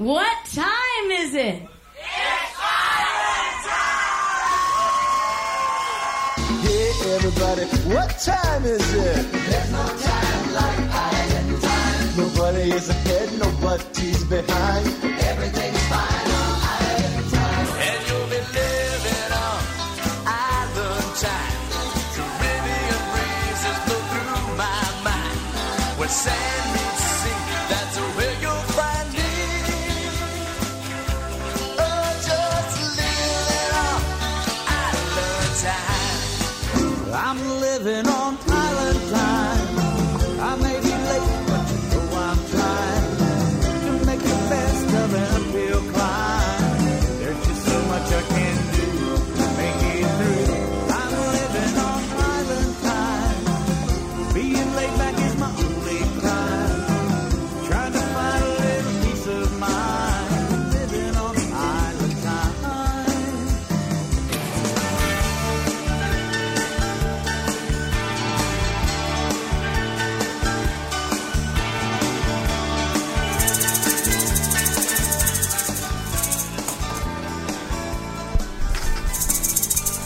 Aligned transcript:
What 0.00 0.32
time 0.54 1.10
is 1.10 1.34
it? 1.34 1.60
It's 1.60 2.56
pirate 2.56 3.60
time! 3.68 4.00
Yeah, 6.64 7.16
everybody, 7.16 7.64
what 7.94 8.08
time 8.18 8.64
is 8.64 8.94
it? 8.94 9.30
There's 9.30 9.70
no 9.70 9.84
time 9.84 10.54
like 10.54 10.78
island 10.88 11.62
time. 11.62 12.16
Nobody 12.16 12.72
is 12.72 12.88
ahead, 12.88 13.38
nobody's 13.38 14.24
behind. 14.24 14.86
Everything's 15.04 15.79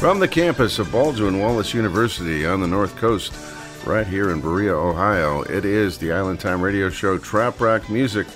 From 0.05 0.19
the 0.19 0.29
campus 0.29 0.79
of 0.79 0.93
Baldwin 0.93 1.41
Wallace 1.41 1.73
University 1.73 2.45
on 2.45 2.61
the 2.61 2.67
North 2.67 2.95
Coast, 2.97 3.33
right 3.87 4.07
here 4.07 4.33
in 4.33 4.43
Berea, 4.43 4.75
Ohio, 4.75 5.41
it 5.45 5.65
is 5.65 5.97
the 5.97 6.13
Island 6.13 6.41
Time 6.41 6.61
Radio 6.61 6.91
Show 6.91 7.17
Trop 7.17 7.59
Rock 7.59 7.89
Music 7.89 8.27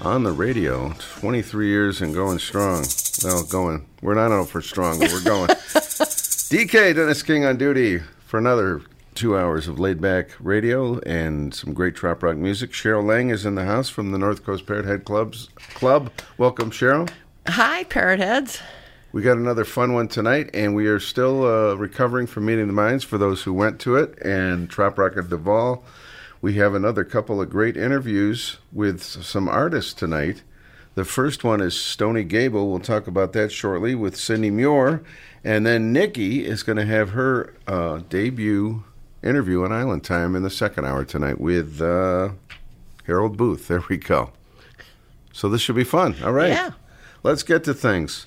on 0.00 0.22
the 0.22 0.32
radio. 0.32 0.94
23 0.98 1.68
years 1.68 2.00
and 2.00 2.14
going 2.14 2.38
strong. 2.38 2.86
Well, 3.22 3.44
going. 3.44 3.86
We're 4.00 4.14
not 4.14 4.32
out 4.32 4.48
for 4.48 4.62
strong, 4.62 5.00
but 5.00 5.12
we're 5.12 5.22
going. 5.22 5.48
DK, 5.50 6.94
Dennis 6.96 7.22
King 7.22 7.44
on 7.44 7.58
duty 7.58 7.98
for 8.24 8.38
another 8.38 8.80
two 9.14 9.36
hours 9.36 9.68
of 9.68 9.78
laid 9.78 10.00
back 10.00 10.30
radio 10.40 10.98
and 11.00 11.54
some 11.54 11.74
great 11.74 11.94
trop 11.94 12.22
rock 12.22 12.38
music. 12.38 12.70
Cheryl 12.70 13.04
Lang 13.04 13.28
is 13.28 13.44
in 13.44 13.54
the 13.54 13.66
house 13.66 13.90
from 13.90 14.12
the 14.12 14.18
North 14.18 14.46
Coast 14.46 14.64
Parrot 14.64 14.86
Head 14.86 15.04
Clubs 15.04 15.50
Club. 15.74 16.10
Welcome, 16.38 16.70
Cheryl. 16.70 17.10
Hi, 17.46 17.84
Parrot 17.84 18.18
Heads. 18.18 18.62
We 19.12 19.20
got 19.20 19.36
another 19.36 19.66
fun 19.66 19.92
one 19.92 20.08
tonight, 20.08 20.48
and 20.54 20.74
we 20.74 20.86
are 20.86 20.98
still 20.98 21.44
uh, 21.44 21.74
recovering 21.74 22.26
from 22.26 22.46
Meeting 22.46 22.66
the 22.66 22.72
Minds 22.72 23.04
for 23.04 23.18
those 23.18 23.42
who 23.42 23.52
went 23.52 23.78
to 23.80 23.96
it 23.96 24.18
and 24.22 24.70
Trop 24.70 24.96
Rock 24.96 25.18
at 25.18 25.28
Duval. 25.28 25.84
We 26.40 26.54
have 26.54 26.74
another 26.74 27.04
couple 27.04 27.38
of 27.38 27.50
great 27.50 27.76
interviews 27.76 28.56
with 28.72 29.02
some 29.02 29.50
artists 29.50 29.92
tonight. 29.92 30.42
The 30.94 31.04
first 31.04 31.44
one 31.44 31.60
is 31.60 31.78
Stoney 31.78 32.24
Gable. 32.24 32.70
We'll 32.70 32.80
talk 32.80 33.06
about 33.06 33.34
that 33.34 33.52
shortly 33.52 33.94
with 33.94 34.16
Cindy 34.16 34.50
Muir. 34.50 35.02
And 35.44 35.66
then 35.66 35.92
Nikki 35.92 36.46
is 36.46 36.62
going 36.62 36.78
to 36.78 36.86
have 36.86 37.10
her 37.10 37.52
uh, 37.66 38.00
debut 38.08 38.82
interview 39.22 39.62
on 39.62 39.72
Island 39.72 40.04
Time 40.04 40.34
in 40.34 40.42
the 40.42 40.50
second 40.50 40.86
hour 40.86 41.04
tonight 41.04 41.38
with 41.38 41.82
uh, 41.82 42.30
Harold 43.06 43.36
Boothe. 43.36 43.66
There 43.66 43.84
we 43.90 43.98
go. 43.98 44.32
So 45.34 45.50
this 45.50 45.60
should 45.60 45.76
be 45.76 45.84
fun. 45.84 46.16
All 46.24 46.32
right. 46.32 46.48
Yeah. 46.48 46.70
Let's 47.22 47.42
get 47.42 47.62
to 47.64 47.74
things. 47.74 48.24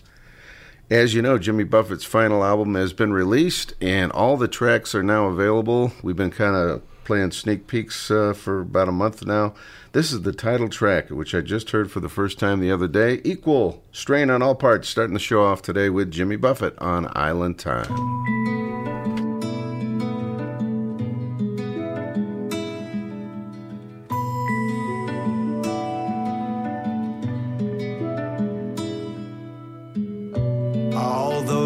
As 0.90 1.16
you 1.16 1.24
know, 1.24 1.40
Jimmy 1.40 1.64
Buffett's 1.64 2.06
final 2.06 2.44
album 2.44 2.76
has 2.76 2.94
been 2.94 3.12
released, 3.12 3.74
and 3.82 4.12
all 4.12 4.38
the 4.38 4.48
tracks 4.48 4.94
are 4.94 5.02
now 5.02 5.26
available. 5.26 5.94
We've 6.04 6.16
been 6.16 6.30
kind 6.30 6.56
of 6.56 6.84
playing 7.06 7.32
sneak 7.32 7.66
peeks 7.66 8.12
uh, 8.12 8.34
for 8.34 8.62
about 8.62 8.90
a 8.90 8.92
month 8.92 9.26
now. 9.26 9.56
This 9.94 10.12
is 10.12 10.22
the 10.22 10.32
title 10.32 10.70
track, 10.70 11.10
which 11.10 11.34
I 11.34 11.42
just 11.42 11.72
heard 11.72 11.92
for 11.92 12.02
the 12.02 12.10
first 12.10 12.38
time 12.38 12.60
the 12.60 12.72
other 12.72 12.88
day. 12.88 13.20
Equal 13.24 13.84
strain 13.92 14.30
on 14.30 14.44
all 14.44 14.54
parts, 14.54 14.88
starting 14.88 15.16
the 15.16 15.20
show 15.20 15.44
off 15.44 15.64
today 15.64 15.90
with 15.90 16.12
Jimmy 16.12 16.36
Buffett 16.36 16.78
on 16.78 17.12
Island 17.16 17.58
Time. 17.58 19.15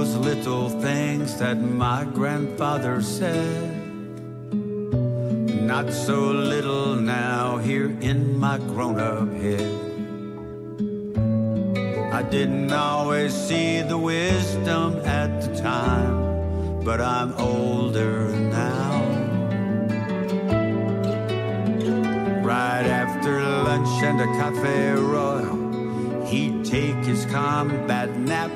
Those 0.09 0.25
little 0.25 0.69
things 0.69 1.37
that 1.37 1.57
my 1.57 2.03
grandfather 2.13 3.01
said. 3.01 3.75
Not 5.61 5.91
so 5.91 6.31
little 6.31 6.95
now 6.95 7.57
here 7.57 7.89
in 8.01 8.39
my 8.39 8.57
grown 8.57 8.99
up 8.99 9.31
head. 9.33 9.71
I 12.11 12.23
didn't 12.23 12.71
always 12.71 13.33
see 13.33 13.81
the 13.81 13.97
wisdom 13.97 14.95
at 15.05 15.41
the 15.41 15.55
time, 15.61 16.83
but 16.83 16.99
I'm 17.01 17.33
older 17.33 18.31
now. 18.31 19.01
Right 22.43 22.87
after 22.87 23.41
lunch 23.41 24.03
and 24.03 24.21
a 24.21 24.29
cafe 24.39 24.91
royal, 24.93 26.25
he'd 26.25 26.65
take 26.65 27.05
his 27.05 27.25
combat 27.27 28.15
nap 28.17 28.51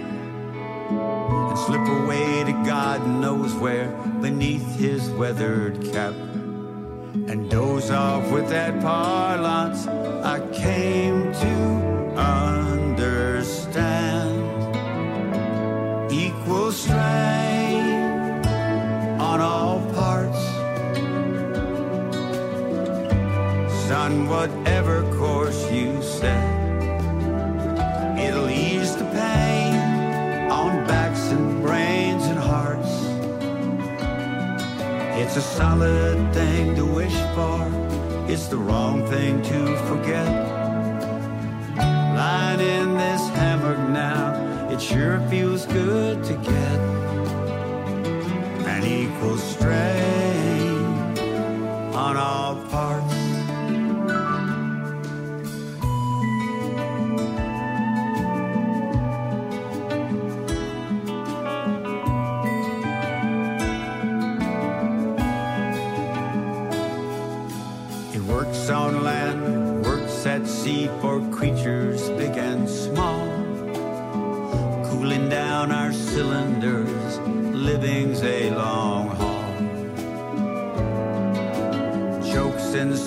and 1.00 1.58
slip 1.58 1.88
away 1.88 2.44
to 2.44 2.54
God 2.66 3.06
knows 3.08 3.54
where 3.56 3.90
beneath 4.22 4.76
his 4.76 5.10
weathered 5.12 5.82
cap. 5.92 6.14
And 7.30 7.50
doze 7.50 7.92
off 7.92 8.32
with 8.32 8.50
that 8.50 8.82
parlance 8.82 9.88
I 9.88 10.40
came 10.52 11.32
to 11.34 11.56
understand. 12.18 13.62
Equal 16.12 16.72
strength 16.72 18.48
on 19.20 19.42
all 19.42 19.82
parts. 19.94 20.40
Son 23.88 24.28
whatever 24.28 24.63
It's 35.36 35.48
a 35.48 35.56
solid 35.56 36.32
thing 36.32 36.76
to 36.76 36.86
wish 36.86 37.16
for, 37.34 37.68
it's 38.32 38.46
the 38.50 38.58
wrong 38.58 39.04
thing 39.08 39.42
to 39.42 39.78
forget. 39.88 40.28
Lying 41.76 42.60
in 42.60 42.94
this 42.94 43.30
hammock 43.30 43.80
now, 43.90 44.70
it 44.70 44.80
sure 44.80 45.20
feels 45.32 45.66
good 45.66 46.24
to 46.26 46.34
get. 46.34 46.80
An 48.76 48.84
equal 48.86 49.38
strain 49.40 49.93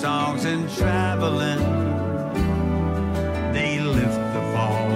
songs 0.07 0.45
and 0.45 0.71
traveling, 0.77 1.59
they 3.53 3.81
lift 3.81 4.23
the 4.37 4.43
fall. 4.53 4.87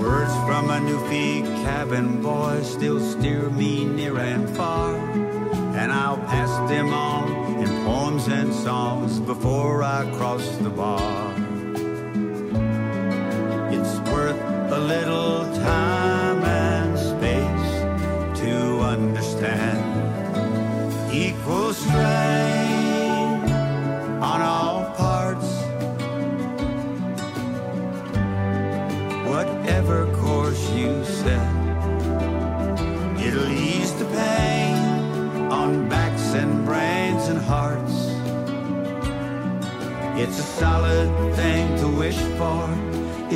Words 0.00 0.34
from 0.46 0.70
a 0.70 0.78
Newfie 0.88 1.42
cabin 1.64 2.22
boy 2.22 2.62
still 2.62 3.00
steer 3.00 3.50
me 3.50 3.84
near 3.84 4.16
and 4.18 4.48
far. 4.56 4.94
And 5.80 5.90
I'll 5.90 6.22
pass 6.32 6.52
them 6.70 6.92
on 6.92 7.58
in 7.60 7.68
poems 7.84 8.28
and 8.28 8.54
songs 8.54 9.18
before 9.18 9.82
I 9.82 10.08
cross 10.16 10.46
the 10.58 10.70
bar. 10.70 11.17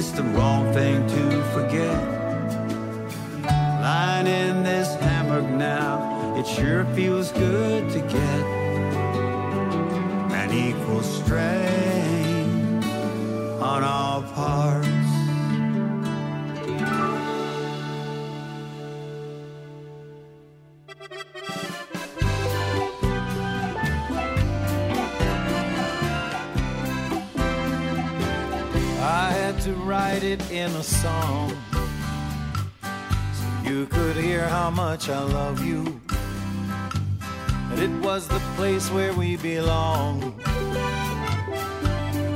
It's 0.02 0.10
the 0.10 0.24
wrong 0.34 0.72
thing 0.72 1.06
to 1.06 1.44
forget. 1.54 1.96
Lying 3.80 4.26
in 4.26 4.64
this 4.64 4.96
hammock 4.96 5.48
now, 5.48 6.34
it 6.36 6.44
sure 6.44 6.84
feels 6.86 7.30
good 7.30 7.88
place 38.56 38.90
where 38.90 39.12
we 39.12 39.36
belong. 39.36 40.34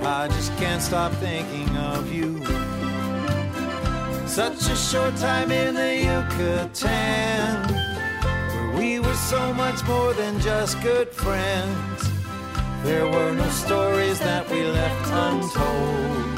I 0.05 0.29
just 0.29 0.57
can't 0.57 0.83
stop 0.83 1.13
thinking 1.15 1.69
of 1.77 2.13
you. 2.13 2.45
Such 4.27 4.69
a 4.71 4.77
short 4.77 5.17
time 5.17 5.51
in 5.51 5.75
the 5.75 5.97
Yucatan, 6.09 7.75
where 8.53 8.77
we 8.79 9.01
were 9.01 9.15
so 9.15 9.53
much 9.55 9.85
more 9.87 10.13
than 10.15 10.39
just 10.41 10.81
good 10.83 11.09
friends. 11.09 12.11
There 12.83 13.07
were 13.07 13.33
no 13.33 13.49
stories 13.51 14.19
that 14.21 14.49
we 14.51 14.63
left 14.65 15.11
untold. 15.11 16.37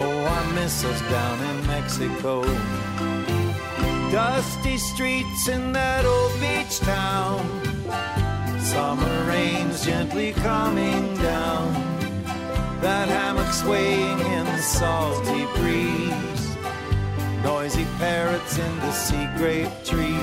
Oh, 0.00 0.24
I 0.24 0.52
miss 0.54 0.84
us 0.84 1.00
down 1.10 1.38
in 1.50 1.66
Mexico. 1.66 2.42
Dusty 4.10 4.78
streets 4.78 5.48
in 5.48 5.72
that 5.72 6.04
old 6.04 6.32
beach 6.40 6.78
town. 6.80 7.77
Summer 8.68 9.24
rains 9.24 9.82
gently 9.82 10.32
coming 10.32 11.16
down. 11.16 11.72
That 12.82 13.08
hammock 13.08 13.50
swaying 13.50 14.20
in 14.20 14.44
the 14.44 14.58
salty 14.58 15.46
breeze. 15.56 16.56
Noisy 17.42 17.86
parrots 17.96 18.58
in 18.58 18.76
the 18.80 18.92
sea 18.92 19.26
grape 19.38 19.72
trees. 19.86 20.20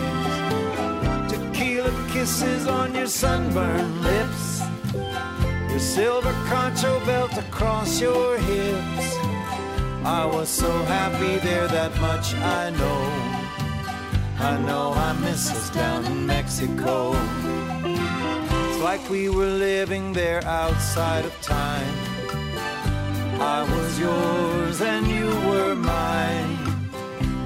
Tequila 1.27 1.91
kisses 2.11 2.67
on 2.67 2.93
your 2.93 3.07
sunburned 3.07 4.01
lips. 4.03 4.61
Your 5.71 5.79
silver 5.79 6.33
concho 6.45 7.03
belt 7.03 7.35
across 7.39 7.99
your 7.99 8.37
hips. 8.37 9.17
I 10.05 10.23
was 10.31 10.49
so 10.49 10.71
happy 10.83 11.37
there, 11.39 11.67
that 11.67 11.99
much 11.99 12.35
I 12.35 12.69
know. 12.69 13.01
I 14.37 14.61
know 14.67 14.93
I 14.93 15.13
miss 15.13 15.49
us 15.49 15.71
down 15.71 16.05
in 16.05 16.27
Mexico. 16.27 17.15
Like 18.85 19.09
we 19.09 19.29
were 19.29 19.47
living 19.47 20.13
there 20.13 20.45
outside 20.45 21.25
of 21.25 21.33
time. 21.41 21.97
I 23.41 23.63
was 23.63 23.99
yours 23.99 24.79
and 24.79 25.07
you 25.07 25.25
were 25.49 25.73
mine. 25.73 26.55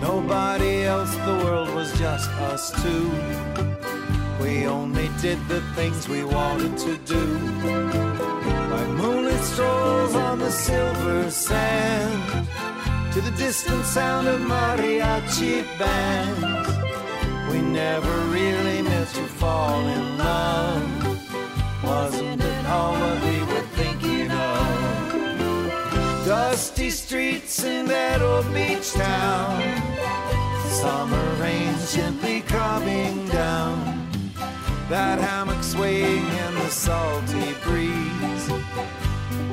Nobody 0.02 0.84
else, 0.84 1.16
the 1.16 1.38
world 1.46 1.74
was 1.74 1.98
just 1.98 2.30
us 2.52 2.64
two. 2.84 3.10
We 4.44 4.68
only 4.68 5.10
did 5.22 5.40
the 5.48 5.62
things 5.78 6.10
we 6.10 6.26
wanted 6.26 6.78
to 6.80 6.98
do. 7.16 7.26
Like 8.74 8.90
moonlit 9.00 9.42
strolls 9.52 10.16
on 10.16 10.40
the 10.40 10.52
silver 10.52 11.32
sand 11.32 12.48
to 13.14 13.22
the 13.22 13.32
distant 13.38 13.86
sound 13.86 14.28
of 14.28 14.42
mariachi 14.42 15.64
bands. 15.80 16.70
We 17.50 17.62
never 17.62 18.14
really 18.28 18.82
meant 18.82 19.08
to 19.20 19.24
fall 19.40 19.80
in 19.88 20.18
love. 20.18 20.99
Wasn't 21.90 22.40
it 22.40 22.66
all 22.68 22.94
what 22.94 23.18
we 23.24 23.40
were 23.52 23.68
thinking 23.82 24.30
of? 24.30 24.68
Dusty 26.24 26.92
streets 26.92 27.64
in 27.64 27.88
that 27.88 28.22
old 28.22 28.46
beach 28.54 28.92
town. 28.94 29.60
Summer 30.70 31.28
rains 31.42 31.96
gently 31.96 32.42
coming 32.42 33.28
down. 33.30 33.76
That 34.88 35.18
hammock 35.20 35.64
swaying 35.64 36.28
in 36.46 36.54
the 36.62 36.70
salty 36.70 37.56
breeze. 37.64 38.46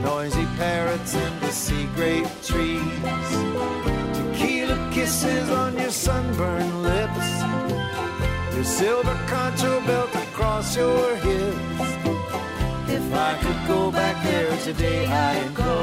Noisy 0.03 0.45
parrots 0.59 1.15
in 1.15 1.41
the 1.41 1.51
sea 1.51 1.87
grape 1.95 2.29
trees. 2.43 3.31
Tequila 4.15 4.91
kisses 4.93 5.49
on 5.49 5.79
your 5.79 5.91
sunburned 5.91 6.83
lips. 6.83 7.29
Your 8.55 8.65
silver 8.65 9.19
concho 9.27 9.81
belt 9.87 10.15
across 10.15 10.77
your 10.77 11.17
hips. 11.17 11.96
If 12.97 13.13
I 13.13 13.35
could 13.43 13.67
go 13.69 13.91
back 13.91 14.17
there 14.25 14.57
today, 14.65 15.05
I'd 15.07 15.55
go. 15.55 15.77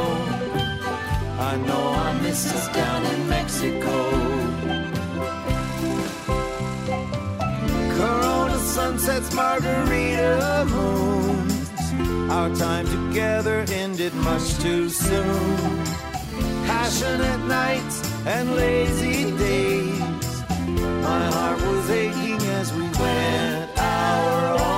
I 1.49 1.55
know 1.57 1.85
I 2.07 2.19
miss 2.23 2.51
us 2.51 2.67
down 2.73 3.05
in 3.05 3.29
Mexico. 3.29 3.95
Corona 7.97 8.57
sunsets, 8.57 9.31
margarita 9.35 10.65
moons. 10.71 12.31
Our 12.31 12.49
time 12.55 12.87
together 12.87 13.63
ended 13.69 14.15
much 14.15 14.57
too 14.57 14.89
soon. 14.89 15.85
Passionate 16.65 17.45
nights 17.45 17.97
and 18.25 18.55
lazy 18.55 19.37
days. 19.37 20.43
My 21.09 21.25
heart 21.35 21.61
was 21.61 21.89
aching 21.91 22.41
as 22.59 22.73
we 22.73 22.85
went 23.01 23.69
our 23.77 24.57
own 24.57 24.72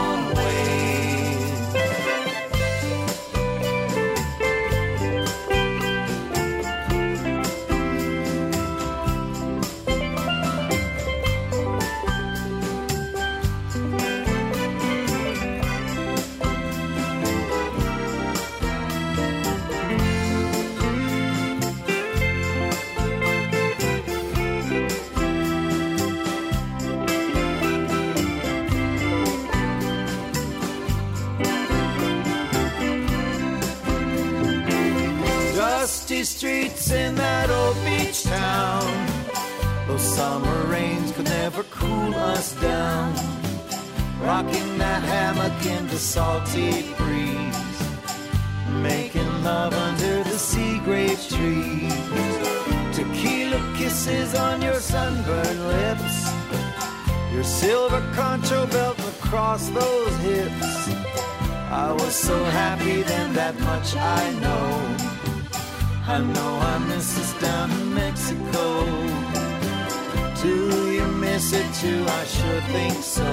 streets 36.35 36.91
in 36.91 37.15
that 37.15 37.49
old 37.49 37.77
beach 37.85 38.23
town. 38.23 38.83
Those 39.87 40.03
summer 40.03 40.63
rains 40.65 41.13
could 41.13 41.29
never 41.29 41.63
cool 41.63 42.13
us 42.13 42.53
down. 42.61 43.13
Rocking 44.21 44.77
that 44.77 45.01
hammock 45.03 45.65
in 45.65 45.87
the 45.87 45.97
salty 45.97 46.93
breeze. 46.97 47.77
Making 48.83 49.31
love 49.45 49.73
under 49.73 50.23
the 50.29 50.37
sea 50.37 50.79
grape 50.79 51.21
trees. 51.35 51.95
Tequila 52.93 53.61
kisses 53.77 54.35
on 54.35 54.61
your 54.61 54.81
sunburned 54.81 55.67
lips. 55.67 56.15
Your 57.33 57.45
silver 57.45 58.01
concho 58.13 58.67
belt 58.67 58.99
across 58.99 59.69
those 59.69 60.15
hips. 60.17 60.89
I 61.71 61.93
was 61.93 62.13
so 62.13 62.43
happy 62.43 63.03
then, 63.03 63.33
that 63.35 63.57
much 63.61 63.95
I 63.95 64.33
know. 64.41 65.14
I 66.07 66.19
know 66.19 66.59
I 66.59 66.77
miss 66.77 67.17
us 67.17 67.41
down 67.41 67.71
in 67.71 67.93
Mexico. 67.95 68.85
Do 70.39 70.91
you 70.91 71.07
miss 71.07 71.51
it 71.51 71.65
too? 71.73 72.05
I 72.07 72.23
sure 72.25 72.61
think 72.73 72.93
so. 73.03 73.25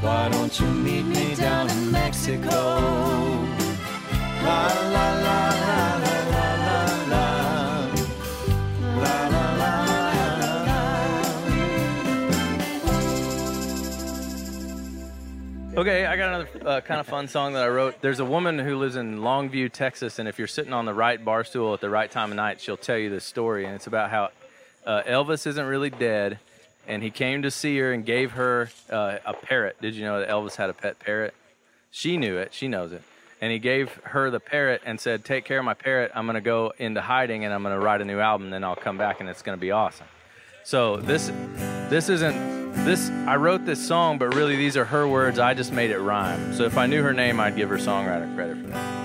Why 0.00 0.28
don't 0.28 0.58
you 0.58 0.66
meet 0.66 1.06
me 1.06 1.36
down 1.36 1.70
in 1.70 1.92
Mexico? 1.92 2.58
La 4.42 4.66
la 4.94 5.08
la 5.26 5.40
la 5.64 5.96
la 6.04 6.19
Okay, 15.80 16.04
I 16.04 16.14
got 16.18 16.28
another 16.28 16.68
uh, 16.68 16.80
kind 16.82 17.00
of 17.00 17.06
fun 17.06 17.26
song 17.26 17.54
that 17.54 17.62
I 17.62 17.68
wrote. 17.68 18.02
There's 18.02 18.20
a 18.20 18.24
woman 18.26 18.58
who 18.58 18.76
lives 18.76 18.96
in 18.96 19.20
Longview, 19.20 19.72
Texas, 19.72 20.18
and 20.18 20.28
if 20.28 20.38
you're 20.38 20.46
sitting 20.46 20.74
on 20.74 20.84
the 20.84 20.92
right 20.92 21.24
bar 21.24 21.42
stool 21.42 21.72
at 21.72 21.80
the 21.80 21.88
right 21.88 22.10
time 22.10 22.32
of 22.32 22.36
night, 22.36 22.60
she'll 22.60 22.76
tell 22.76 22.98
you 22.98 23.08
this 23.08 23.24
story. 23.24 23.64
And 23.64 23.74
it's 23.74 23.86
about 23.86 24.10
how 24.10 24.28
uh, 24.84 25.02
Elvis 25.06 25.46
isn't 25.46 25.64
really 25.64 25.88
dead, 25.88 26.38
and 26.86 27.02
he 27.02 27.10
came 27.10 27.40
to 27.40 27.50
see 27.50 27.78
her 27.78 27.94
and 27.94 28.04
gave 28.04 28.32
her 28.32 28.68
uh, 28.90 29.20
a 29.24 29.32
parrot. 29.32 29.80
Did 29.80 29.94
you 29.94 30.04
know 30.04 30.20
that 30.20 30.28
Elvis 30.28 30.54
had 30.56 30.68
a 30.68 30.74
pet 30.74 30.98
parrot? 30.98 31.32
She 31.90 32.18
knew 32.18 32.36
it. 32.36 32.52
She 32.52 32.68
knows 32.68 32.92
it. 32.92 33.02
And 33.40 33.50
he 33.50 33.58
gave 33.58 33.90
her 34.02 34.30
the 34.30 34.38
parrot 34.38 34.82
and 34.84 35.00
said, 35.00 35.24
"Take 35.24 35.46
care 35.46 35.58
of 35.58 35.64
my 35.64 35.72
parrot. 35.72 36.12
I'm 36.14 36.26
going 36.26 36.34
to 36.34 36.42
go 36.42 36.74
into 36.76 37.00
hiding 37.00 37.46
and 37.46 37.54
I'm 37.54 37.62
going 37.62 37.74
to 37.74 37.80
write 37.80 38.02
a 38.02 38.04
new 38.04 38.20
album. 38.20 38.50
Then 38.50 38.64
I'll 38.64 38.76
come 38.76 38.98
back 38.98 39.20
and 39.20 39.30
it's 39.30 39.40
going 39.40 39.56
to 39.56 39.60
be 39.60 39.70
awesome." 39.70 40.08
So 40.64 40.98
this 40.98 41.32
this 41.88 42.08
isn't 42.08 42.74
this 42.84 43.10
I 43.26 43.36
wrote 43.36 43.64
this 43.64 43.84
song, 43.86 44.18
but 44.18 44.34
really 44.34 44.56
these 44.56 44.76
are 44.76 44.84
her 44.84 45.08
words. 45.08 45.38
I 45.38 45.54
just 45.54 45.72
made 45.72 45.90
it 45.90 45.98
rhyme. 45.98 46.54
So 46.54 46.64
if 46.64 46.76
I 46.76 46.86
knew 46.86 47.02
her 47.02 47.12
name, 47.12 47.40
I'd 47.40 47.56
give 47.56 47.68
her 47.68 47.78
songwriter 47.78 48.34
credit 48.34 48.58
for 48.58 48.66
that. 48.68 49.00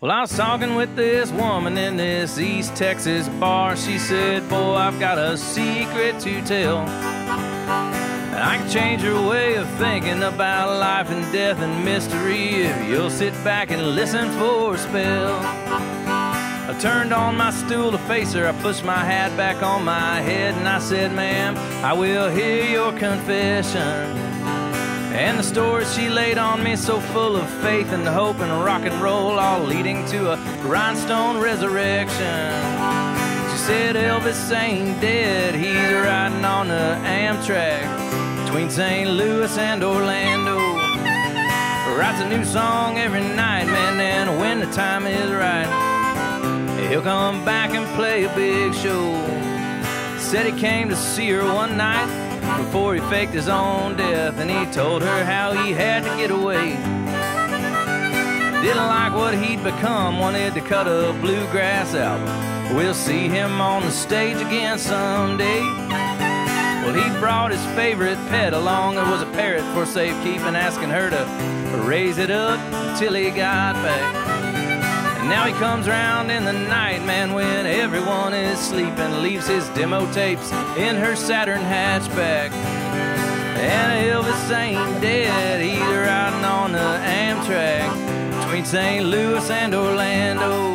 Well, 0.00 0.12
I 0.12 0.20
was 0.20 0.36
talking 0.36 0.74
with 0.74 0.94
this 0.96 1.30
woman 1.30 1.78
in 1.78 1.96
this 1.96 2.38
East 2.38 2.76
Texas 2.76 3.26
bar. 3.40 3.74
She 3.74 3.98
said, 3.98 4.46
Boy, 4.50 4.74
I've 4.74 5.00
got 5.00 5.16
a 5.16 5.34
secret 5.38 6.20
to 6.20 6.44
tell. 6.44 6.80
And 6.80 8.36
I 8.36 8.58
can 8.58 8.70
change 8.70 9.02
your 9.02 9.26
way 9.26 9.54
of 9.54 9.66
thinking 9.78 10.22
about 10.22 10.78
life 10.78 11.10
and 11.10 11.32
death 11.32 11.58
and 11.60 11.82
mystery 11.82 12.64
if 12.64 12.86
you'll 12.86 13.08
sit 13.08 13.32
back 13.44 13.70
and 13.70 13.94
listen 13.94 14.30
for 14.32 14.74
a 14.74 14.78
spell. 14.78 16.03
I 16.74 16.80
turned 16.80 17.14
on 17.14 17.36
my 17.36 17.52
stool 17.52 17.92
to 17.92 17.98
face 17.98 18.32
her. 18.32 18.48
I 18.48 18.52
pushed 18.60 18.84
my 18.84 18.98
hat 18.98 19.36
back 19.36 19.62
on 19.62 19.84
my 19.84 20.20
head 20.20 20.54
and 20.54 20.68
I 20.68 20.80
said, 20.80 21.14
Ma'am, 21.14 21.56
I 21.84 21.92
will 21.92 22.28
hear 22.28 22.64
your 22.68 22.92
confession. 22.98 23.80
And 25.14 25.38
the 25.38 25.44
stories 25.44 25.94
she 25.94 26.08
laid 26.08 26.36
on 26.36 26.64
me, 26.64 26.74
so 26.74 26.98
full 26.98 27.36
of 27.36 27.48
faith 27.62 27.92
and 27.92 28.04
hope 28.04 28.40
and 28.40 28.64
rock 28.64 28.82
and 28.82 29.00
roll, 29.00 29.38
all 29.38 29.62
leading 29.62 30.04
to 30.06 30.32
a 30.32 30.36
rhinestone 30.66 31.40
resurrection. 31.40 32.50
She 33.52 33.58
said 33.58 33.94
Elvis 33.94 34.52
ain't 34.52 35.00
dead, 35.00 35.54
he's 35.54 35.94
riding 36.04 36.44
on 36.44 36.66
the 36.66 36.98
Amtrak 37.04 38.44
between 38.44 38.68
St. 38.68 39.08
Louis 39.08 39.56
and 39.58 39.84
Orlando. 39.84 40.58
Writes 41.96 42.20
a 42.20 42.28
new 42.28 42.44
song 42.44 42.98
every 42.98 43.20
night, 43.20 43.66
man, 43.66 44.00
and 44.00 44.40
when 44.40 44.58
the 44.58 44.66
time 44.72 45.06
is 45.06 45.30
right, 45.30 45.93
he'll 46.88 47.02
come 47.02 47.44
back 47.44 47.70
and 47.70 47.86
play 47.96 48.24
a 48.24 48.34
big 48.34 48.74
show. 48.74 49.12
Said 50.18 50.46
he 50.46 50.58
came 50.58 50.88
to 50.88 50.96
see 50.96 51.30
her 51.30 51.44
one 51.44 51.76
night 51.76 52.08
before 52.58 52.94
he 52.94 53.00
faked 53.02 53.32
his 53.32 53.48
own 53.48 53.96
death, 53.96 54.38
and 54.38 54.50
he 54.50 54.72
told 54.72 55.02
her 55.02 55.24
how 55.24 55.52
he 55.52 55.72
had 55.72 56.02
to 56.02 56.16
get 56.16 56.30
away. 56.30 56.76
Didn't 58.62 58.86
like 58.86 59.14
what 59.14 59.34
he'd 59.34 59.62
become, 59.62 60.18
wanted 60.18 60.54
to 60.54 60.60
cut 60.60 60.86
a 60.86 61.12
bluegrass 61.20 61.94
album. 61.94 62.76
We'll 62.76 62.94
see 62.94 63.28
him 63.28 63.60
on 63.60 63.82
the 63.82 63.90
stage 63.90 64.38
again 64.38 64.78
someday. 64.78 65.60
Well, 66.82 66.94
he 66.94 67.20
brought 67.20 67.50
his 67.50 67.64
favorite 67.76 68.16
pet 68.28 68.52
along. 68.52 68.96
It 68.96 69.06
was 69.10 69.22
a 69.22 69.30
parrot 69.32 69.64
for 69.74 69.86
safekeeping, 69.86 70.56
asking 70.56 70.90
her 70.90 71.10
to 71.10 71.82
raise 71.82 72.18
it 72.18 72.30
up 72.30 72.58
till 72.98 73.14
he 73.14 73.30
got 73.30 73.74
back. 73.74 74.33
Now 75.28 75.46
he 75.46 75.52
comes 75.54 75.88
round 75.88 76.30
in 76.30 76.44
the 76.44 76.52
night, 76.52 77.04
man, 77.06 77.32
when 77.32 77.64
everyone 77.66 78.34
is 78.34 78.58
sleeping, 78.58 79.22
leaves 79.22 79.46
his 79.46 79.66
demo 79.70 80.10
tapes 80.12 80.52
in 80.76 80.96
her 80.96 81.16
Saturn 81.16 81.62
hatchback. 81.62 82.52
And 82.52 84.06
Elvis 84.06 84.54
ain't 84.54 85.00
dead, 85.00 85.62
he's 85.62 85.80
riding 85.80 86.44
on 86.44 86.72
the 86.72 86.78
Amtrak 86.78 88.42
between 88.42 88.66
St. 88.66 89.06
Louis 89.06 89.50
and 89.50 89.74
Orlando. 89.74 90.74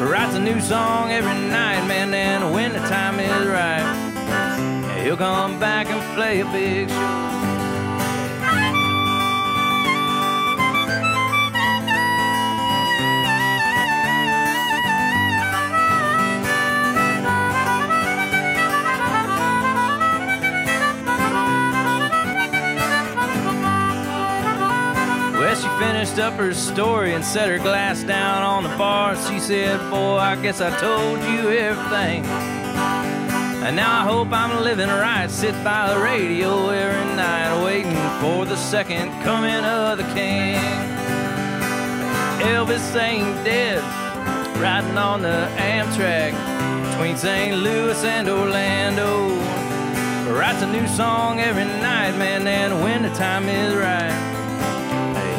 Writes 0.00 0.36
a 0.36 0.40
new 0.40 0.60
song 0.60 1.10
every 1.10 1.34
night, 1.48 1.84
man, 1.88 2.14
and 2.14 2.54
when 2.54 2.72
the 2.72 2.78
time 2.88 3.18
is 3.18 3.46
right, 3.48 5.02
he'll 5.02 5.16
come 5.16 5.58
back 5.58 5.88
and 5.88 6.00
play 6.14 6.40
a 6.40 6.44
big 6.52 6.88
show. 6.88 7.29
She 25.56 25.68
finished 25.80 26.18
up 26.18 26.34
her 26.34 26.54
story 26.54 27.12
and 27.12 27.24
set 27.24 27.48
her 27.48 27.58
glass 27.58 28.04
down 28.04 28.44
on 28.44 28.62
the 28.62 28.68
bar. 28.78 29.16
She 29.16 29.40
said, 29.40 29.78
Boy, 29.90 30.16
I 30.16 30.40
guess 30.40 30.60
I 30.60 30.70
told 30.78 31.18
you 31.18 31.50
everything. 31.50 32.24
And 33.64 33.74
now 33.74 34.00
I 34.00 34.04
hope 34.04 34.28
I'm 34.30 34.62
living 34.62 34.88
right. 34.88 35.28
Sit 35.28 35.52
by 35.64 35.92
the 35.92 36.00
radio 36.00 36.68
every 36.68 37.16
night, 37.16 37.64
waiting 37.64 37.96
for 38.20 38.46
the 38.46 38.56
second 38.56 39.10
coming 39.22 39.64
of 39.64 39.98
the 39.98 40.04
king. 40.14 40.54
Elvis 42.40 42.94
ain't 42.94 43.44
dead, 43.44 43.82
riding 44.60 44.96
on 44.96 45.20
the 45.20 45.50
Amtrak 45.56 46.32
between 46.92 47.16
St. 47.16 47.56
Louis 47.56 48.02
and 48.04 48.28
Orlando. 48.28 49.28
Writes 50.32 50.62
a 50.62 50.72
new 50.72 50.86
song 50.86 51.40
every 51.40 51.64
night, 51.64 52.16
man, 52.16 52.46
and 52.46 52.82
when 52.84 53.02
the 53.02 53.10
time 53.10 53.48
is 53.48 53.74
right. 53.74 54.29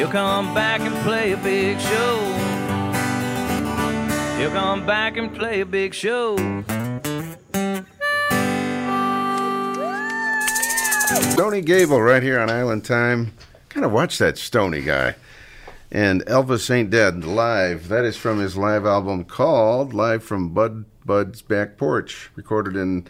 He'll 0.01 0.09
come 0.09 0.51
back 0.55 0.81
and 0.81 0.95
play 1.03 1.33
a 1.33 1.37
big 1.37 1.79
show. 1.79 2.17
He'll 4.39 4.49
come 4.49 4.83
back 4.83 5.15
and 5.15 5.31
play 5.31 5.61
a 5.61 5.65
big 5.67 5.93
show. 5.93 6.37
Stoney 11.33 11.61
Gable 11.61 12.01
right 12.01 12.23
here 12.23 12.39
on 12.39 12.49
Island 12.49 12.83
Time. 12.83 13.33
Kind 13.69 13.85
of 13.85 13.91
watch 13.91 14.17
that 14.17 14.39
Stoney 14.39 14.81
guy. 14.81 15.13
And 15.91 16.25
Elvis 16.25 16.71
Ain't 16.71 16.89
Dead 16.89 17.23
live. 17.23 17.87
That 17.89 18.03
is 18.03 18.17
from 18.17 18.39
his 18.39 18.57
live 18.57 18.87
album 18.87 19.23
called 19.23 19.93
Live 19.93 20.23
from 20.23 20.49
Bud 20.49 20.85
Bud's 21.05 21.43
Back 21.43 21.77
Porch, 21.77 22.31
recorded 22.33 22.75
in 22.75 23.05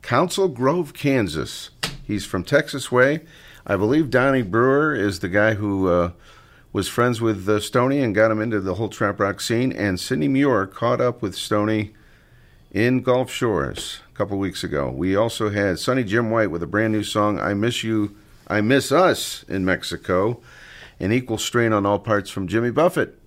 Council 0.00 0.46
Grove, 0.46 0.94
Kansas. 0.94 1.70
He's 2.04 2.24
from 2.24 2.44
Texas 2.44 2.92
Way. 2.92 3.22
I 3.66 3.74
believe 3.74 4.10
Donnie 4.10 4.42
Brewer 4.42 4.94
is 4.94 5.18
the 5.18 5.28
guy 5.28 5.54
who 5.54 5.88
uh, 5.88 6.12
was 6.76 6.88
friends 6.88 7.22
with 7.22 7.48
uh, 7.48 7.58
Stoney 7.58 8.00
and 8.00 8.14
got 8.14 8.30
him 8.30 8.38
into 8.38 8.60
the 8.60 8.74
whole 8.74 8.90
trop 8.90 9.18
rock 9.18 9.40
scene. 9.40 9.72
And 9.72 9.98
Cindy 9.98 10.28
Muir 10.28 10.66
caught 10.66 11.00
up 11.00 11.22
with 11.22 11.34
Stoney 11.34 11.94
in 12.70 13.00
Gulf 13.00 13.30
Shores 13.30 14.00
a 14.12 14.14
couple 14.14 14.36
weeks 14.36 14.62
ago. 14.62 14.90
We 14.90 15.16
also 15.16 15.48
had 15.48 15.78
Sonny 15.78 16.04
Jim 16.04 16.30
White 16.30 16.50
with 16.50 16.62
a 16.62 16.66
brand 16.66 16.92
new 16.92 17.02
song, 17.02 17.40
I 17.40 17.54
Miss 17.54 17.82
You, 17.82 18.14
I 18.46 18.60
Miss 18.60 18.92
Us 18.92 19.42
in 19.48 19.64
Mexico. 19.64 20.42
An 21.00 21.12
equal 21.12 21.38
strain 21.38 21.72
on 21.72 21.86
all 21.86 21.98
parts 21.98 22.28
from 22.28 22.46
Jimmy 22.46 22.70
Buffett. 22.70 23.18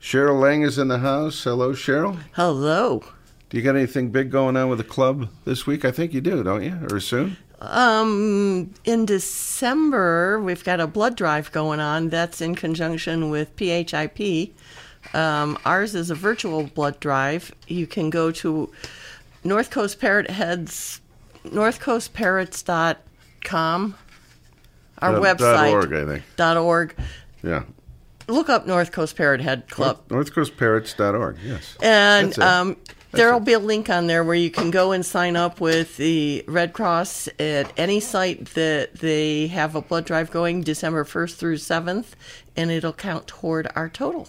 Cheryl 0.00 0.40
Lang 0.40 0.62
is 0.62 0.76
in 0.76 0.88
the 0.88 0.98
house. 0.98 1.44
Hello, 1.44 1.74
Cheryl. 1.74 2.18
Hello. 2.32 3.04
Do 3.50 3.56
you 3.56 3.62
got 3.62 3.76
anything 3.76 4.10
big 4.10 4.32
going 4.32 4.56
on 4.56 4.68
with 4.68 4.78
the 4.78 4.84
club 4.84 5.28
this 5.44 5.64
week? 5.64 5.84
I 5.84 5.92
think 5.92 6.12
you 6.12 6.20
do, 6.20 6.42
don't 6.42 6.64
you? 6.64 6.76
Or 6.90 6.98
soon? 6.98 7.36
Um, 7.60 8.72
in 8.84 9.06
December, 9.06 10.40
we've 10.40 10.62
got 10.64 10.80
a 10.80 10.86
blood 10.86 11.16
drive 11.16 11.50
going 11.52 11.80
on. 11.80 12.08
That's 12.10 12.40
in 12.40 12.54
conjunction 12.54 13.30
with 13.30 13.54
PHIP. 13.56 14.54
Um, 15.14 15.58
ours 15.64 15.94
is 15.94 16.10
a 16.10 16.14
virtual 16.14 16.64
blood 16.64 17.00
drive. 17.00 17.52
You 17.66 17.86
can 17.86 18.10
go 18.10 18.30
to 18.32 18.70
North 19.44 19.70
Coast 19.70 20.00
Parrot 20.00 20.30
Heads, 20.30 21.00
northcoastparrots.com, 21.44 23.94
our 24.98 25.12
Dot- 25.12 25.22
website. 25.22 25.38
dot 25.38 25.68
org, 25.74 25.92
I 25.92 26.04
think. 26.04 26.22
Dot 26.36 26.56
org. 26.56 26.94
Yeah. 27.42 27.62
Look 28.28 28.48
up 28.48 28.66
North 28.66 28.90
Coast 28.90 29.16
Parrot 29.16 29.40
Head 29.40 29.68
Club. 29.68 30.00
North, 30.10 30.32
northcoastparrots.org, 30.34 31.36
yes. 31.44 31.76
And 31.80 32.36
um, 32.40 32.76
there'll 33.16 33.40
be 33.40 33.52
a 33.54 33.58
link 33.58 33.90
on 33.90 34.06
there 34.06 34.22
where 34.24 34.34
you 34.34 34.50
can 34.50 34.70
go 34.70 34.92
and 34.92 35.04
sign 35.04 35.36
up 35.36 35.60
with 35.60 35.96
the 35.96 36.44
Red 36.46 36.72
Cross 36.72 37.28
at 37.38 37.72
any 37.76 38.00
site 38.00 38.46
that 38.54 38.94
they 38.94 39.48
have 39.48 39.74
a 39.74 39.80
blood 39.80 40.04
drive 40.04 40.30
going 40.30 40.62
December 40.62 41.04
1st 41.04 41.36
through 41.36 41.56
7th, 41.56 42.12
and 42.56 42.70
it'll 42.70 42.92
count 42.92 43.26
toward 43.26 43.68
our 43.74 43.88
total. 43.88 44.28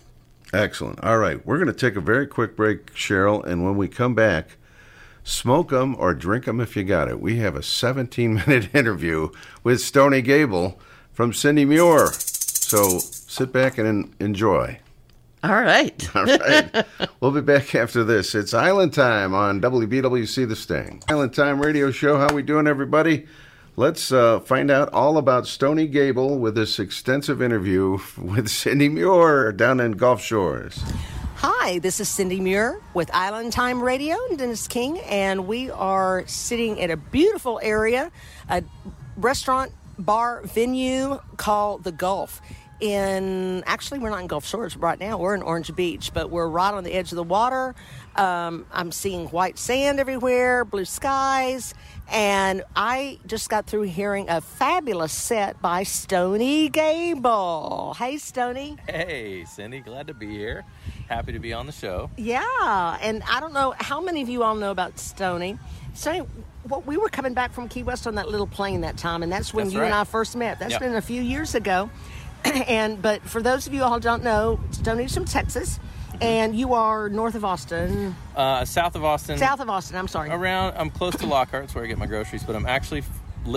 Excellent. 0.54 1.04
All 1.04 1.18
right. 1.18 1.46
We're 1.46 1.58
going 1.58 1.68
to 1.68 1.74
take 1.74 1.96
a 1.96 2.02
very 2.02 2.26
quick 2.26 2.56
break, 2.56 2.94
Cheryl, 2.94 3.44
and 3.46 3.64
when 3.64 3.76
we 3.76 3.88
come 3.88 4.16
back, 4.16 4.58
Smoke 5.28 5.74
'em 5.74 5.94
or 6.00 6.14
drink 6.14 6.48
'em 6.48 6.62
if 6.62 6.78
you 6.78 6.86
got 6.86 7.10
it. 7.10 7.20
We 7.20 7.36
have 7.40 7.58
a 7.58 7.62
17 7.62 8.34
minute 8.48 8.74
interview 8.74 9.28
with 9.62 9.82
Stoney 9.82 10.22
Gable 10.22 10.80
from 11.12 11.34
Cindy 11.34 11.66
Muir. 11.66 12.14
So 12.14 13.00
sit 13.00 13.52
back 13.52 13.78
and 13.78 14.14
enjoy. 14.22 14.80
All 15.44 15.62
right. 15.62 16.10
All 16.16 16.26
right. 16.26 16.86
we'll 17.22 17.32
be 17.32 17.42
back 17.42 17.76
after 17.76 18.04
this. 18.04 18.34
It's 18.34 18.54
Island 18.54 18.94
Time 18.94 19.34
on 19.34 19.62
WBWC 19.62 20.48
The 20.48 20.56
Sting. 20.56 21.04
Island 21.08 21.34
Time 21.34 21.62
radio 21.62 21.92
show. 21.92 22.18
How 22.18 22.34
we 22.34 22.42
doing, 22.42 22.68
everybody? 22.68 23.28
Let's 23.76 24.12
uh, 24.12 24.40
find 24.40 24.72
out 24.72 24.92
all 24.92 25.20
about 25.20 25.46
Stoney 25.46 25.86
Gable 25.86 26.40
with 26.40 26.56
this 26.56 26.80
extensive 26.80 27.44
interview 27.44 28.00
with 28.18 28.50
Cindy 28.50 28.90
Muir 28.90 29.52
down 29.52 29.80
in 29.80 29.92
Gulf 29.92 30.22
Shores. 30.22 30.82
Hi, 31.36 31.78
this 31.78 32.00
is 32.00 32.10
Cindy 32.10 32.40
Muir 32.40 32.82
with 32.96 33.12
Island 33.14 33.54
Time 33.54 33.80
Radio 33.80 34.16
and 34.30 34.40
Dennis 34.40 34.68
King, 34.68 34.98
and 35.02 35.46
we 35.46 35.70
are 35.70 36.26
sitting 36.26 36.82
at 36.82 36.90
a 36.90 36.98
beautiful 36.98 37.60
area, 37.62 38.12
a 38.50 38.64
restaurant 39.16 39.72
bar 40.00 40.42
venue 40.46 41.20
called 41.38 41.84
The 41.84 41.92
Gulf. 41.92 42.42
In 42.80 43.64
actually, 43.66 44.00
we're 44.00 44.12
not 44.12 44.22
in 44.22 44.28
Gulf 44.28 44.46
Shores 44.46 44.78
right 44.78 45.00
now. 45.00 45.18
We're 45.18 45.34
in 45.34 45.42
Orange 45.42 45.76
Beach, 45.76 46.12
but 46.14 46.30
we're 46.30 46.48
right 46.48 46.72
on 46.74 46.84
the 46.84 46.94
edge 46.94 47.12
of 47.12 47.16
the 47.16 47.24
water. 47.24 47.74
Um, 48.16 48.68
I'm 48.72 48.92
seeing 48.92 49.28
white 49.30 49.58
sand 49.58 50.00
everywhere, 50.00 50.64
blue 50.64 50.86
skies, 50.86 51.74
and 52.12 52.64
I 52.76 53.18
just 53.26 53.50
got 53.50 53.66
through 53.66 53.84
hearing 53.84 54.30
a 54.30 54.42
fabulous 54.42 55.12
set 55.12 55.60
by 55.60 55.84
Stoney 55.84 56.70
Gable. 56.70 57.96
Hey, 57.98 58.18
Stoney. 58.18 58.78
Hey, 58.88 59.46
Cindy, 59.46 59.80
glad 59.80 60.06
to 60.08 60.14
be 60.14 60.28
here. 60.28 60.64
Happy 61.10 61.32
to 61.32 61.40
be 61.40 61.54
on 61.54 61.66
the 61.66 61.72
show. 61.72 62.12
Yeah, 62.16 62.98
and 63.02 63.24
I 63.28 63.40
don't 63.40 63.54
know 63.54 63.74
how 63.80 64.02
many 64.02 64.22
of 64.22 64.30
you 64.30 64.44
all 64.44 64.56
know 64.56 64.70
about 64.72 65.00
Stoney. 65.00 65.58
Stoney, 65.96 66.22
well, 66.70 66.82
we 66.82 66.98
were 66.98 67.10
coming 67.10 67.34
back 67.34 67.54
from 67.54 67.70
Key 67.70 67.82
West 67.82 68.06
on 68.06 68.16
that 68.16 68.30
little 68.30 68.46
plane 68.48 68.82
that 68.82 68.98
time, 68.98 69.24
and 69.24 69.32
that's 69.32 69.52
when 69.52 69.66
That's 69.66 69.74
you 69.76 69.82
and. 69.82 69.94
I 69.96 70.04
first 70.04 70.36
met. 70.36 70.60
That's 70.60 70.74
Yeah. 70.74 70.80
been 70.80 70.96
a 70.96 71.02
few 71.02 71.24
years 71.24 71.56
ago. 71.56 71.90
and 72.68 73.02
but 73.02 73.22
for 73.24 73.42
those 73.42 73.68
of 73.68 73.74
you 73.74 73.84
all 73.84 73.94
who 73.96 74.00
don't 74.00 74.24
know, 74.24 74.60
Stoney's 74.72 75.14
from 75.14 75.26
Texas, 75.26 75.80
and 76.22 76.56
you 76.56 76.74
are 76.74 77.10
north 77.10 77.36
of 77.36 77.44
Austin, 77.46 78.16
Uh, 78.36 78.66
south 78.66 78.96
of 78.96 79.04
Austin. 79.04 79.38
south 79.38 79.60
of 79.60 79.70
Austin. 79.70 79.98
I'm 79.98 80.08
sorry. 80.08 80.30
Around, 80.30 80.76
I'm 80.78 80.90
close 80.90 81.16
to 81.18 81.26
Lockhart. 81.28 81.66
It's 81.66 81.76
where 81.76 81.84
I 81.84 81.88
get 81.88 81.98
my 81.98 82.06
groceries, 82.08 82.44
but 82.44 82.56
I'm 82.56 82.66
actually, 82.66 83.04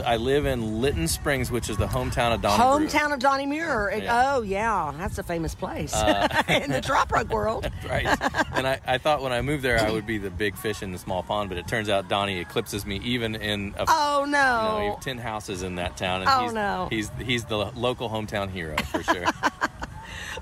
I 0.06 0.16
live 0.18 0.46
in 0.46 0.80
Lytton 0.80 1.08
Springs, 1.08 1.50
which 1.50 1.68
is 1.68 1.76
the 1.76 1.86
hometown 1.86 2.32
of 2.32 2.40
Donnie 2.42 2.56
Brewer. 2.62 2.86
Hometown 2.88 3.12
of 3.12 3.18
Donnie 3.18 3.46
Muir. 3.46 3.92
Yeah. 4.02 4.34
Oh 4.36 4.42
yeah, 4.42 4.94
that's 4.96 5.18
a 5.18 5.22
famous 5.24 5.54
place 5.54 5.92
uh, 5.94 6.28
in 6.48 6.70
the 6.70 6.80
trop 6.80 7.10
rock 7.10 7.28
world. 7.28 7.68
right. 7.88 8.06
And 8.52 8.66
I, 8.68 8.80
I 8.86 8.98
thought 8.98 9.20
when 9.20 9.32
I 9.32 9.42
moved 9.42 9.64
there, 9.64 9.78
I 9.80 9.90
would 9.90 10.06
be 10.06 10.18
the 10.18 10.30
big 10.30 10.56
fish 10.56 10.82
in 10.82 10.92
the 10.92 10.98
small 10.98 11.22
pond, 11.24 11.48
but 11.48 11.58
it 11.58 11.66
turns 11.66 11.88
out 11.88 12.08
Donnie 12.08 12.38
eclipses 12.38 12.86
me 12.86 13.00
even 13.02 13.34
in 13.34 13.74
a 13.78 13.84
Oh 13.88 14.24
no. 14.28 14.82
you 14.84 14.90
have 14.92 15.00
ten 15.00 15.18
houses 15.18 15.62
in 15.62 15.74
that 15.76 15.96
town, 15.96 16.22
and 16.22 16.30
Oh, 16.30 16.42
he's, 16.44 16.52
no. 16.52 16.88
he's 16.90 17.10
he's 17.26 17.44
the 17.46 17.56
local 17.72 18.08
hometown 18.08 18.48
hero 18.50 18.76
for 18.76 19.02
sure. 19.02 19.24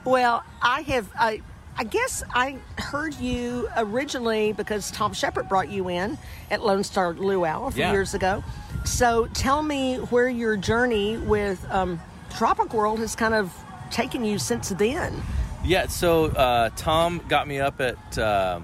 Well, 0.04 0.42
I 0.62 0.82
have. 0.82 1.10
I, 1.18 1.42
I 1.78 1.84
guess 1.84 2.24
I 2.34 2.56
heard 2.76 3.14
you 3.14 3.68
originally 3.76 4.52
because 4.52 4.90
Tom 4.90 5.12
Shepard 5.12 5.48
brought 5.48 5.70
you 5.70 5.88
in 5.88 6.18
at 6.50 6.64
Lone 6.64 6.82
Star 6.82 7.12
Luau 7.14 7.66
a 7.66 7.70
few 7.70 7.82
Yeah. 7.84 7.92
years 7.92 8.14
ago. 8.14 8.42
So 8.84 9.26
tell 9.32 9.62
me 9.62 9.96
where 9.96 10.28
your 10.28 10.56
journey 10.56 11.16
with 11.18 11.64
um, 11.70 12.00
Trop 12.30 12.58
Rock 12.58 12.74
World 12.74 12.98
has 12.98 13.14
kind 13.14 13.34
of 13.34 13.52
taken 13.92 14.24
you 14.24 14.38
since 14.38 14.70
then. 14.70 15.22
yeah. 15.64 15.86
So 15.86 16.26
uh, 16.26 16.70
Tom 16.76 17.20
got 17.28 17.46
me 17.46 17.60
up 17.60 17.80
at. 17.80 18.18
Uh, 18.18 18.60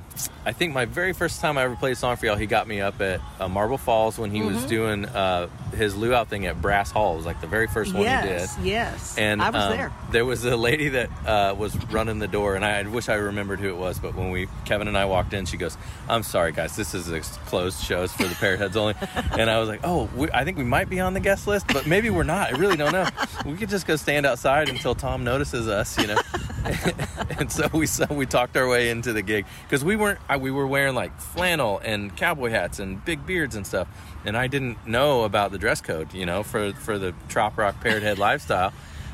I 0.46 0.52
think 0.52 0.74
my 0.74 0.84
very 0.84 1.12
first 1.12 1.40
time 1.40 1.56
I 1.56 1.62
ever 1.62 1.76
played 1.76 1.92
a 1.92 1.96
song 1.96 2.16
for 2.16 2.26
y'all, 2.26 2.36
he 2.36 2.46
got 2.46 2.66
me 2.68 2.80
up 2.80 3.00
at 3.00 3.20
uh, 3.40 3.48
Marble 3.48 3.78
Falls 3.78 4.18
when 4.18 4.30
he 4.30 4.42
was 4.42 4.56
Mm-hmm. 4.58 4.68
doing 4.68 5.04
uh, 5.06 5.48
his 5.74 5.96
luau 5.96 6.24
thing 6.24 6.46
at 6.46 6.60
Brass 6.60 6.90
Hall. 6.90 7.14
It 7.14 7.16
was 7.18 7.26
like 7.26 7.40
the 7.40 7.46
very 7.46 7.66
first 7.66 7.92
one 7.94 8.02
he 8.02 8.08
did. 8.08 8.40
yes, 8.40 8.58
yes. 8.62 9.18
And 9.18 9.42
I 9.42 9.50
was 9.50 9.62
um, 9.62 9.76
there. 9.76 9.92
There 10.12 10.24
was 10.24 10.44
a 10.44 10.56
lady 10.56 10.90
that 10.90 11.10
uh, 11.26 11.54
was 11.56 11.76
running 11.86 12.18
the 12.18 12.28
door, 12.28 12.54
and 12.54 12.64
I 12.64 12.82
wish 12.82 13.08
I 13.08 13.14
remembered 13.14 13.60
who 13.60 13.68
it 13.68 13.76
was. 13.76 13.98
But 13.98 14.14
when 14.14 14.30
we 14.30 14.48
Kevin 14.64 14.88
and 14.88 14.96
I 14.96 15.04
walked 15.04 15.32
in, 15.34 15.46
she 15.46 15.56
goes, 15.56 15.76
"I'm 16.08 16.22
sorry, 16.22 16.52
guys, 16.52 16.76
this 16.76 16.94
is 16.94 17.10
a 17.10 17.20
closed 17.20 17.82
show 17.82 18.04
It's 18.04 18.12
for 18.12 18.24
the 18.24 18.34
Parrotheads 18.34 18.76
only." 18.76 18.94
and 19.38 19.50
I 19.50 19.58
was 19.58 19.68
like, 19.68 19.80
"Oh, 19.84 20.08
we, 20.14 20.28
I 20.32 20.44
think 20.44 20.58
we 20.58 20.64
might 20.64 20.88
be 20.88 21.00
on 21.00 21.14
the 21.14 21.20
guest 21.20 21.46
list, 21.46 21.66
but 21.68 21.86
maybe 21.86 22.10
we're 22.10 22.22
not. 22.22 22.52
I 22.52 22.56
really 22.56 22.76
don't 22.76 22.92
know. 22.92 23.08
We 23.44 23.56
could 23.56 23.68
just 23.68 23.86
go 23.86 23.96
stand 23.96 24.26
outside 24.26 24.68
until 24.68 24.94
Tom 24.94 25.24
notices 25.24 25.68
us, 25.68 25.98
you 25.98 26.06
know." 26.06 26.18
and 27.38 27.52
so 27.52 27.68
we 27.72 27.86
so 27.86 28.06
we 28.10 28.26
talked 28.26 28.56
our 28.56 28.66
way 28.66 28.88
into 28.88 29.12
the 29.12 29.22
gig 29.22 29.44
because 29.64 29.84
we 29.84 29.96
weren't 29.96 30.18
we 30.40 30.50
were 30.50 30.66
wearing 30.66 30.94
like 30.94 31.18
flannel 31.20 31.78
and 31.84 32.16
cowboy 32.16 32.50
hats 32.50 32.78
and 32.78 33.04
big 33.04 33.26
beards 33.26 33.54
and 33.54 33.66
stuff, 33.66 33.88
and 34.24 34.36
I 34.36 34.46
didn't 34.46 34.86
know 34.86 35.24
about 35.24 35.50
the 35.52 35.58
dress 35.58 35.80
code, 35.80 36.12
you 36.14 36.26
know, 36.26 36.42
for 36.42 36.72
for 36.72 36.98
the 36.98 37.14
trop 37.28 37.56
rock 37.58 37.80
parrot 37.80 38.02
head 38.02 38.18
lifestyle. 38.18 38.70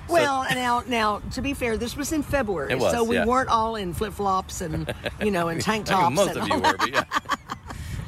So- 0.08 0.14
Well, 0.14 0.44
now, 0.54 0.82
now 0.88 1.20
to 1.32 1.40
be 1.42 1.54
fair, 1.54 1.76
this 1.76 1.96
was 1.96 2.10
in 2.12 2.22
February, 2.24 2.72
It 2.72 2.78
was, 2.80 2.92
so 2.92 3.04
we 3.04 3.14
yeah. 3.16 3.24
weren't 3.26 3.48
all 3.48 3.76
in 3.76 3.94
flip 3.94 4.12
flops 4.12 4.60
and 4.60 4.92
you 5.22 5.30
know, 5.30 5.48
and 5.48 5.60
tank 5.70 5.86
tops. 5.86 6.14
most 6.14 6.30
and 6.30 6.38
of 6.38 6.48
you 6.48 6.54
were, 6.56 6.76
but 6.76 6.90
yeah. 6.90 7.04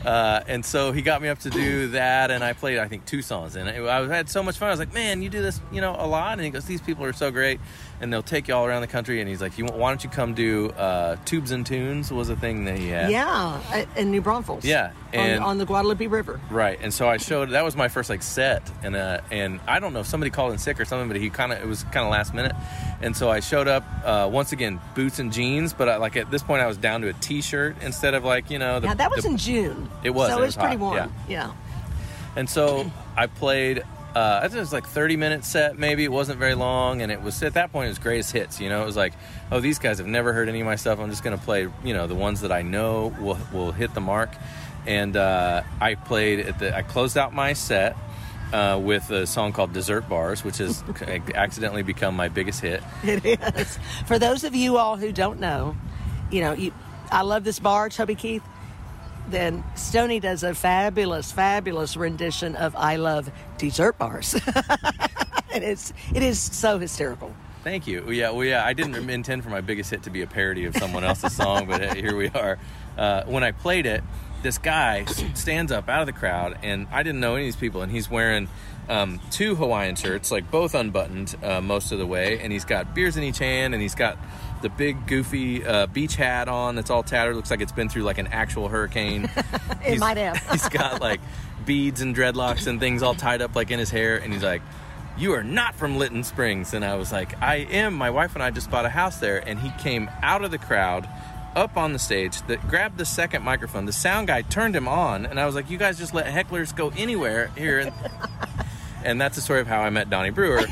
Uh, 0.04 0.42
and 0.48 0.64
so 0.66 0.90
he 0.90 1.00
got 1.00 1.22
me 1.22 1.28
up 1.28 1.38
to 1.38 1.48
do 1.48 1.86
that, 1.90 2.32
and 2.32 2.42
I 2.42 2.54
played, 2.54 2.78
I 2.78 2.88
think, 2.88 3.04
two 3.06 3.22
songs. 3.22 3.54
And 3.54 3.68
I 3.70 3.98
I 4.00 4.04
had 4.08 4.28
so 4.28 4.42
much 4.42 4.58
fun. 4.58 4.66
I 4.66 4.72
was 4.72 4.80
like, 4.80 4.92
"Man, 4.92 5.22
you 5.22 5.28
do 5.28 5.40
this, 5.40 5.60
you 5.70 5.80
know, 5.80 5.94
a 5.96 6.08
lot." 6.08 6.32
And 6.32 6.40
he 6.42 6.50
goes, 6.50 6.64
"These 6.64 6.80
people 6.80 7.04
are 7.04 7.12
so 7.12 7.30
great, 7.30 7.60
and 8.02 8.12
they'll 8.12 8.22
take 8.22 8.48
you 8.48 8.54
all 8.54 8.66
around 8.66 8.82
the 8.82 8.86
country." 8.88 9.20
And 9.20 9.28
he's 9.28 9.40
like, 9.40 9.56
"You, 9.56 9.64
why 9.66 9.90
don't 9.90 10.04
you 10.04 10.10
come 10.10 10.34
do 10.34 10.68
uh, 10.70 11.16
tubes 11.24 11.50
and 11.52 11.64
tunes?" 11.64 12.12
Was 12.12 12.28
a 12.28 12.36
thing 12.36 12.66
that 12.66 12.76
he 12.78 12.88
had. 12.88 13.10
Yeah, 13.10 13.84
in 13.96 14.10
New 14.10 14.20
Braunfels. 14.20 14.64
Yeah, 14.64 14.90
and- 15.14 15.42
on 15.42 15.56
the 15.58 15.64
Guadalupe 15.64 16.06
River. 16.08 16.40
Right, 16.50 16.78
and 16.82 16.92
so 16.92 17.08
I 17.08 17.16
showed 17.16 17.50
that 17.50 17.64
was 17.64 17.76
my 17.76 17.88
first 17.88 18.10
like 18.10 18.22
set, 18.22 18.70
and 18.82 18.94
uh, 18.96 19.20
and 19.30 19.60
I 19.66 19.80
don't 19.80 19.92
know 19.94 20.00
if 20.00 20.06
somebody 20.06 20.30
called 20.30 20.52
in 20.52 20.58
sick 20.58 20.78
or 20.80 20.84
something, 20.84 21.08
but 21.08 21.16
he 21.16 21.30
kind 21.30 21.52
of 21.52 21.58
it 21.62 21.66
was 21.66 21.84
kind 21.84 22.04
of 22.04 22.10
last 22.10 22.34
minute, 22.34 22.54
and 23.00 23.16
so 23.16 23.30
I 23.30 23.40
showed 23.40 23.68
up 23.68 23.84
uh, 24.04 24.28
once 24.30 24.52
again 24.52 24.80
boots 24.94 25.18
and 25.18 25.32
jeans, 25.32 25.72
but 25.72 25.88
I, 25.88 25.96
like 25.96 26.16
at 26.16 26.30
this 26.30 26.42
point 26.42 26.60
I 26.62 26.66
was 26.66 26.76
down 26.76 27.00
to 27.02 27.08
a 27.08 27.12
t-shirt 27.14 27.76
instead 27.82 28.14
of 28.14 28.24
like 28.24 28.50
you 28.50 28.58
know 28.58 28.80
the, 28.80 28.88
Now 28.88 28.94
that 28.94 29.10
was 29.10 29.22
the- 29.24 29.30
in 29.30 29.36
June. 29.36 29.88
It 30.02 30.10
was, 30.10 30.28
So 30.28 30.34
it 30.34 30.38
it 30.38 30.40
was 30.40 30.56
was 30.56 30.56
pretty 30.56 30.76
hot, 30.76 30.80
warm. 30.80 30.96
yeah. 31.28 31.46
yeah. 31.46 31.52
And 32.36 32.48
so 32.50 32.90
I 33.16 33.26
played. 33.26 33.82
Uh, 34.14 34.40
I 34.42 34.48
think 34.48 34.56
it 34.56 34.60
was 34.60 34.72
like 34.72 34.86
30 34.86 35.16
minute 35.16 35.44
set, 35.44 35.78
maybe 35.78 36.04
it 36.04 36.12
wasn't 36.12 36.38
very 36.38 36.54
long, 36.54 37.00
and 37.00 37.10
it 37.10 37.22
was 37.22 37.42
at 37.42 37.54
that 37.54 37.72
point 37.72 37.86
it 37.86 37.88
was 37.90 37.98
greatest 37.98 38.32
hits. 38.32 38.60
You 38.60 38.68
know, 38.68 38.82
it 38.82 38.86
was 38.86 38.96
like, 38.96 39.14
oh, 39.50 39.60
these 39.60 39.78
guys 39.78 39.98
have 39.98 40.06
never 40.06 40.32
heard 40.32 40.48
any 40.48 40.60
of 40.60 40.66
my 40.66 40.76
stuff. 40.76 40.98
I'm 40.98 41.08
just 41.08 41.24
gonna 41.24 41.38
play, 41.38 41.68
you 41.82 41.94
know, 41.94 42.06
the 42.06 42.14
ones 42.14 42.42
that 42.42 42.52
I 42.52 42.62
know 42.62 43.14
will 43.18 43.38
will 43.52 43.72
hit 43.72 43.94
the 43.94 44.00
mark. 44.00 44.30
And 44.86 45.16
uh, 45.16 45.62
I 45.80 45.94
played 45.94 46.40
at 46.40 46.58
the. 46.58 46.76
I 46.76 46.82
closed 46.82 47.16
out 47.16 47.32
my 47.32 47.52
set 47.52 47.96
uh, 48.52 48.78
with 48.82 49.10
a 49.10 49.26
song 49.26 49.52
called 49.52 49.72
"Dessert 49.72 50.08
Bars," 50.08 50.44
which 50.44 50.58
has 50.58 50.82
accidentally 51.34 51.82
become 51.82 52.14
my 52.14 52.28
biggest 52.28 52.60
hit. 52.60 52.82
It 53.04 53.24
is. 53.24 53.78
For 54.06 54.18
those 54.18 54.44
of 54.44 54.54
you 54.54 54.76
all 54.76 54.96
who 54.96 55.12
don't 55.12 55.40
know, 55.40 55.76
you 56.30 56.40
know, 56.40 56.52
you, 56.52 56.72
I 57.10 57.22
love 57.22 57.44
this 57.44 57.60
bar, 57.60 57.88
Toby 57.88 58.14
Keith. 58.14 58.42
Then 59.28 59.64
Stony 59.74 60.20
does 60.20 60.42
a 60.42 60.54
fabulous, 60.54 61.32
fabulous 61.32 61.96
rendition 61.96 62.56
of 62.56 62.74
"I 62.76 62.96
Love 62.96 63.30
Dessert 63.58 63.98
Bars," 63.98 64.34
and 65.52 65.64
it's 65.64 65.92
it 66.14 66.22
is 66.22 66.38
so 66.40 66.78
hysterical. 66.78 67.34
Thank 67.64 67.86
you. 67.86 68.10
Yeah, 68.10 68.30
well, 68.30 68.44
yeah, 68.44 68.64
I 68.64 68.72
didn't 68.72 69.08
intend 69.10 69.44
for 69.44 69.50
my 69.50 69.60
biggest 69.60 69.90
hit 69.90 70.02
to 70.04 70.10
be 70.10 70.22
a 70.22 70.26
parody 70.26 70.64
of 70.64 70.76
someone 70.76 71.04
else's 71.04 71.34
song, 71.34 71.66
but 71.66 71.80
hey, 71.80 72.00
here 72.00 72.16
we 72.16 72.28
are. 72.30 72.58
Uh, 72.98 73.22
when 73.24 73.44
I 73.44 73.52
played 73.52 73.86
it, 73.86 74.02
this 74.42 74.58
guy 74.58 75.04
stands 75.04 75.70
up 75.70 75.88
out 75.88 76.00
of 76.00 76.06
the 76.06 76.12
crowd, 76.12 76.58
and 76.62 76.88
I 76.90 77.04
didn't 77.04 77.20
know 77.20 77.36
any 77.36 77.44
of 77.44 77.54
these 77.54 77.60
people, 77.60 77.82
and 77.82 77.92
he's 77.92 78.10
wearing 78.10 78.48
um, 78.88 79.20
two 79.30 79.54
Hawaiian 79.54 79.94
shirts, 79.94 80.32
like 80.32 80.50
both 80.50 80.74
unbuttoned 80.74 81.36
uh, 81.42 81.60
most 81.60 81.92
of 81.92 81.98
the 81.98 82.06
way, 82.06 82.40
and 82.40 82.52
he's 82.52 82.64
got 82.64 82.94
beers 82.94 83.16
in 83.16 83.22
each 83.22 83.38
hand, 83.38 83.74
and 83.74 83.82
he's 83.82 83.94
got 83.94 84.18
the 84.62 84.68
big 84.68 85.06
goofy 85.06 85.64
uh, 85.64 85.86
beach 85.86 86.16
hat 86.16 86.48
on 86.48 86.76
that's 86.76 86.90
all 86.90 87.02
tattered, 87.02 87.36
looks 87.36 87.50
like 87.50 87.60
it's 87.60 87.72
been 87.72 87.88
through 87.88 88.04
like 88.04 88.18
an 88.18 88.28
actual 88.28 88.68
hurricane. 88.68 89.30
It 89.84 89.98
might 89.98 90.16
have. 90.16 90.38
he's 90.52 90.68
got 90.68 91.00
like 91.00 91.20
beads 91.66 92.00
and 92.02 92.14
dreadlocks 92.14 92.68
and 92.68 92.78
things 92.78 93.02
all 93.02 93.16
tied 93.16 93.42
up 93.42 93.56
like 93.56 93.72
in 93.72 93.80
his 93.80 93.90
hair 93.90 94.16
and 94.16 94.32
he's 94.32 94.44
like 94.44 94.62
you 95.18 95.32
are 95.32 95.42
not 95.42 95.74
from 95.74 95.98
Lytton 95.98 96.22
Springs. 96.22 96.72
And 96.72 96.84
I 96.84 96.94
was 96.94 97.10
like 97.10 97.40
I 97.42 97.56
am. 97.56 97.94
My 97.94 98.10
wife 98.10 98.34
and 98.34 98.42
I 98.44 98.50
just 98.50 98.70
bought 98.70 98.86
a 98.86 98.88
house 98.88 99.18
there. 99.18 99.46
And 99.46 99.58
he 99.58 99.70
came 99.82 100.08
out 100.22 100.44
of 100.44 100.52
the 100.52 100.58
crowd 100.58 101.08
up 101.56 101.76
on 101.76 101.92
the 101.92 101.98
stage 101.98 102.40
that 102.46 102.66
grabbed 102.68 102.96
the 102.96 103.04
second 103.04 103.42
microphone. 103.42 103.86
The 103.86 103.92
sound 103.92 104.28
guy 104.28 104.42
turned 104.42 104.76
him 104.76 104.86
on 104.86 105.26
and 105.26 105.40
I 105.40 105.46
was 105.46 105.56
like 105.56 105.68
you 105.68 105.78
guys 105.78 105.98
just 105.98 106.14
let 106.14 106.26
hecklers 106.26 106.74
go 106.74 106.92
anywhere 106.96 107.50
here. 107.56 107.92
And 109.04 109.20
that's 109.20 109.34
the 109.34 109.42
story 109.42 109.60
of 109.60 109.66
how 109.66 109.80
I 109.80 109.90
met 109.90 110.10
Donnie 110.10 110.30
Brewer 110.30 110.62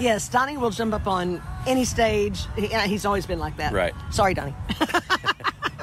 Yes, 0.00 0.28
Donnie 0.28 0.56
will 0.56 0.70
jump 0.70 0.92
up 0.94 1.06
on 1.06 1.42
any 1.66 1.84
stage. 1.84 2.46
He, 2.56 2.66
he's 2.66 3.04
always 3.04 3.26
been 3.26 3.38
like 3.38 3.56
that. 3.58 3.72
Right. 3.72 3.94
Sorry, 4.10 4.34
Donnie. 4.34 4.54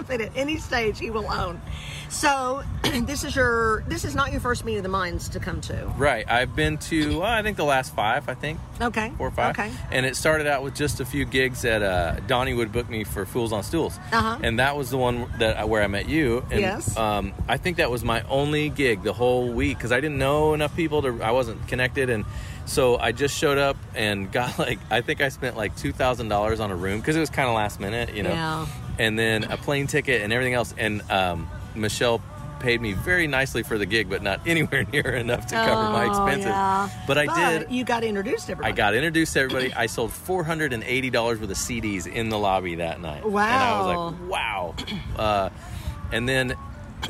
but 0.07 0.21
at 0.21 0.35
any 0.35 0.57
stage, 0.57 0.99
he 0.99 1.09
will 1.09 1.31
own. 1.31 1.61
So 2.09 2.63
this 2.83 3.23
is 3.23 3.35
your 3.35 3.83
this 3.87 4.03
is 4.03 4.15
not 4.15 4.33
your 4.33 4.41
first 4.41 4.65
meeting 4.65 4.79
of 4.79 4.83
the 4.83 4.89
minds 4.89 5.29
to 5.29 5.39
come 5.39 5.61
to. 5.61 5.85
Right. 5.97 6.29
I've 6.29 6.55
been 6.55 6.77
to, 6.79 7.19
well, 7.19 7.31
I 7.31 7.41
think 7.41 7.55
the 7.55 7.63
last 7.63 7.95
five, 7.95 8.27
I 8.27 8.33
think. 8.33 8.59
Okay. 8.81 9.13
Four 9.17 9.29
or 9.29 9.31
five. 9.31 9.57
Okay. 9.57 9.71
And 9.91 10.05
it 10.05 10.17
started 10.17 10.45
out 10.45 10.61
with 10.61 10.75
just 10.75 10.99
a 10.99 11.05
few 11.05 11.23
gigs 11.23 11.61
that 11.61 11.81
uh, 11.81 12.19
Donnie 12.27 12.53
would 12.53 12.73
book 12.73 12.89
me 12.89 13.05
for 13.05 13.25
Fools 13.25 13.53
on 13.53 13.63
Stools. 13.63 13.97
Uh-huh. 14.11 14.39
And 14.43 14.59
that 14.59 14.75
was 14.75 14.89
the 14.89 14.97
one 14.97 15.31
that 15.39 15.69
where 15.69 15.81
I 15.81 15.87
met 15.87 16.09
you. 16.09 16.45
And, 16.51 16.59
Yes. 16.59 16.97
Um, 16.97 17.33
I 17.47 17.57
think 17.57 17.77
that 17.77 17.89
was 17.89 18.03
my 18.03 18.21
only 18.23 18.69
gig 18.69 19.03
the 19.03 19.13
whole 19.13 19.49
week 19.51 19.77
because 19.77 19.91
I 19.93 20.01
didn't 20.01 20.17
know 20.17 20.53
enough 20.53 20.75
people 20.75 21.01
to. 21.03 21.23
I 21.23 21.31
wasn't 21.31 21.65
connected, 21.67 22.09
and 22.09 22.25
so 22.71 22.97
I 22.97 23.11
just 23.11 23.37
showed 23.37 23.57
up 23.57 23.77
and 23.95 24.31
got 24.39 24.57
like 24.57 24.79
I 24.89 25.01
think 25.01 25.21
I 25.21 25.29
spent 25.29 25.57
like 25.57 25.75
two 25.75 25.91
thousand 25.91 26.29
dollars 26.29 26.59
on 26.59 26.71
a 26.71 26.75
room 26.75 26.99
because 26.99 27.15
it 27.15 27.19
was 27.19 27.29
kind 27.29 27.47
of 27.49 27.55
last 27.55 27.79
minute, 27.79 28.13
you 28.15 28.23
know. 28.23 28.29
Yeah. 28.29 28.65
And 28.99 29.17
then 29.17 29.43
a 29.45 29.57
plane 29.57 29.87
ticket 29.87 30.21
and 30.21 30.31
everything 30.33 30.53
else, 30.53 30.73
and 30.77 31.01
um, 31.11 31.49
Michelle. 31.75 32.21
Paid 32.59 32.79
me 32.79 32.93
very 32.93 33.25
nicely 33.25 33.63
for 33.63 33.79
the 33.79 33.87
gig, 33.87 34.07
but 34.07 34.21
not 34.21 34.41
anywhere 34.45 34.83
near 34.93 35.15
enough 35.15 35.47
to 35.47 35.55
cover 35.55 35.89
my 35.89 36.05
Oh, 36.05 36.09
expenses. 36.09 36.45
yeah. 36.45 36.89
But 37.07 37.17
I 37.17 37.57
did. 37.57 37.71
You 37.71 37.83
got 37.83 38.03
introduced 38.03 38.45
to 38.45 38.51
everybody. 38.51 38.71
I 38.71 38.75
got 38.75 38.93
introduced 38.93 39.33
to 39.33 39.39
everybody. 39.39 39.73
I 39.73 39.87
sold 39.87 40.13
four 40.13 40.43
hundred 40.43 40.71
and 40.71 40.83
eighty 40.83 41.09
dollars 41.09 41.39
worth 41.39 41.49
of 41.49 41.57
CDs 41.57 42.05
in 42.05 42.29
the 42.29 42.37
lobby 42.37 42.75
that 42.75 43.01
night. 43.01 43.25
Wow. 43.27 43.41
And 43.41 43.51
I 43.63 43.81
was 43.81 44.13
like, 44.13 44.29
wow. 44.29 44.75
Uh, 45.17 45.49
and 46.11 46.29
then, 46.29 46.53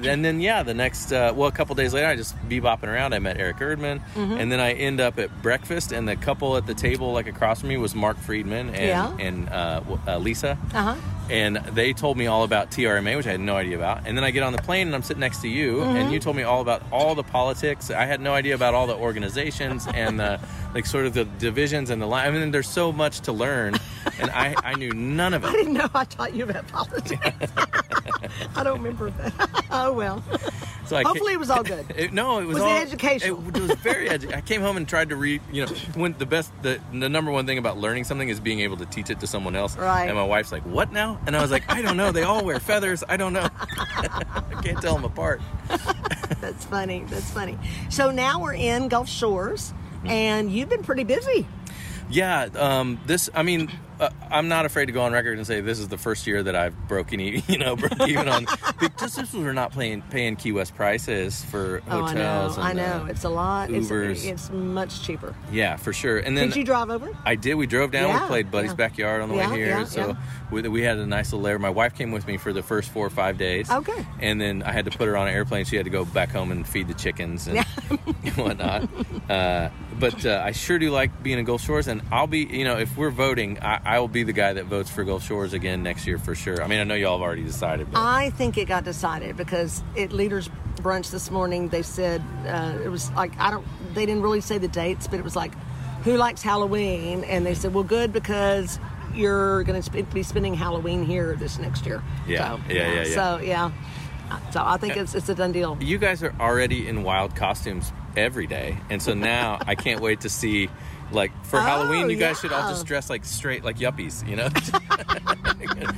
and 0.03 0.23
then 0.25 0.39
yeah, 0.41 0.63
the 0.63 0.73
next 0.73 1.11
uh, 1.11 1.33
well, 1.35 1.47
a 1.47 1.51
couple 1.51 1.75
days 1.75 1.93
later, 1.93 2.07
I 2.07 2.15
just 2.15 2.35
bebopping 2.49 2.87
around. 2.87 3.13
I 3.13 3.19
met 3.19 3.37
Eric 3.39 3.57
Erdman, 3.57 4.01
Mm-hmm. 4.15 4.33
and 4.33 4.51
then 4.51 4.59
I 4.59 4.73
end 4.73 4.99
up 5.01 5.19
at 5.19 5.41
breakfast, 5.41 5.91
and 5.91 6.07
the 6.07 6.15
couple 6.15 6.57
at 6.57 6.65
the 6.67 6.73
table 6.73 7.13
like 7.13 7.27
across 7.27 7.59
from 7.61 7.69
me 7.69 7.77
was 7.77 7.93
Mark 7.95 8.17
Friedman 8.17 8.69
and 8.69 8.77
Yeah. 8.87 9.15
and 9.19 9.49
uh, 9.49 9.81
uh, 10.07 10.17
Lisa. 10.17 10.57
Uh 10.73 10.93
huh. 10.93 10.95
And 11.29 11.55
they 11.57 11.93
told 11.93 12.17
me 12.17 12.27
all 12.27 12.43
about 12.43 12.71
TRMA, 12.71 13.15
which 13.15 13.25
I 13.25 13.31
had 13.31 13.39
no 13.39 13.55
idea 13.55 13.77
about. 13.77 14.05
And 14.05 14.17
then 14.17 14.25
I 14.25 14.31
get 14.31 14.43
on 14.43 14.51
the 14.51 14.61
plane 14.61 14.87
and 14.87 14.93
I'm 14.95 15.01
sitting 15.03 15.21
next 15.21 15.41
to 15.43 15.47
you, 15.47 15.75
Mm-hmm. 15.77 15.95
and 15.95 16.11
you 16.11 16.19
told 16.19 16.35
me 16.35 16.43
all 16.43 16.59
about 16.61 16.83
all 16.91 17.15
the 17.15 17.23
politics. 17.23 17.89
I 17.89 18.05
had 18.05 18.19
no 18.19 18.33
idea 18.33 18.53
about 18.55 18.73
all 18.73 18.85
the 18.87 18.95
organizations 18.95 19.87
and 19.93 20.19
the, 20.19 20.39
like 20.73 20.85
sort 20.85 21.05
of 21.05 21.13
the 21.13 21.23
divisions 21.25 21.89
and 21.89 22.01
the 22.01 22.05
line. 22.05 22.27
I 22.27 22.31
mean, 22.37 22.51
there's 22.51 22.69
so 22.69 22.91
much 22.91 23.21
to 23.21 23.31
learn, 23.31 23.75
and 24.19 24.29
I, 24.31 24.55
I 24.63 24.75
knew 24.75 24.91
none 24.91 25.33
of 25.33 25.43
it. 25.45 25.47
I 25.49 25.51
didn't 25.53 25.73
know 25.73 25.89
I 25.93 26.03
taught 26.05 26.33
you 26.33 26.43
about 26.43 26.67
politics. 26.67 27.21
I 28.55 28.63
don't 28.63 28.79
remember 28.81 29.09
that. 29.11 29.49
Oh 29.87 29.93
well. 29.93 30.23
So 30.83 30.97
I 30.97 31.03
Hopefully 31.03 31.31
it 31.31 31.39
was 31.39 31.49
all 31.49 31.63
good. 31.63 31.85
It, 31.95 32.11
no, 32.11 32.39
it 32.39 32.45
was, 32.45 32.55
Was 32.55 32.63
it 32.63 32.67
all 32.67 32.77
educational? 32.77 33.47
It, 33.47 33.61
was 33.61 33.71
very. 33.79 34.09
Edu- 34.09 34.35
I 34.35 34.41
came 34.41 34.59
home 34.59 34.75
and 34.75 34.85
tried 34.85 35.07
to 35.09 35.15
read. 35.15 35.41
You 35.49 35.65
know, 35.65 35.71
when 35.93 36.13
the 36.17 36.25
best, 36.25 36.51
the, 36.63 36.81
the 36.91 37.07
number 37.07 37.31
one 37.31 37.45
thing 37.45 37.57
about 37.57 37.77
learning 37.77 38.03
something 38.03 38.27
is 38.27 38.41
being 38.41 38.59
able 38.59 38.75
to 38.75 38.85
teach 38.85 39.09
it 39.09 39.21
to 39.21 39.27
someone 39.27 39.55
else. 39.55 39.77
Right. 39.77 40.07
And 40.07 40.17
my 40.17 40.25
wife's 40.25 40.51
like, 40.51 40.63
"What 40.65 40.91
now?" 40.91 41.17
And 41.25 41.37
I 41.37 41.41
was 41.41 41.49
like, 41.49 41.63
"I 41.71 41.81
don't 41.81 41.95
know. 41.95 42.11
They 42.11 42.23
all 42.23 42.43
wear 42.43 42.59
feathers. 42.59 43.05
I 43.07 43.15
don't 43.15 43.31
know. 43.31 43.47
I 43.69 44.59
can't 44.61 44.81
tell 44.81 44.95
them 44.95 45.05
apart." 45.05 45.39
That's 46.41 46.65
funny. 46.65 47.05
That's 47.07 47.31
funny. 47.31 47.57
So 47.89 48.11
now 48.11 48.41
we're 48.41 48.55
in 48.55 48.89
Gulf 48.89 49.07
Shores, 49.07 49.73
Mm-hmm. 49.99 50.07
and 50.07 50.51
you've 50.51 50.67
been 50.69 50.83
pretty 50.83 51.05
busy. 51.05 51.47
Yeah, 52.09 52.49
um, 52.55 52.99
this. 53.05 53.29
I 53.33 53.43
mean, 53.43 53.71
uh, 54.01 54.09
I'm 54.29 54.47
not 54.47 54.65
afraid 54.65 54.87
to 54.87 54.91
go 54.91 55.01
on 55.03 55.13
record 55.13 55.37
and 55.37 55.45
say 55.47 55.61
this 55.61 55.79
is 55.79 55.87
the 55.87 55.97
first 55.97 56.27
year 56.27 56.43
that 56.43 56.55
I've 56.55 56.75
broken, 56.87 57.19
e- 57.21 57.43
you 57.47 57.57
know, 57.57 57.75
broke 57.75 58.07
even 58.07 58.27
on 58.27 58.45
just 58.99 59.15
because 59.17 59.33
we're 59.33 59.53
not 59.53 59.71
playing 59.71 60.01
paying 60.09 60.35
Key 60.35 60.51
West 60.51 60.75
prices 60.75 61.43
for 61.45 61.81
Oh, 61.89 62.01
I 62.03 62.13
know. 62.13 62.19
hotels. 62.41 62.57
I 62.57 62.73
know. 62.73 62.83
uh, 62.83 63.05
It's 63.09 63.23
a 63.23 63.29
lot. 63.29 63.69
It's, 63.71 63.87
Ubers. 63.89 64.25
it's 64.25 64.49
much 64.49 65.03
cheaper. 65.03 65.35
yeah, 65.51 65.75
for 65.77 65.93
sure. 65.93 66.17
And 66.19 66.37
then 66.37 66.47
Did 66.49 66.57
you 66.57 66.63
drive 66.65 66.89
over? 66.89 67.15
I 67.25 67.35
did. 67.35 67.55
We 67.55 67.67
drove 67.67 67.91
down. 67.91 68.09
Yeah, 68.09 68.21
we 68.23 68.27
played 68.27 68.51
Buddy's 68.51 68.71
yeah. 68.71 68.75
backyard 68.75 69.21
on 69.21 69.29
the 69.29 69.35
Yeah, 69.35 69.51
way 69.51 69.57
here. 69.57 69.85
so. 69.85 70.17
We, 70.51 70.61
we 70.63 70.81
had 70.81 70.97
a 70.97 71.05
nice 71.05 71.31
little 71.31 71.45
layer. 71.45 71.57
My 71.59 71.69
wife 71.69 71.95
came 71.95 72.11
with 72.11 72.27
me 72.27 72.35
for 72.35 72.51
the 72.51 72.61
first 72.61 72.89
four 72.89 73.05
or 73.05 73.09
five 73.09 73.37
days. 73.37 73.71
Okay. 73.71 74.05
And 74.19 74.41
then 74.41 74.63
I 74.63 74.73
had 74.73 74.83
to 74.85 74.91
put 74.91 75.07
her 75.07 75.15
on 75.15 75.29
an 75.29 75.33
airplane. 75.33 75.63
She 75.63 75.77
had 75.77 75.85
to 75.85 75.89
go 75.91 76.03
back 76.03 76.29
home 76.29 76.51
and 76.51 76.67
feed 76.67 76.89
the 76.89 76.93
chickens 76.93 77.47
and 77.47 77.59
whatnot. 78.35 78.89
Uh, 79.29 79.69
but 79.99 80.25
uh, 80.25 80.41
I 80.43 80.51
sure 80.51 80.77
do 80.79 80.89
like 80.91 81.23
being 81.23 81.39
in 81.39 81.45
Gulf 81.45 81.61
Shores, 81.61 81.87
and 81.87 82.01
I'll 82.11 82.27
be. 82.27 82.39
You 82.39 82.63
know, 82.65 82.77
if 82.77 82.97
we're 82.97 83.11
voting, 83.11 83.59
I, 83.61 83.90
I 83.91 83.99
will 83.99 84.07
be 84.07 84.23
the 84.23 84.31
guy 84.31 84.53
that 84.53 84.67
votes 84.67 84.89
for 84.89 85.03
Gulf 85.03 85.21
Shores 85.21 85.51
again 85.51 85.83
next 85.83 86.07
year 86.07 86.17
for 86.17 86.33
sure. 86.33 86.63
I 86.63 86.67
mean, 86.67 86.79
I 86.79 86.85
know 86.85 86.95
y'all 86.95 87.17
have 87.17 87.21
already 87.21 87.43
decided. 87.43 87.91
But 87.91 87.99
I 87.99 88.29
think 88.29 88.57
it 88.57 88.69
got 88.69 88.85
decided 88.85 89.35
because 89.35 89.83
at 89.97 90.13
leaders 90.13 90.49
brunch 90.75 91.11
this 91.11 91.29
morning 91.29 91.67
they 91.67 91.81
said 91.81 92.23
uh, 92.47 92.79
it 92.85 92.87
was 92.87 93.11
like 93.11 93.37
I 93.37 93.51
don't. 93.51 93.67
They 93.93 94.05
didn't 94.05 94.21
really 94.21 94.39
say 94.39 94.57
the 94.59 94.69
dates, 94.69 95.07
but 95.07 95.19
it 95.19 95.25
was 95.25 95.35
like, 95.35 95.51
who 96.05 96.15
likes 96.15 96.41
Halloween? 96.41 97.25
And 97.25 97.45
they 97.45 97.53
said, 97.53 97.73
well, 97.73 97.83
good 97.83 98.13
because 98.13 98.79
you're 99.13 99.63
going 99.63 99.81
to 99.81 99.83
sp- 99.83 100.07
be 100.13 100.23
spending 100.23 100.53
Halloween 100.53 101.03
here 101.03 101.35
this 101.35 101.59
next 101.59 101.85
year. 101.85 102.01
Yeah, 102.25 102.55
So, 102.55 102.73
yeah, 102.73 102.93
yeah, 102.93 103.03
yeah. 103.03 103.13
So 103.13 103.43
yeah. 103.43 103.71
So 104.51 104.63
I 104.65 104.77
think 104.77 104.95
it's 104.95 105.15
it's 105.15 105.27
a 105.27 105.35
done 105.35 105.51
deal. 105.51 105.77
you 105.81 105.97
guys 105.97 106.23
are 106.23 106.33
already 106.39 106.87
in 106.87 107.03
wild 107.03 107.35
costumes 107.35 107.91
every 108.15 108.47
day, 108.47 108.77
and 108.89 109.01
so 109.01 109.13
now 109.13 109.59
I 109.67 109.75
can't 109.75 109.99
wait 109.99 110.21
to 110.21 110.29
see. 110.29 110.69
Like 111.11 111.31
for 111.45 111.57
Oh, 111.59 111.61
Halloween, 111.61 112.09
you 112.09 112.15
guys 112.15 112.39
should 112.39 112.53
all 112.53 112.69
just 112.69 112.85
dress 112.85 113.09
like 113.09 113.25
straight, 113.25 113.63
like 113.63 113.77
yuppies, 113.77 114.25
you 114.27 114.35
know, 114.37 114.49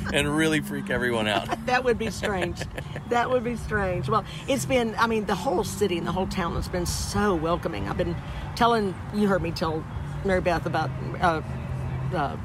and 0.13 0.36
really 0.36 0.60
freak 0.62 0.89
everyone 0.89 1.28
out. 1.28 1.47
That 1.65 1.84
would 1.86 1.97
be 1.97 2.10
strange. 2.12 2.60
that 3.10 3.30
would 3.30 3.43
be 3.43 3.56
strange. 3.56 4.10
Well, 4.10 4.26
it's 4.47 4.65
been, 4.65 4.95
I 4.99 5.08
mean, 5.08 5.26
the 5.26 5.36
whole 5.36 5.63
city 5.63 5.97
and 5.97 6.06
the 6.06 6.12
whole 6.12 6.28
town 6.28 6.56
has 6.56 6.67
been 6.67 6.86
so 6.86 7.34
welcoming. 7.36 7.88
I've 7.88 7.97
been 7.97 8.15
telling, 8.56 8.93
you 9.13 9.28
heard 9.28 9.41
me 9.41 9.52
tell 9.52 9.84
Mary 10.26 10.41
Beth 10.41 10.65
about 10.65 10.89
uh, 11.21 11.41
uh, 12.13 12.38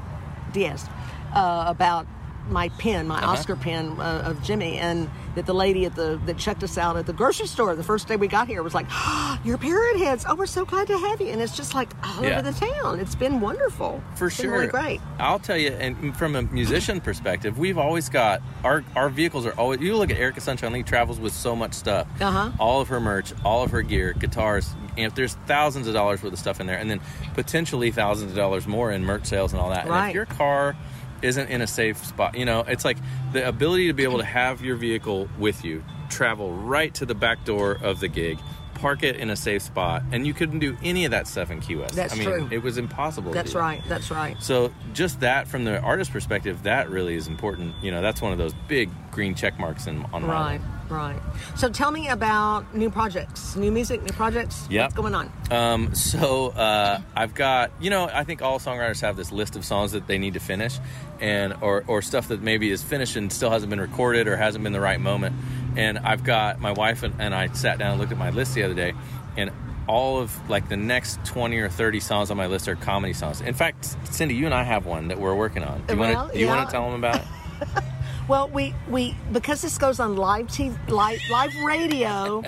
Diaz, 0.53 0.87
uh, 1.33 1.65
about 1.67 2.07
my 2.49 2.69
pen, 2.69 3.07
my 3.07 3.21
Oscar 3.21 3.55
pen 3.55 3.95
uh, 3.99 4.23
of 4.25 4.41
Jimmy, 4.43 4.77
and 4.77 5.09
that 5.35 5.45
the 5.45 5.53
lady 5.53 5.85
at 5.85 5.95
the 5.95 6.19
that 6.25 6.37
checked 6.37 6.63
us 6.63 6.77
out 6.77 6.97
at 6.97 7.05
the 7.05 7.13
grocery 7.13 7.47
store 7.47 7.75
the 7.75 7.83
first 7.83 8.07
day 8.07 8.15
we 8.15 8.27
got 8.27 8.47
here 8.47 8.63
was 8.63 8.73
like, 8.73 8.87
oh, 8.91 9.39
"You're 9.43 9.57
Parrot 9.57 9.97
Heads! 9.97 10.25
Oh, 10.27 10.35
we're 10.35 10.45
so 10.45 10.65
glad 10.65 10.87
to 10.87 10.97
have 10.97 11.21
you!" 11.21 11.27
And 11.27 11.41
it's 11.41 11.55
just 11.55 11.73
like 11.75 11.89
all 12.03 12.23
Yeah. 12.23 12.39
over 12.39 12.51
the 12.51 12.59
town. 12.59 12.99
It's 12.99 13.15
been 13.15 13.39
wonderful. 13.39 14.01
For 14.15 14.27
It's 14.27 14.35
sure, 14.37 14.51
really 14.51 14.67
great. 14.67 15.01
I'll 15.19 15.39
tell 15.39 15.57
you, 15.57 15.69
and 15.69 16.15
from 16.17 16.35
a 16.35 16.41
musician 16.41 16.99
perspective, 17.01 17.57
we've 17.57 17.77
always 17.77 18.09
got 18.09 18.41
our 18.63 18.83
our 18.95 19.09
vehicles 19.09 19.45
are 19.45 19.53
always. 19.53 19.79
You 19.81 19.95
look 19.95 20.09
at 20.11 20.17
Erica 20.17 20.41
Sunshine 20.41 20.73
Lee 20.73 20.83
travels 20.83 21.19
with 21.19 21.33
so 21.33 21.55
much 21.55 21.73
stuff. 21.73 22.07
Uh-huh. 22.19 22.51
All 22.59 22.81
of 22.81 22.87
her 22.89 22.99
merch, 22.99 23.33
all 23.45 23.63
of 23.63 23.71
her 23.71 23.81
gear, 23.81 24.13
guitars. 24.13 24.69
And 24.97 25.13
there's 25.15 25.35
thousands 25.47 25.87
of 25.87 25.93
dollars 25.93 26.21
worth 26.21 26.33
of 26.33 26.39
stuff 26.39 26.59
in 26.59 26.67
there, 26.67 26.77
and 26.77 26.89
then 26.91 26.99
potentially 27.35 27.89
thousands 27.91 28.31
of 28.31 28.37
dollars 28.37 28.67
more 28.67 28.91
in 28.91 29.05
merch 29.05 29.25
sales 29.27 29.53
and 29.53 29.61
all 29.61 29.69
that. 29.69 29.83
And 29.83 29.89
Right. 29.91 30.09
if 30.09 30.15
your 30.15 30.25
car 30.25 30.75
isn't 31.21 31.47
in 31.49 31.61
a 31.61 31.67
safe 31.67 32.03
spot, 32.05 32.35
you 32.35 32.45
know, 32.45 32.61
it's 32.61 32.85
like 32.85 32.97
the 33.33 33.47
ability 33.47 33.87
to 33.87 33.93
be 33.93 34.03
able 34.03 34.17
to 34.19 34.25
have 34.25 34.61
your 34.61 34.75
vehicle 34.75 35.29
with 35.37 35.63
you, 35.63 35.83
travel 36.09 36.53
right 36.53 36.93
to 36.95 37.05
the 37.05 37.15
back 37.15 37.45
door 37.45 37.77
of 37.81 37.99
the 37.99 38.07
gig. 38.07 38.39
Park 38.75 39.03
it 39.03 39.17
in 39.17 39.29
a 39.29 39.35
safe 39.35 39.61
spot, 39.61 40.03
and 40.13 40.25
you 40.25 40.33
couldn't 40.33 40.59
do 40.59 40.77
any 40.81 41.03
of 41.03 41.11
that 41.11 41.27
stuff 41.27 41.51
in 41.51 41.59
Key 41.59 41.75
West. 41.75 41.95
That's 41.95 42.13
I 42.13 42.15
mean, 42.15 42.25
true. 42.25 42.47
It 42.49 42.63
was 42.63 42.77
impossible. 42.77 43.33
That's 43.33 43.53
right. 43.53 43.83
That's 43.89 44.09
right. 44.09 44.41
So 44.41 44.73
just 44.93 45.19
that 45.19 45.49
from 45.49 45.65
the 45.65 45.81
artist 45.81 46.13
perspective, 46.13 46.63
that 46.63 46.89
really 46.89 47.15
is 47.15 47.27
important. 47.27 47.75
You 47.81 47.91
know, 47.91 48.01
that's 48.01 48.21
one 48.21 48.31
of 48.31 48.37
those 48.37 48.53
big 48.69 48.89
green 49.11 49.35
check 49.35 49.59
marks 49.59 49.85
in, 49.85 50.05
on 50.13 50.25
Right, 50.25 50.61
right. 50.89 51.19
So 51.55 51.69
tell 51.69 51.91
me 51.91 52.09
about 52.09 52.75
new 52.75 52.89
projects, 52.89 53.55
new 53.55 53.71
music, 53.71 54.01
new 54.01 54.11
projects. 54.13 54.67
Yeah. 54.69 54.83
What's 54.83 54.95
going 54.95 55.15
on? 55.15 55.31
Um, 55.51 55.95
so 55.95 56.47
uh, 56.49 57.01
I've 57.15 57.33
got, 57.35 57.71
you 57.79 57.89
know, 57.89 58.09
I 58.11 58.23
think 58.23 58.41
all 58.41 58.59
songwriters 58.59 59.01
have 59.01 59.15
this 59.15 59.31
list 59.31 59.55
of 59.55 59.63
songs 59.65 59.91
that 59.93 60.07
they 60.07 60.17
need 60.17 60.33
to 60.33 60.39
finish, 60.39 60.77
and 61.19 61.53
or 61.61 61.83
or 61.87 62.01
stuff 62.01 62.27
that 62.29 62.41
maybe 62.41 62.71
is 62.71 62.81
finished 62.83 63.15
and 63.15 63.31
still 63.31 63.49
hasn't 63.49 63.69
been 63.69 63.81
recorded 63.81 64.27
or 64.27 64.35
hasn't 64.37 64.63
been 64.63 64.73
the 64.73 64.79
right 64.81 64.99
moment. 64.99 65.35
And 65.75 65.99
I've 65.99 66.23
got 66.23 66.59
my 66.59 66.71
wife 66.71 67.03
and, 67.03 67.13
and 67.19 67.33
I 67.35 67.47
sat 67.53 67.77
down 67.79 67.91
and 67.91 67.99
looked 67.99 68.11
at 68.11 68.17
my 68.17 68.31
list 68.31 68.55
the 68.55 68.63
other 68.63 68.73
day, 68.73 68.93
and 69.37 69.51
all 69.87 70.19
of 70.19 70.49
like 70.49 70.69
the 70.69 70.77
next 70.77 71.23
20 71.25 71.57
or 71.57 71.67
30 71.69 71.99
songs 71.99 72.29
on 72.29 72.37
my 72.37 72.45
list 72.45 72.67
are 72.67 72.75
comedy 72.75 73.13
songs. 73.13 73.41
In 73.41 73.55
fact, 73.55 73.95
Cindy, 74.03 74.35
you 74.35 74.45
and 74.45 74.53
I 74.53 74.63
have 74.63 74.85
one 74.85 75.07
that 75.07 75.19
we're 75.19 75.33
working 75.35 75.63
on. 75.63 75.83
Do 75.87 75.93
you 75.95 75.99
Well, 75.99 76.13
want 76.13 76.33
to 76.33 76.39
you 76.39 76.45
yeah. 76.45 76.55
want 76.55 76.69
to 76.69 76.71
tell 76.71 76.91
them 76.91 77.03
about 77.03 77.15
it? 77.21 77.27
Well, 78.29 78.47
we 78.49 78.75
we 78.87 79.15
because 79.31 79.63
this 79.63 79.79
goes 79.79 79.99
on 79.99 80.15
live 80.15 80.45
TV, 80.47 80.77
live, 80.87 81.19
live 81.31 81.51
radio 81.65 82.43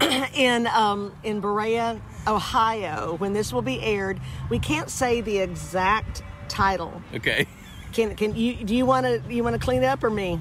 in 0.34 0.66
um, 0.66 1.16
in 1.24 1.40
Berea, 1.40 1.98
Ohio. 2.26 3.16
When 3.16 3.32
this 3.32 3.50
will 3.50 3.62
be 3.62 3.80
aired, 3.82 4.20
we 4.50 4.58
can't 4.58 4.90
say 4.90 5.22
the 5.22 5.38
exact 5.38 6.22
title. 6.48 7.00
Okay. 7.14 7.46
Can 7.94 8.14
can 8.16 8.36
you 8.36 8.54
do 8.54 8.76
you 8.76 8.84
want 8.84 9.06
to 9.06 9.22
you 9.32 9.42
want 9.42 9.54
to 9.54 9.58
clean 9.64 9.82
it 9.82 9.86
up 9.86 10.04
or 10.04 10.10
me? 10.10 10.38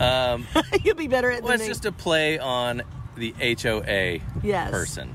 Um, 0.00 0.46
You'll 0.84 0.94
be 0.94 1.08
better 1.08 1.32
at 1.32 1.42
Well, 1.42 1.54
it's 1.54 1.64
me. 1.64 1.68
just 1.68 1.84
a 1.84 1.90
play 1.90 2.38
on 2.38 2.82
the 3.16 3.34
HOA 3.40 4.20
Yes. 4.44 4.70
person. 4.70 5.12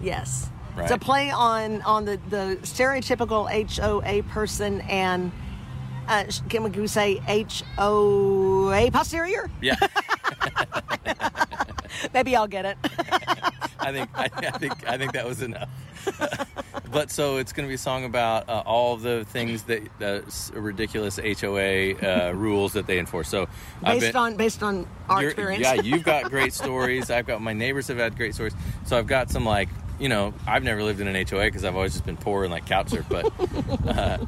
Yes. 0.00 0.48
Right. 0.74 0.84
It's 0.84 0.92
a 0.92 0.98
play 0.98 1.30
on 1.30 1.82
on 1.82 2.06
the 2.06 2.18
the 2.30 2.58
stereotypical 2.62 3.50
HOA 3.76 4.22
person 4.32 4.80
and 4.82 5.30
uh, 6.08 6.30
sh- 6.30 6.40
can 6.48 6.70
we 6.72 6.86
say 6.86 7.16
HOA 7.78 8.90
posterior? 8.92 9.50
Yeah. 9.60 9.76
Maybe 12.14 12.36
I'll 12.36 12.46
get 12.48 12.64
it. 12.64 12.76
I 13.80 13.92
think 13.92 14.10
I, 14.14 14.28
I 14.36 14.50
think 14.58 14.88
I 14.88 14.96
think 14.98 15.12
that 15.12 15.26
was 15.26 15.42
enough. 15.42 15.68
but 16.92 17.10
so 17.10 17.36
it's 17.38 17.52
going 17.52 17.66
to 17.66 17.68
be 17.68 17.74
a 17.74 17.78
song 17.78 18.04
about 18.04 18.48
uh, 18.48 18.62
all 18.64 18.96
the 18.96 19.24
things 19.26 19.64
that 19.64 19.82
uh, 20.00 20.04
s- 20.26 20.50
ridiculous 20.54 21.18
HOA 21.18 21.94
uh, 21.94 22.32
rules 22.32 22.72
that 22.74 22.86
they 22.86 22.98
enforce. 22.98 23.28
So 23.28 23.46
Based 23.82 24.00
been- 24.06 24.16
on 24.16 24.36
based 24.36 24.62
on 24.62 24.86
our 25.08 25.24
experience. 25.24 25.62
Yeah, 25.62 25.74
you've 25.74 26.04
got 26.04 26.30
great 26.30 26.52
stories. 26.52 27.10
I've 27.10 27.26
got 27.26 27.40
my 27.42 27.52
neighbors 27.52 27.88
have 27.88 27.98
had 27.98 28.16
great 28.16 28.34
stories. 28.34 28.54
So 28.86 28.96
I've 28.98 29.06
got 29.06 29.30
some 29.30 29.44
like 29.44 29.68
you 29.98 30.08
know 30.08 30.34
I've 30.46 30.62
never 30.62 30.82
lived 30.82 31.00
in 31.00 31.08
an 31.08 31.14
HOA 31.26 31.44
because 31.44 31.64
I've 31.64 31.76
always 31.76 31.92
just 31.92 32.06
been 32.06 32.16
poor 32.16 32.44
and 32.44 32.52
like 32.52 32.66
couch 32.66 32.88
surf. 32.90 33.06
But 33.08 33.32
uh, 33.86 34.18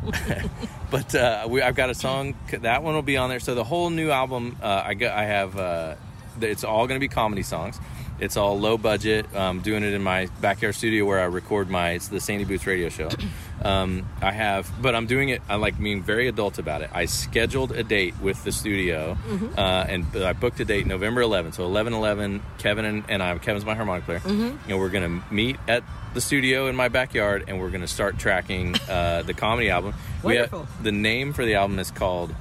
but 0.90 1.14
uh, 1.14 1.46
we, 1.48 1.62
I've 1.62 1.74
got 1.74 1.90
a 1.90 1.94
song 1.94 2.34
that 2.50 2.82
one 2.82 2.94
will 2.94 3.02
be 3.02 3.16
on 3.16 3.28
there. 3.28 3.40
So 3.40 3.54
the 3.54 3.64
whole 3.64 3.90
new 3.90 4.10
album 4.10 4.56
uh, 4.62 4.82
I 4.84 4.94
got 4.94 5.16
I 5.16 5.24
have 5.24 5.58
uh, 5.58 5.94
it's 6.40 6.64
all 6.64 6.86
going 6.86 6.98
to 6.98 7.04
be 7.04 7.08
comedy 7.08 7.42
songs. 7.42 7.80
It's 8.18 8.36
all 8.36 8.58
low 8.58 8.78
budget. 8.78 9.34
Um, 9.36 9.60
doing 9.60 9.82
it 9.82 9.92
in 9.92 10.02
my 10.02 10.26
backyard 10.40 10.74
studio 10.74 11.04
where 11.04 11.20
I 11.20 11.24
record 11.24 11.68
my 11.70 11.90
it's 11.90 12.08
the 12.08 12.20
Sandy 12.20 12.44
Boots 12.44 12.66
radio 12.66 12.88
show. 12.88 13.08
Um, 13.64 14.06
I 14.20 14.32
have, 14.32 14.70
but 14.82 14.94
I'm 14.94 15.06
doing 15.06 15.30
it. 15.30 15.40
I 15.48 15.56
like 15.56 15.80
being 15.80 16.02
very 16.02 16.28
adult 16.28 16.58
about 16.58 16.82
it. 16.82 16.90
I 16.92 17.06
scheduled 17.06 17.72
a 17.72 17.82
date 17.82 18.14
with 18.20 18.44
the 18.44 18.52
studio, 18.52 19.16
uh, 19.56 19.86
and 19.88 20.04
I 20.14 20.34
booked 20.34 20.60
a 20.60 20.64
date 20.66 20.86
November 20.86 21.22
11th. 21.22 21.54
So 21.54 21.64
11 21.64 21.94
11, 21.94 22.42
Kevin 22.58 22.84
and, 22.84 23.04
and 23.08 23.22
I, 23.22 23.36
Kevin's 23.38 23.64
my 23.64 23.74
harmonic 23.74 24.04
player, 24.04 24.20
and 24.26 24.78
we're 24.78 24.90
gonna 24.90 25.22
meet 25.30 25.56
at 25.68 25.82
the 26.12 26.20
studio 26.20 26.66
in 26.66 26.76
my 26.76 26.88
backyard, 26.88 27.44
and 27.48 27.58
we're 27.58 27.70
gonna 27.70 27.88
start 27.88 28.18
tracking 28.18 28.76
uh, 28.90 29.22
the 29.22 29.32
comedy 29.32 29.70
album. 29.70 29.94
We 30.22 30.36
have- 30.36 30.52
Wonderful. 30.52 30.82
the 30.84 30.92
name 30.92 31.32
for 31.32 31.46
the 31.46 31.54
album 31.54 31.78
is 31.78 31.90
called 31.90 32.34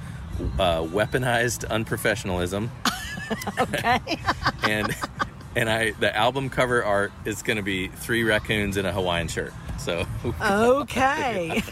uh, 0.58 0.82
"Weaponized 0.82 1.66
Unprofessionalism." 1.68 2.68
okay. 3.58 4.18
and 4.68 4.94
and 5.56 5.70
I 5.70 5.92
the 5.92 6.14
album 6.14 6.50
cover 6.50 6.84
art 6.84 7.12
is 7.24 7.42
going 7.42 7.56
to 7.56 7.62
be 7.62 7.88
three 7.88 8.22
raccoons 8.22 8.76
in 8.76 8.86
a 8.86 8.92
Hawaiian 8.92 9.26
shirt. 9.26 9.52
So 9.78 10.06
Okay. 10.40 11.62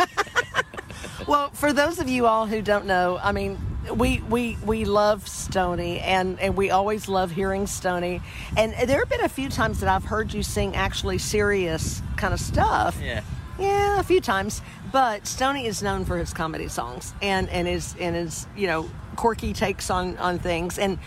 well, 1.29 1.51
for 1.51 1.73
those 1.73 2.01
of 2.01 2.09
you 2.09 2.27
all 2.27 2.47
who 2.47 2.63
don't 2.63 2.87
know, 2.87 3.21
I 3.23 3.33
mean, 3.33 3.59
we 3.95 4.21
we 4.23 4.57
we 4.65 4.85
love 4.87 5.29
Stoney, 5.29 6.01
and 6.01 6.41
and 6.41 6.57
we 6.57 6.71
always 6.71 7.09
love 7.09 7.31
hearing 7.31 7.67
Stoney. 7.67 8.23
And 8.57 8.73
there 8.89 8.99
have 9.01 9.09
been 9.09 9.25
a 9.25 9.29
few 9.29 9.51
times 9.51 9.81
that 9.81 9.89
I've 9.89 10.05
heard 10.05 10.33
you 10.33 10.43
sing 10.43 10.75
actually 10.75 11.19
serious 11.19 12.03
kind 12.17 12.33
of 12.33 12.41
stuff. 12.41 12.99
yeah, 13.03 13.21
Yeah, 13.59 14.01
a 14.01 14.03
few 14.03 14.21
times. 14.21 14.63
But 14.91 15.27
Stony 15.27 15.67
is 15.67 15.83
known 15.83 16.05
for 16.05 16.17
his 16.17 16.33
comedy 16.33 16.69
songs 16.69 17.13
and 17.21 17.49
and 17.51 17.69
his 17.69 17.95
and 18.01 18.17
his 18.17 18.47
you 18.57 18.67
know 18.67 18.89
quirky 19.17 19.53
takes 19.53 19.91
on 19.91 20.17
on 20.17 20.39
things. 20.39 20.79
And 20.79 20.99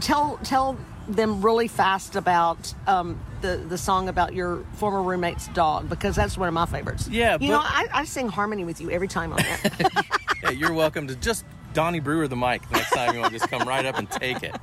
tell 0.00 0.38
tell 0.44 0.78
them 1.08 1.42
really 1.42 1.68
fast 1.68 2.16
about 2.16 2.72
um, 2.86 3.18
the 3.42 3.56
the 3.56 3.76
song 3.78 4.08
about 4.08 4.34
your 4.34 4.64
former 4.74 5.02
roommate's 5.02 5.48
dog 5.48 5.88
because 5.88 6.16
that's 6.16 6.36
one 6.38 6.48
of 6.48 6.54
my 6.54 6.66
favorites. 6.66 7.08
Yeah, 7.08 7.36
you 7.40 7.48
know 7.48 7.60
I, 7.60 7.86
I 7.92 8.04
sing 8.04 8.28
harmony 8.28 8.64
with 8.64 8.80
you 8.80 8.90
every 8.90 9.08
time 9.08 9.32
on 9.32 9.38
that. 9.38 10.06
yeah, 10.42 10.50
you're 10.50 10.72
welcome 10.72 11.06
to 11.08 11.16
just 11.16 11.44
Donnie 11.72 12.00
Brewer 12.00 12.28
the 12.28 12.36
mic 12.36 12.68
next 12.70 12.90
time 12.90 13.14
you 13.14 13.20
want 13.20 13.32
to 13.32 13.38
just 13.38 13.50
come 13.50 13.66
right 13.68 13.84
up 13.84 13.98
and 13.98 14.10
take 14.10 14.42
it. 14.42 14.54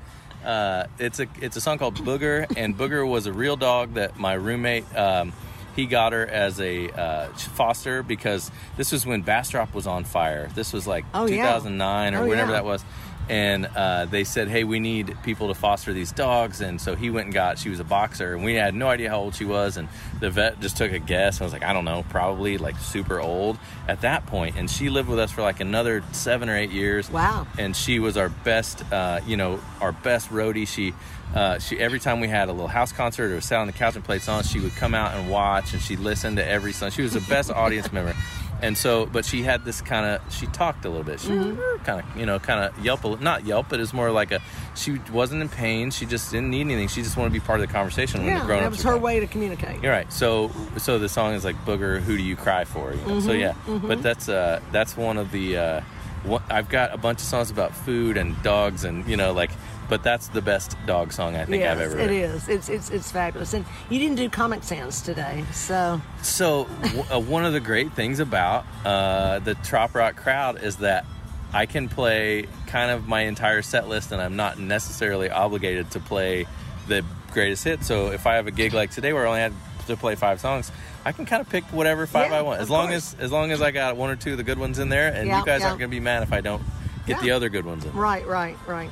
Uh, 0.43 0.85
it's 0.97 1.19
a 1.19 1.27
it's 1.41 1.55
a 1.57 1.61
song 1.61 1.77
called 1.77 1.95
Booger, 1.95 2.51
and 2.57 2.75
Booger 2.77 3.07
was 3.07 3.27
a 3.27 3.33
real 3.33 3.55
dog 3.55 3.93
that 3.93 4.17
my 4.17 4.33
roommate. 4.33 4.85
Um, 4.97 5.33
he 5.75 5.85
got 5.85 6.11
her 6.11 6.27
as 6.27 6.59
a 6.59 6.89
uh, 6.89 7.27
foster 7.33 8.03
because 8.03 8.51
this 8.75 8.91
was 8.91 9.05
when 9.05 9.21
Bastrop 9.21 9.73
was 9.73 9.87
on 9.87 10.03
fire. 10.03 10.49
This 10.53 10.73
was 10.73 10.85
like 10.85 11.05
Oh, 11.13 11.27
yeah. 11.27 11.45
2009 11.53 12.13
or 12.13 12.17
Oh, 12.23 12.27
whenever 12.27 12.49
yeah. 12.51 12.57
that 12.57 12.65
was. 12.65 12.83
And 13.29 13.65
uh, 13.75 14.05
they 14.05 14.23
said, 14.23 14.49
"Hey, 14.49 14.63
we 14.63 14.79
need 14.79 15.15
people 15.23 15.47
to 15.47 15.53
foster 15.53 15.93
these 15.93 16.11
dogs." 16.11 16.61
And 16.61 16.81
so 16.81 16.95
he 16.95 17.09
went 17.09 17.25
and 17.25 17.33
got. 17.33 17.59
She 17.59 17.69
was 17.69 17.79
a 17.79 17.83
boxer, 17.83 18.33
and 18.33 18.43
we 18.43 18.55
had 18.55 18.75
no 18.75 18.87
idea 18.87 19.09
how 19.09 19.19
old 19.19 19.35
she 19.35 19.45
was. 19.45 19.77
And 19.77 19.87
the 20.19 20.29
vet 20.29 20.59
just 20.59 20.77
took 20.77 20.91
a 20.91 20.99
guess. 20.99 21.39
I 21.39 21.43
was 21.43 21.53
like, 21.53 21.63
"I 21.63 21.73
don't 21.73 21.85
know, 21.85 22.03
probably 22.09 22.57
like 22.57 22.77
super 22.77 23.21
old 23.21 23.57
at 23.87 24.01
that 24.01 24.25
point." 24.25 24.55
And 24.57 24.69
she 24.69 24.89
lived 24.89 25.07
with 25.07 25.19
us 25.19 25.31
for 25.31 25.41
like 25.41 25.59
another 25.59 26.03
seven 26.11 26.49
or 26.49 26.57
eight 26.57 26.71
years. 26.71 27.09
Wow. 27.09 27.47
And 27.57 27.75
she 27.75 27.99
was 27.99 28.17
our 28.17 28.29
best, 28.29 28.83
uh, 28.91 29.21
you 29.25 29.37
know, 29.37 29.59
our 29.79 29.91
best 29.91 30.29
roadie. 30.29 30.67
She, 30.67 30.93
uh, 31.33 31.59
she 31.59 31.79
every 31.79 31.99
time 31.99 32.19
we 32.19 32.27
had 32.27 32.49
a 32.49 32.51
little 32.51 32.67
house 32.67 32.91
concert 32.91 33.31
or 33.31 33.39
sat 33.39 33.59
on 33.59 33.67
the 33.67 33.73
couch 33.73 33.95
and 33.95 34.03
played 34.03 34.21
songs, 34.21 34.49
she 34.49 34.59
would 34.59 34.75
come 34.75 34.93
out 34.93 35.13
and 35.13 35.29
watch, 35.29 35.73
and 35.73 35.81
she'd 35.81 35.99
listen 35.99 36.35
to 36.35 36.45
every 36.45 36.73
song. 36.73 36.91
She 36.91 37.01
was 37.01 37.13
the 37.13 37.21
best 37.21 37.49
audience 37.61 37.91
member. 37.93 38.15
And 38.61 38.77
so, 38.77 39.07
but 39.07 39.25
she 39.25 39.41
had 39.41 39.65
this 39.65 39.81
kind 39.81 40.05
of, 40.05 40.33
she 40.33 40.45
talked 40.47 40.85
a 40.85 40.89
little 40.89 41.03
bit. 41.03 41.19
She 41.19 41.29
kind 41.29 41.99
of, 42.01 42.03
you 42.15 42.25
know, 42.27 42.37
kind 42.37 42.63
of 42.63 42.85
yelp, 42.85 43.19
not 43.19 43.45
yelp, 43.45 43.67
but 43.69 43.79
it's 43.79 43.91
more 43.93 44.11
like 44.11 44.31
a, 44.31 44.39
she 44.75 44.99
wasn't 45.11 45.41
in 45.41 45.49
pain. 45.49 45.89
She 45.89 46.05
just 46.05 46.29
didn't 46.31 46.51
need 46.51 46.61
anything. 46.61 46.87
She 46.87 47.01
just 47.01 47.17
wanted 47.17 47.29
to 47.29 47.33
be 47.33 47.39
part 47.45 47.59
of 47.59 47.67
the 47.67 47.73
conversation 47.73 48.23
yeah, 48.23 48.45
that 48.45 48.69
was 48.69 48.83
her 48.83 48.97
way 48.97 49.19
to 49.19 49.25
communicate. 49.27 49.81
you're 49.81 49.91
right. 49.91 50.11
So, 50.13 50.51
so 50.77 50.99
the 50.99 51.09
song 51.09 51.33
is 51.33 51.43
like 51.43 51.55
"Booger, 51.65 51.99
Who 52.01 52.15
Do 52.17 52.21
You 52.23 52.35
Cry 52.35 52.65
For?" 52.65 52.91
You 52.91 52.97
know? 52.97 53.03
Mm-hmm, 53.13 53.19
So 53.27 53.31
yeah, 53.31 53.55
but 53.67 54.03
that's 54.03 54.29
uh, 54.29 54.59
that's 54.71 54.95
one 54.95 55.17
of 55.17 55.31
the. 55.31 55.57
Uh, 55.57 55.81
one, 56.23 56.43
I've 56.51 56.69
got 56.69 56.93
a 56.93 56.97
bunch 56.97 57.17
of 57.19 57.25
songs 57.25 57.49
about 57.49 57.75
food 57.75 58.15
and 58.15 58.39
dogs, 58.43 58.83
and 58.83 59.07
you 59.07 59.17
know, 59.17 59.33
like, 59.33 59.49
but 59.91 60.03
that's 60.03 60.29
the 60.29 60.41
best 60.41 60.77
dog 60.87 61.11
song 61.11 61.35
I 61.35 61.43
think 61.43 61.59
yes, 61.63 61.73
I've 61.75 61.81
ever. 61.81 61.99
it 61.99 62.07
written. 62.07 62.15
is. 62.15 62.47
It's 62.47 62.69
it's 62.69 62.89
it's 62.89 63.11
fabulous. 63.11 63.53
And 63.53 63.65
you 63.89 63.99
didn't 63.99 64.15
do 64.15 64.29
Comic 64.29 64.63
Sans 64.63 65.01
today, 65.01 65.43
so 65.53 66.01
So 66.23 66.63
w- 66.81 67.03
uh, 67.13 67.19
one 67.19 67.43
of 67.43 67.51
the 67.51 67.59
great 67.59 67.91
things 67.91 68.19
about 68.21 68.65
uh, 68.85 69.39
the 69.39 69.53
Trop 69.55 69.93
Rock 69.93 70.15
crowd 70.15 70.63
is 70.63 70.77
that 70.77 71.05
I 71.53 71.65
can 71.65 71.89
play 71.89 72.45
kind 72.67 72.89
of 72.89 73.05
my 73.05 73.21
entire 73.23 73.61
set 73.61 73.89
list, 73.89 74.13
and 74.13 74.21
I'm 74.21 74.37
not 74.37 74.57
necessarily 74.57 75.29
obligated 75.29 75.91
to 75.91 75.99
play 75.99 76.47
the 76.87 77.03
greatest 77.33 77.65
hit. 77.65 77.83
So 77.83 78.11
if 78.11 78.25
I 78.25 78.35
have 78.35 78.47
a 78.47 78.51
gig 78.51 78.73
like 78.73 78.91
today 78.91 79.11
where 79.11 79.25
I 79.25 79.27
only 79.27 79.41
had 79.41 79.53
to 79.87 79.97
play 79.97 80.15
five 80.15 80.39
songs, 80.39 80.71
I 81.03 81.11
can 81.11 81.25
kind 81.25 81.41
of 81.41 81.49
pick 81.49 81.65
whatever 81.65 82.07
five 82.07 82.31
Yeah, 82.31 82.39
I 82.39 82.41
want, 82.43 82.61
as 82.61 82.69
long 82.69 82.87
course. 82.87 83.13
as 83.15 83.19
as 83.25 83.31
long 83.33 83.51
as 83.51 83.61
I 83.61 83.71
got 83.71 83.97
one 83.97 84.09
or 84.09 84.15
two 84.15 84.31
of 84.31 84.37
the 84.37 84.43
good 84.45 84.57
ones 84.57 84.79
in 84.79 84.87
there, 84.87 85.09
and 85.13 85.27
Yeah, 85.27 85.39
you 85.39 85.45
guys 85.45 85.59
yeah. 85.59 85.67
aren't 85.67 85.79
going 85.79 85.91
to 85.91 85.95
be 85.95 85.99
mad 85.99 86.23
if 86.23 86.31
I 86.31 86.39
don't 86.39 86.63
get 87.05 87.19
the 87.21 87.31
other 87.31 87.49
good 87.49 87.65
ones 87.65 87.83
in. 87.83 87.91
right, 87.91 88.25
right, 88.25 88.55
right. 88.67 88.89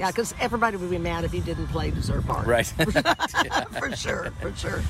Yeah, 0.00 0.08
because 0.10 0.34
everybody 0.40 0.76
would 0.78 0.90
be 0.90 0.98
mad 0.98 1.24
if 1.24 1.32
you 1.34 1.42
didn't 1.42 1.68
play 1.68 1.90
Dessert 1.90 2.26
Bar. 2.26 2.42
Right. 2.44 2.66
for 3.78 3.94
sure, 3.94 4.32
for 4.40 4.54
sure. 4.56 4.82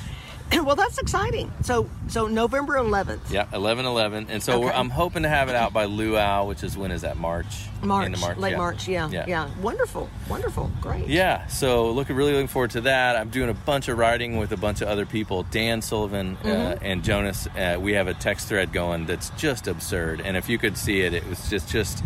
well, 0.63 0.75
that's 0.75 0.97
exciting. 0.97 1.51
So, 1.63 1.89
so 2.09 2.27
November 2.27 2.73
11th. 2.75 3.29
yeah, 3.31 3.45
eleven 3.53 3.85
eleven, 3.85 4.27
and 4.29 4.43
so 4.43 4.59
we're, 4.59 4.67
Okay. 4.67 4.77
I'm 4.77 4.89
hoping 4.89 5.23
to 5.23 5.29
have 5.29 5.47
it 5.47 5.55
out 5.55 5.71
by 5.71 5.85
luau, 5.85 6.45
which 6.45 6.61
is 6.63 6.77
when 6.77 6.91
is 6.91 7.01
that 7.03 7.15
March? 7.17 7.45
March, 7.81 8.17
March, 8.19 8.37
late 8.37 8.51
yeah. 8.51 8.57
March. 8.57 8.87
Yeah, 8.87 9.09
Yeah. 9.09 9.25
yeah, 9.27 9.49
Wonderful, 9.61 10.09
wonderful, 10.29 10.69
great. 10.81 11.07
Yeah, 11.07 11.47
so 11.47 11.91
looking 11.91 12.17
really 12.17 12.33
looking 12.33 12.47
forward 12.47 12.71
to 12.71 12.81
that. 12.81 13.15
I'm 13.15 13.29
doing 13.29 13.49
a 13.49 13.53
bunch 13.53 13.87
of 13.87 13.97
writing 13.97 14.37
with 14.37 14.51
a 14.51 14.57
bunch 14.57 14.81
of 14.81 14.89
other 14.89 15.05
people. 15.05 15.43
Dan 15.43 15.81
Sullivan 15.81 16.37
uh, 16.43 16.47
Mm-hmm. 16.47 16.85
and 16.85 17.03
Jonas. 17.03 17.47
Uh, 17.47 17.77
we 17.79 17.93
have 17.93 18.07
a 18.07 18.13
text 18.13 18.47
thread 18.49 18.73
going 18.73 19.05
that's 19.05 19.29
just 19.31 19.67
absurd. 19.67 20.19
And 20.21 20.35
if 20.35 20.49
you 20.49 20.57
could 20.57 20.77
see 20.77 21.01
it, 21.01 21.13
it 21.13 21.25
was 21.27 21.49
just 21.49 21.69
just. 21.69 22.01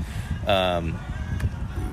Um, 0.48 1.00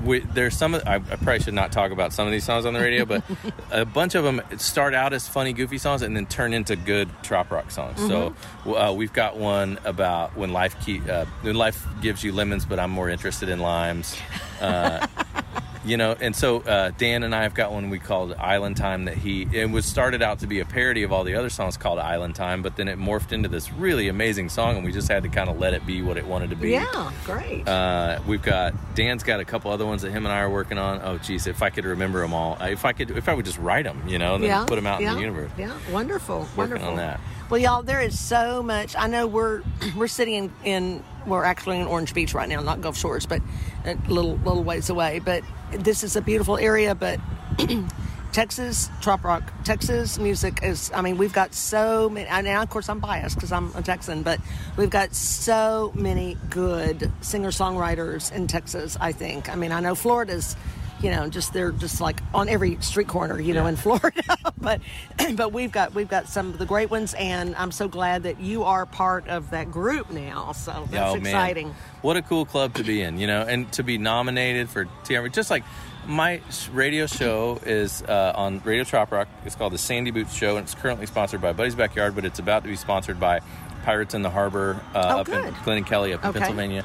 we, 0.04 0.20
there's 0.20 0.56
some. 0.56 0.74
I, 0.74 0.94
I 0.94 0.98
probably 0.98 1.40
should 1.40 1.54
not 1.54 1.72
talk 1.72 1.90
about 1.90 2.12
some 2.12 2.26
of 2.26 2.32
these 2.32 2.44
songs 2.44 2.66
on 2.66 2.74
the 2.74 2.80
radio, 2.80 3.04
but 3.04 3.22
a 3.70 3.84
bunch 3.84 4.14
of 4.14 4.24
them 4.24 4.40
start 4.58 4.94
out 4.94 5.12
as 5.12 5.28
funny, 5.28 5.52
goofy 5.52 5.78
songs 5.78 6.02
and 6.02 6.16
then 6.16 6.26
turn 6.26 6.52
into 6.52 6.76
good 6.76 7.08
trop 7.22 7.50
rock 7.50 7.70
songs. 7.70 7.98
So 7.98 8.34
uh, 8.66 8.92
we've 8.94 9.12
got 9.12 9.36
one 9.36 9.78
about 9.84 10.36
when 10.36 10.52
life 10.52 10.76
keep, 10.84 11.06
uh, 11.08 11.24
when 11.42 11.54
life 11.54 11.86
gives 12.00 12.22
you 12.24 12.32
lemons, 12.32 12.64
but 12.64 12.78
I'm 12.78 12.90
more 12.90 13.08
interested 13.08 13.48
in 13.48 13.60
limes. 13.60 14.16
Uh, 14.60 15.06
you 15.84 15.96
know 15.96 16.14
and 16.20 16.34
so 16.36 16.60
uh, 16.60 16.90
dan 16.96 17.22
and 17.24 17.34
i 17.34 17.42
have 17.42 17.54
got 17.54 17.72
one 17.72 17.90
we 17.90 17.98
called 17.98 18.32
island 18.34 18.76
time 18.76 19.04
that 19.06 19.16
he 19.16 19.48
it 19.52 19.68
was 19.70 19.84
started 19.84 20.22
out 20.22 20.38
to 20.38 20.46
be 20.46 20.60
a 20.60 20.64
parody 20.64 21.02
of 21.02 21.12
all 21.12 21.24
the 21.24 21.34
other 21.34 21.50
songs 21.50 21.76
called 21.76 21.98
island 21.98 22.34
time 22.36 22.62
but 22.62 22.76
then 22.76 22.86
it 22.86 22.98
morphed 22.98 23.32
into 23.32 23.48
this 23.48 23.72
really 23.72 24.06
amazing 24.08 24.48
song 24.48 24.76
and 24.76 24.84
we 24.84 24.92
just 24.92 25.08
had 25.08 25.22
to 25.24 25.28
kind 25.28 25.50
of 25.50 25.58
let 25.58 25.74
it 25.74 25.84
be 25.84 26.00
what 26.00 26.16
it 26.16 26.24
wanted 26.26 26.50
to 26.50 26.56
be 26.56 26.70
Yeah, 26.70 27.10
great. 27.24 27.66
uh, 27.66 28.20
we've 28.26 28.42
got 28.42 28.74
dan's 28.94 29.22
got 29.24 29.40
a 29.40 29.44
couple 29.44 29.70
other 29.72 29.84
ones 29.86 30.02
that 30.02 30.10
him 30.12 30.24
and 30.24 30.32
i 30.32 30.38
are 30.40 30.50
working 30.50 30.78
on 30.78 31.00
oh 31.02 31.18
geez 31.18 31.46
if 31.48 31.62
i 31.62 31.70
could 31.70 31.84
remember 31.84 32.20
them 32.20 32.32
all 32.32 32.56
if 32.60 32.84
i 32.84 32.92
could 32.92 33.10
if 33.10 33.28
i 33.28 33.34
would 33.34 33.44
just 33.44 33.58
write 33.58 33.84
them 33.84 34.02
you 34.06 34.18
know 34.18 34.36
and 34.36 34.44
then 34.44 34.50
yeah, 34.50 34.64
put 34.66 34.76
them 34.76 34.86
out 34.86 35.00
yeah, 35.00 35.10
in 35.10 35.14
the 35.16 35.20
universe 35.22 35.50
Yeah, 35.58 35.76
wonderful, 35.90 36.46
wonderful. 36.56 36.88
on 36.90 36.96
that. 36.96 37.18
Well, 37.52 37.60
y'all, 37.60 37.82
there 37.82 38.00
is 38.00 38.18
so 38.18 38.62
much. 38.62 38.96
I 38.96 39.08
know 39.08 39.26
we're 39.26 39.62
we're 39.94 40.08
sitting 40.08 40.32
in, 40.32 40.52
in 40.64 41.04
we're 41.26 41.44
actually 41.44 41.80
in 41.80 41.86
Orange 41.86 42.14
Beach 42.14 42.32
right 42.32 42.48
now, 42.48 42.62
not 42.62 42.80
Gulf 42.80 42.96
Shores, 42.96 43.26
but 43.26 43.42
a 43.84 43.94
little 44.08 44.38
little 44.38 44.64
ways 44.64 44.88
away. 44.88 45.18
But 45.18 45.44
this 45.70 46.02
is 46.02 46.16
a 46.16 46.22
beautiful 46.22 46.56
area. 46.56 46.94
But 46.94 47.20
Texas 48.32 48.88
trop 49.02 49.22
rock, 49.22 49.52
Texas 49.64 50.18
music 50.18 50.60
is. 50.62 50.90
I 50.94 51.02
mean, 51.02 51.18
we've 51.18 51.34
got 51.34 51.52
so 51.52 52.08
many. 52.08 52.26
And 52.26 52.48
of 52.48 52.70
course, 52.70 52.88
I'm 52.88 53.00
biased 53.00 53.36
because 53.36 53.52
I'm 53.52 53.70
a 53.76 53.82
Texan, 53.82 54.22
but 54.22 54.40
we've 54.78 54.88
got 54.88 55.14
so 55.14 55.92
many 55.94 56.38
good 56.48 57.12
singer 57.20 57.50
songwriters 57.50 58.32
in 58.32 58.46
Texas. 58.46 58.96
I 58.98 59.12
think. 59.12 59.50
I 59.50 59.56
mean, 59.56 59.72
I 59.72 59.80
know 59.80 59.94
Florida's. 59.94 60.56
You 61.02 61.10
know, 61.10 61.28
just 61.28 61.52
they're 61.52 61.72
just 61.72 62.00
like 62.00 62.20
on 62.32 62.48
every 62.48 62.76
street 62.80 63.08
corner. 63.08 63.40
You 63.40 63.54
know, 63.54 63.66
in 63.66 63.76
Florida, 63.76 64.22
but 64.58 64.80
but 65.34 65.52
we've 65.52 65.72
got 65.72 65.94
we've 65.94 66.08
got 66.08 66.28
some 66.28 66.48
of 66.50 66.58
the 66.58 66.66
great 66.66 66.90
ones, 66.90 67.14
and 67.14 67.56
I'm 67.56 67.72
so 67.72 67.88
glad 67.88 68.22
that 68.22 68.40
you 68.40 68.62
are 68.64 68.86
part 68.86 69.26
of 69.28 69.50
that 69.50 69.70
group 69.70 70.10
now. 70.10 70.52
So 70.52 70.86
that's 70.90 71.10
Oh, 71.12 71.16
man. 71.16 71.26
exciting. 71.26 71.74
What 72.02 72.16
a 72.16 72.22
cool 72.22 72.44
club 72.46 72.74
to 72.74 72.84
be 72.84 73.02
in, 73.02 73.18
you 73.18 73.26
know, 73.26 73.42
and 73.42 73.70
to 73.72 73.82
be 73.82 73.98
nominated 73.98 74.68
for 74.70 74.84
TMA. 75.04 75.32
Just 75.32 75.50
like 75.50 75.64
my 76.06 76.40
radio 76.72 77.06
show 77.06 77.60
is 77.66 78.02
uh, 78.02 78.32
on 78.34 78.60
Radio 78.64 78.84
Trop 78.84 79.10
Rock. 79.12 79.28
It's 79.44 79.54
called 79.56 79.72
the 79.72 79.78
Sandy 79.78 80.10
Boots 80.12 80.34
Show, 80.34 80.56
and 80.56 80.64
it's 80.64 80.74
currently 80.74 81.06
sponsored 81.06 81.40
by 81.40 81.52
Buddy's 81.52 81.74
Backyard, 81.74 82.14
but 82.14 82.24
it's 82.24 82.38
about 82.38 82.62
to 82.64 82.68
be 82.68 82.76
sponsored 82.76 83.18
by 83.20 83.40
Pirates 83.84 84.14
in 84.14 84.22
the 84.22 84.30
Harbor 84.30 84.80
uh, 84.94 85.14
Oh, 85.16 85.20
up 85.20 85.28
in 85.28 85.42
good. 85.42 85.54
Glen 85.64 85.76
and 85.78 85.86
Kelly 85.86 86.12
up 86.12 86.22
in 86.24 86.30
Okay. 86.30 86.38
Pennsylvania, 86.40 86.84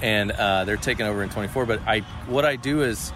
and 0.00 0.30
uh, 0.32 0.64
they're 0.64 0.76
taking 0.76 1.06
over 1.06 1.22
in 1.22 1.28
24. 1.28 1.66
But 1.66 1.80
I, 1.86 2.00
what 2.26 2.44
I 2.44 2.56
do 2.56 2.82
is 2.82 3.12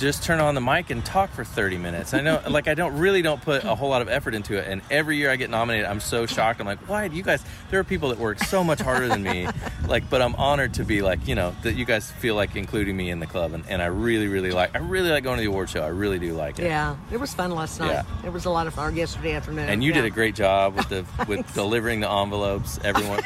just 0.00 0.22
turn 0.22 0.40
on 0.40 0.54
the 0.54 0.60
mic 0.60 0.90
and 0.90 1.04
talk 1.04 1.30
for 1.30 1.44
30 1.44 1.78
minutes. 1.78 2.14
I 2.14 2.22
know, 2.22 2.42
like, 2.48 2.66
I 2.66 2.74
don't 2.74 2.96
really 2.98 3.22
don't 3.22 3.40
put 3.40 3.64
a 3.64 3.74
whole 3.74 3.90
lot 3.90 4.02
of 4.02 4.08
effort 4.08 4.34
into 4.34 4.56
it. 4.56 4.66
And 4.66 4.80
every 4.90 5.16
year 5.16 5.30
I 5.30 5.36
get 5.36 5.50
nominated, 5.50 5.86
I'm 5.86 6.00
so 6.00 6.26
shocked. 6.26 6.60
I'm 6.60 6.66
like, 6.66 6.88
why 6.88 7.06
do 7.08 7.16
you 7.16 7.22
guys? 7.22 7.44
There 7.70 7.78
are 7.78 7.84
people 7.84 8.08
that 8.08 8.18
work 8.18 8.38
so 8.40 8.64
much 8.64 8.80
harder 8.80 9.08
than 9.08 9.22
me. 9.22 9.46
Like, 9.90 10.08
but 10.08 10.22
I'm 10.22 10.36
honored 10.36 10.74
to 10.74 10.84
be 10.84 11.02
like, 11.02 11.26
you 11.26 11.34
know, 11.34 11.52
that 11.62 11.74
you 11.74 11.84
guys 11.84 12.12
feel 12.12 12.36
like 12.36 12.54
including 12.54 12.96
me 12.96 13.10
in 13.10 13.18
the 13.18 13.26
club, 13.26 13.54
and, 13.54 13.64
and 13.68 13.82
I 13.82 13.86
really, 13.86 14.28
really 14.28 14.52
like. 14.52 14.76
I 14.76 14.78
really 14.78 15.10
like 15.10 15.24
going 15.24 15.38
to 15.38 15.42
the 15.42 15.48
award 15.48 15.68
show. 15.68 15.82
I 15.82 15.88
really 15.88 16.20
do 16.20 16.32
like 16.32 16.60
it. 16.60 16.66
Yeah, 16.66 16.96
it 17.10 17.16
was 17.16 17.34
fun 17.34 17.50
last 17.50 17.80
night. 17.80 17.90
Yeah. 17.90 18.04
It 18.24 18.32
was 18.32 18.44
a 18.44 18.50
lot 18.50 18.68
of 18.68 18.74
fun 18.74 18.94
yesterday 18.94 19.32
afternoon. 19.32 19.68
And 19.68 19.82
you 19.82 19.90
yeah. 19.90 20.02
did 20.02 20.04
a 20.04 20.10
great 20.10 20.36
job 20.36 20.76
with 20.76 20.88
the 20.90 21.04
with 21.26 21.52
delivering 21.54 21.98
the 21.98 22.08
envelopes. 22.08 22.78
Everyone, 22.84 23.20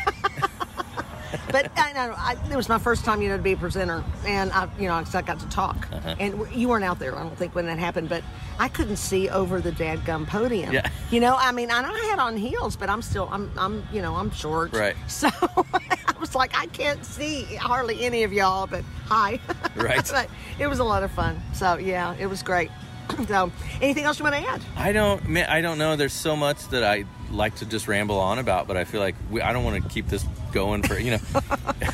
But 1.55 1.71
I 1.77 1.93
know 1.93 2.12
I, 2.19 2.37
it 2.51 2.57
was 2.57 2.69
my 2.69 2.81
first 2.81 3.05
time, 3.05 3.23
you 3.23 3.29
know, 3.29 3.37
to 3.37 3.43
be 3.43 3.53
a 3.53 3.57
presenter, 3.57 4.03
and 4.27 4.51
I, 4.51 4.69
you 4.77 4.88
know, 4.88 4.95
I 4.95 5.23
got 5.23 5.38
to 5.38 5.49
talk. 5.51 5.87
Uh-huh. 5.93 6.17
And 6.19 6.53
you 6.53 6.69
weren't 6.69 6.85
out 6.85 6.99
there, 6.99 7.14
I 7.17 7.23
don't 7.23 7.38
think, 7.38 7.55
when 7.55 7.67
that 7.67 7.79
happened. 7.79 8.09
But 8.09 8.25
I 8.59 8.69
couldn't 8.69 8.97
see 8.97 9.29
over 9.29 9.61
the 9.61 9.71
dadgum 9.71 10.27
podium. 10.27 10.73
Yeah. 10.73 10.90
You 11.12 11.21
know, 11.21 11.37
I 11.38 11.53
mean, 11.53 11.71
I 11.71 11.81
know 11.83 11.95
I 11.95 12.07
had 12.11 12.19
on 12.19 12.37
heels, 12.37 12.75
but 12.75 12.90
I'm 12.90 13.03
still, 13.03 13.29
I'm, 13.31 13.53
I'm, 13.57 13.87
you 13.93 14.03
know, 14.03 14.17
I'm 14.17 14.33
short. 14.33 14.73
Right. 14.73 14.97
So 15.07 15.29
I 15.38 16.14
was 16.19 16.35
like, 16.35 16.59
I 16.59 16.67
can't 16.67 17.05
see 17.05 17.45
hardly 17.55 18.05
any 18.05 18.25
of 18.25 18.33
y'all, 18.33 18.67
but 18.67 18.83
hi. 19.07 19.38
Right. 19.77 20.05
but 20.11 20.29
it 20.59 20.67
was 20.67 20.81
a 20.81 20.85
lot 20.85 21.05
of 21.05 21.12
fun. 21.12 21.40
So 21.53 21.77
yeah, 21.77 22.17
it 22.19 22.27
was 22.27 22.43
great. 22.43 22.73
so, 23.29 23.53
anything 23.81 24.05
else 24.05 24.19
you 24.19 24.25
want 24.25 24.35
to 24.35 24.51
add? 24.51 24.61
I 24.77 24.90
don't, 24.90 25.29
man, 25.29 25.49
I 25.49 25.61
don't 25.61 25.79
know. 25.79 25.95
There's 25.95 26.12
so 26.12 26.35
much 26.35 26.67
that 26.69 26.83
I 26.83 27.05
like 27.31 27.55
to 27.57 27.67
just 27.67 27.87
ramble 27.87 28.19
on 28.19 28.40
about, 28.40 28.67
but 28.67 28.77
I 28.77 28.85
feel 28.85 29.01
like 29.01 29.14
we, 29.31 29.40
I 29.40 29.53
don't 29.53 29.62
want 29.62 29.83
to 29.83 29.88
keep 29.88 30.09
this 30.09 30.25
going 30.55 30.83
for 30.83 30.99
you 30.99 31.11
know. 31.12 31.19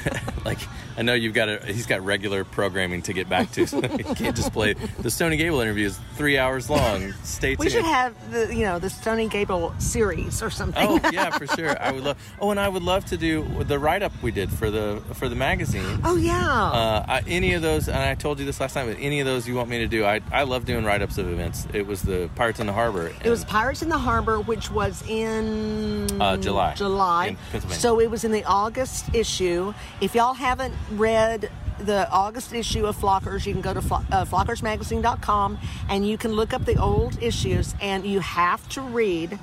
like 0.44 0.59
I 0.96 1.03
know 1.03 1.14
you've 1.14 1.35
got 1.35 1.49
a, 1.49 1.59
he's 1.64 1.87
got 1.87 2.05
regular 2.05 2.44
programming 2.44 3.03
to 3.03 3.12
get 3.12 3.29
back 3.29 3.51
to, 3.53 3.66
so 3.66 3.81
he 3.96 4.03
can't 4.05 4.37
just 4.37 4.53
play. 4.53 4.75
The 4.75 5.11
Stoney 5.11 5.37
Gable 5.38 5.61
interview 5.61 5.87
is 5.87 5.99
three 6.16 6.37
hours 6.37 6.68
long. 6.68 7.12
Stay 7.25 7.51
tuned. 7.57 7.59
We 7.61 7.70
should 7.70 7.85
have 7.85 8.14
the, 8.31 8.55
you 8.55 8.62
know, 8.62 8.79
the 8.79 8.90
Stoney 8.90 9.29
Gable 9.29 9.75
series 9.79 10.42
or 10.42 10.51
something. 10.51 10.87
Oh 10.87 11.11
yeah, 11.11 11.31
for 11.31 11.46
sure. 11.46 11.81
I 11.83 11.90
would 11.92 12.05
love. 12.05 12.18
Oh, 12.40 12.51
and 12.51 12.61
I 12.61 12.68
would 12.68 12.83
love 12.83 13.05
to 13.07 13.16
do 13.16 13.44
the 13.64 13.79
write 13.79 14.03
up 14.03 14.12
we 14.23 14.31
did 14.31 14.51
for 14.51 14.70
the 14.70 15.03
for 15.14 15.29
the 15.29 15.37
magazine. 15.37 16.01
Oh 16.05 16.16
yeah. 16.16 16.38
Uh, 16.70 17.05
I, 17.09 17.23
any 17.27 17.55
of 17.55 17.62
those, 17.62 17.88
and 17.88 17.96
I 17.96 18.14
told 18.14 18.38
you 18.38 18.44
this 18.44 18.61
last 18.61 18.75
time, 18.75 18.87
but 18.88 18.99
any 19.01 19.20
of 19.20 19.27
those 19.27 19.49
you 19.49 19.55
want 19.55 19.70
me 19.70 19.79
to 19.79 19.87
do, 19.88 20.05
I, 20.05 20.20
I 20.31 20.42
love 20.42 20.66
doing 20.66 20.85
write 20.85 21.01
ups 21.03 21.16
of 21.18 21.29
events. 21.33 21.66
It 21.73 21.87
was 21.87 22.03
the 22.03 22.29
Pirates 22.35 22.61
in 22.61 22.66
the 22.66 22.73
Harbor. 22.75 23.12
It 23.25 23.31
was 23.31 23.44
Pirates 23.44 23.81
in 23.83 23.88
the 23.88 23.99
Harbor, 23.99 24.40
which 24.40 24.70
was 24.70 25.03
in 25.09 26.20
Uh, 26.20 26.37
July. 26.37 26.75
July. 26.75 27.27
In 27.29 27.37
Pennsylvania. 27.53 27.81
So 27.81 28.01
it 28.01 28.11
was 28.11 28.25
in 28.25 28.33
the 28.33 28.44
August 28.51 29.15
issue. 29.15 29.73
If 30.01 30.15
y'all 30.17 30.35
haven't 30.35 30.75
read 30.91 31.51
the 31.79 32.11
August 32.11 32.53
issue 32.53 32.85
of 32.85 32.97
Flockers, 32.97 33.47
you 33.47 33.53
can 33.53 33.63
go 33.63 33.73
to 33.73 33.81
flo- 33.81 34.05
uh, 34.11 34.25
flockersmagazine.com 34.25 35.59
and 35.89 36.07
you 36.07 36.19
can 36.19 36.33
look 36.33 36.53
up 36.53 36.65
the 36.65 36.77
old 36.77 37.23
issues, 37.23 37.75
and 37.81 38.05
you 38.05 38.21
have 38.21 38.69
to 38.71 38.83
read. 38.83 39.39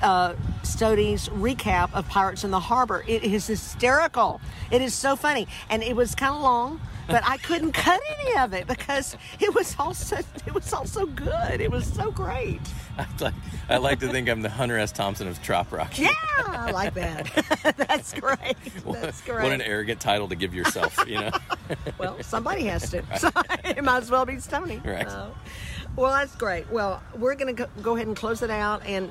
Uh, 0.00 0.34
recap 0.64 1.92
of 1.94 2.08
Pirates 2.08 2.42
in 2.42 2.50
the 2.50 2.58
Harbor. 2.58 3.04
It 3.06 3.22
is 3.22 3.46
hysterical. 3.46 4.40
It 4.72 4.82
is 4.82 4.94
so 4.94 5.14
funny, 5.14 5.46
and 5.70 5.80
it 5.82 5.94
was 5.94 6.16
kind 6.16 6.34
of 6.34 6.40
long, 6.40 6.80
but 7.12 7.22
I 7.28 7.36
couldn't 7.36 7.72
cut 7.72 8.00
any 8.20 8.38
of 8.38 8.54
it 8.54 8.66
because 8.66 9.16
it 9.38 9.54
was 9.54 9.76
all 9.78 9.94
so 9.94 10.16
it 10.46 10.54
was 10.54 10.72
all 10.72 10.86
so 10.86 11.06
good. 11.06 11.60
It 11.60 11.70
was 11.70 11.86
so 11.86 12.10
great. 12.10 12.60
I 12.98 13.06
like, 13.20 13.34
I 13.68 13.76
like 13.76 14.00
to 14.00 14.08
think 14.08 14.28
I'm 14.28 14.42
the 14.42 14.50
Hunter 14.50 14.78
S. 14.78 14.92
Thompson 14.92 15.28
of 15.28 15.42
Trop 15.42 15.70
Rock. 15.72 15.98
Yeah, 15.98 16.10
I 16.38 16.70
like 16.70 16.94
that. 16.94 17.74
That's 17.88 18.12
great. 18.14 18.56
That's 18.86 19.20
great. 19.22 19.42
What 19.42 19.52
an 19.52 19.62
arrogant 19.62 20.00
title 20.00 20.28
to 20.28 20.34
give 20.34 20.54
yourself, 20.54 20.98
you 21.06 21.20
know? 21.20 21.30
well, 21.98 22.22
somebody 22.22 22.64
has 22.64 22.90
to. 22.90 23.02
So 23.18 23.30
it 23.64 23.82
might 23.84 24.02
as 24.02 24.10
well 24.10 24.26
be 24.26 24.38
Stoney. 24.40 24.80
Right. 24.84 25.08
So, 25.08 25.34
well, 25.96 26.12
that's 26.12 26.34
great. 26.36 26.70
Well, 26.70 27.02
we're 27.16 27.34
going 27.34 27.54
to 27.54 27.68
go 27.82 27.94
ahead 27.94 28.06
and 28.06 28.16
close 28.16 28.42
it 28.42 28.50
out. 28.50 28.84
And 28.86 29.10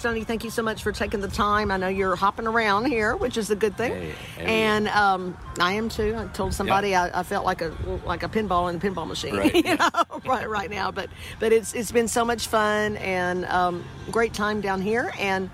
S- 0.00 0.02
Stoney, 0.02 0.24
thank 0.24 0.44
you 0.44 0.50
so 0.50 0.62
much 0.62 0.82
for 0.82 0.92
taking 0.92 1.20
the 1.20 1.28
time. 1.28 1.70
I 1.70 1.76
know 1.76 1.88
you're 1.88 2.16
hopping 2.16 2.46
around 2.46 2.86
here, 2.86 3.14
which 3.16 3.36
is 3.36 3.50
a 3.50 3.56
good 3.56 3.76
thing. 3.76 3.92
Hey, 3.92 4.14
hey. 4.38 4.44
and 4.46 4.88
um, 4.88 5.36
I 5.58 5.72
am 5.74 5.88
too. 5.90 6.16
I 6.16 6.24
told 6.28 6.54
somebody 6.54 6.94
I, 6.94 7.20
I 7.20 7.22
felt 7.22 7.44
like 7.44 7.60
a 7.60 7.74
like 8.06 8.22
a 8.22 8.28
pinball 8.28 8.70
in 8.70 8.76
a 8.76 8.78
pinball 8.78 9.06
machine, 9.06 9.36
Right. 9.36 9.54
you 9.66 9.76
know, 9.76 9.88
right 10.24 10.48
right 10.48 10.70
now. 10.70 10.90
But 10.90 11.10
but 11.38 11.52
it's 11.52 11.74
it's 11.74 11.92
been 11.92 12.08
so 12.08 12.24
much 12.24 12.46
fun 12.48 12.96
and 12.96 13.44
um, 13.46 13.84
great 14.10 14.32
time 14.32 14.60
down 14.60 14.80
here 14.80 15.12
and 15.18 15.50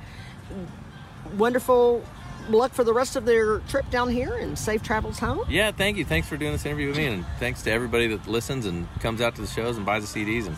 wonderful 1.36 2.04
luck 2.48 2.72
for 2.72 2.84
the 2.84 2.92
rest 2.92 3.16
of 3.16 3.24
their 3.24 3.58
trip 3.60 3.90
down 3.90 4.08
here 4.08 4.32
and 4.34 4.56
safe 4.58 4.82
travels 4.82 5.18
home. 5.18 5.40
Yeah, 5.48 5.72
thank 5.72 5.96
you. 5.96 6.04
Thanks 6.04 6.28
for 6.28 6.36
doing 6.36 6.52
this 6.52 6.64
interview 6.64 6.88
with 6.88 6.96
me, 6.96 7.06
and 7.06 7.24
thanks 7.40 7.62
to 7.62 7.72
everybody 7.72 8.06
that 8.08 8.28
listens 8.28 8.66
and 8.66 8.86
comes 9.00 9.20
out 9.20 9.34
to 9.34 9.40
the 9.40 9.46
shows 9.48 9.76
and 9.76 9.84
buys 9.84 10.10
the 10.12 10.20
CDs. 10.24 10.46
And 10.46 10.56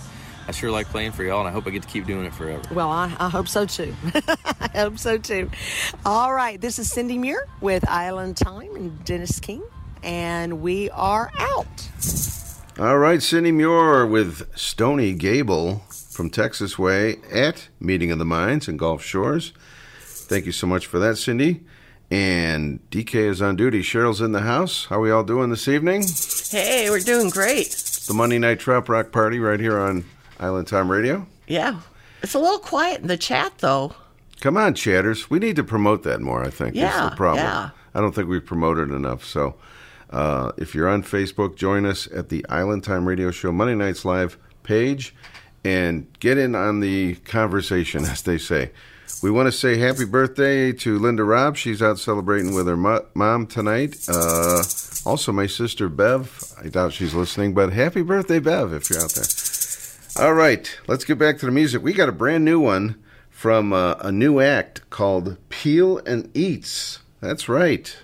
I 0.48 0.50
sure 0.50 0.70
like 0.70 0.88
playing 0.88 1.12
for 1.12 1.22
y'all, 1.24 1.40
and 1.40 1.48
I 1.48 1.52
hope 1.52 1.66
I 1.66 1.70
get 1.70 1.82
to 1.82 1.88
keep 1.88 2.06
doing 2.06 2.24
it 2.24 2.34
forever. 2.34 2.62
Well, 2.72 2.88
I, 2.88 3.14
I 3.20 3.28
hope 3.28 3.48
so 3.48 3.66
too. 3.66 3.94
I 4.14 4.70
hope 4.74 4.98
so 4.98 5.18
too. 5.18 5.50
All 6.06 6.32
right, 6.32 6.58
this 6.58 6.78
is 6.78 6.90
Cindy 6.90 7.18
Muir 7.18 7.46
with 7.60 7.86
Island 7.86 8.38
Time 8.38 8.74
and 8.74 9.04
Dennis 9.04 9.40
King, 9.40 9.62
and 10.02 10.62
we 10.62 10.88
are 10.90 11.30
out. 11.38 11.90
All 12.78 12.96
right, 12.96 13.22
Cindy 13.22 13.52
Muir 13.52 14.06
with 14.06 14.56
Stoney 14.56 15.12
Gable 15.12 15.82
from 15.90 16.30
Texas 16.30 16.78
Way 16.78 17.16
at 17.30 17.68
Meeting 17.78 18.10
of 18.10 18.18
the 18.18 18.24
Minds 18.24 18.68
and 18.68 18.78
Gulf 18.78 19.02
Shores. 19.02 19.52
Thank 20.00 20.46
you 20.46 20.52
so 20.52 20.66
much 20.66 20.86
for 20.86 20.98
that, 20.98 21.18
Cindy. 21.18 21.62
And 22.10 22.80
DK 22.90 23.16
is 23.16 23.42
on 23.42 23.56
duty. 23.56 23.82
Cheryl's 23.82 24.22
in 24.22 24.32
the 24.32 24.40
house. 24.40 24.86
How 24.86 24.96
are 24.96 25.00
we 25.00 25.10
all 25.10 25.24
doing 25.24 25.50
this 25.50 25.68
evening? 25.68 26.04
Hey, 26.50 26.88
we're 26.88 27.00
doing 27.00 27.28
great. 27.28 27.68
The 28.06 28.14
Monday 28.14 28.38
Night 28.38 28.60
Trop 28.60 28.88
Rock 28.88 29.12
Party 29.12 29.38
right 29.38 29.60
here 29.60 29.78
on 29.78 30.06
Island 30.40 30.66
Time 30.68 30.90
Radio. 30.90 31.26
Yeah. 31.46 31.80
It's 32.22 32.34
a 32.34 32.38
little 32.38 32.58
quiet 32.58 33.00
in 33.00 33.06
the 33.08 33.16
chat, 33.16 33.52
though. 33.58 33.94
Come 34.40 34.56
on, 34.56 34.74
chatters. 34.74 35.28
We 35.30 35.38
need 35.38 35.56
to 35.56 35.64
promote 35.64 36.02
that 36.04 36.20
more, 36.20 36.44
I 36.44 36.50
think. 36.50 36.74
That's 36.74 36.96
Yeah, 36.96 37.08
the 37.10 37.16
problem. 37.16 37.44
yeah. 37.44 37.70
I 37.94 38.00
don't 38.00 38.14
think 38.14 38.28
we've 38.28 38.44
promoted 38.44 38.90
enough. 38.90 39.24
So 39.24 39.54
uh, 40.10 40.52
if 40.56 40.74
you're 40.74 40.88
on 40.88 41.02
Facebook, 41.02 41.56
join 41.56 41.84
us 41.86 42.06
at 42.14 42.28
the 42.28 42.44
Island 42.48 42.84
Time 42.84 43.06
Radio 43.06 43.30
Show 43.30 43.50
Monday 43.52 43.74
Nights 43.74 44.04
Live 44.04 44.36
page 44.62 45.14
and 45.64 46.06
get 46.20 46.38
in 46.38 46.54
on 46.54 46.80
the 46.80 47.14
conversation, 47.16 48.04
as 48.04 48.22
they 48.22 48.38
say. 48.38 48.70
We 49.22 49.30
want 49.32 49.46
to 49.46 49.52
say 49.52 49.78
happy 49.78 50.04
birthday 50.04 50.70
to 50.72 50.98
Linda 50.98 51.24
Robb. 51.24 51.56
She's 51.56 51.82
out 51.82 51.98
celebrating 51.98 52.54
with 52.54 52.68
her 52.68 52.76
mo- 52.76 53.04
mom 53.14 53.46
tonight. 53.48 53.96
Uh, 54.08 54.62
also, 55.04 55.32
my 55.32 55.46
sister 55.48 55.88
Bev. 55.88 56.54
I 56.62 56.68
doubt 56.68 56.92
she's 56.92 57.14
listening, 57.14 57.54
but 57.54 57.72
happy 57.72 58.02
birthday, 58.02 58.38
Bev, 58.38 58.72
if 58.72 58.88
you're 58.90 59.00
out 59.00 59.10
there. 59.12 59.24
All 60.20 60.34
right, 60.34 60.76
let's 60.88 61.04
get 61.04 61.16
back 61.16 61.38
to 61.38 61.46
the 61.46 61.52
music. 61.52 61.80
We 61.80 61.92
got 61.92 62.08
a 62.08 62.12
brand 62.12 62.44
new 62.44 62.58
one 62.58 63.00
from 63.30 63.72
uh, 63.72 63.94
a 64.00 64.10
new 64.10 64.40
act 64.40 64.90
called 64.90 65.36
Peel 65.48 65.98
and 65.98 66.28
Eats. 66.36 66.98
That's 67.20 67.48
right. 67.48 67.96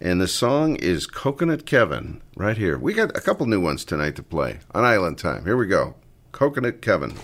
And 0.00 0.20
the 0.20 0.26
song 0.26 0.74
is 0.74 1.06
Coconut 1.06 1.64
Kevin, 1.64 2.20
right 2.36 2.56
here. 2.56 2.76
We 2.76 2.94
got 2.94 3.16
a 3.16 3.20
couple 3.20 3.46
new 3.46 3.60
ones 3.60 3.84
tonight 3.84 4.16
to 4.16 4.24
play 4.24 4.58
on 4.74 4.84
Island 4.84 5.18
Time. 5.18 5.44
Here 5.44 5.56
we 5.56 5.68
go. 5.68 5.94
Coconut 6.32 6.82
Kevin. 6.82 7.14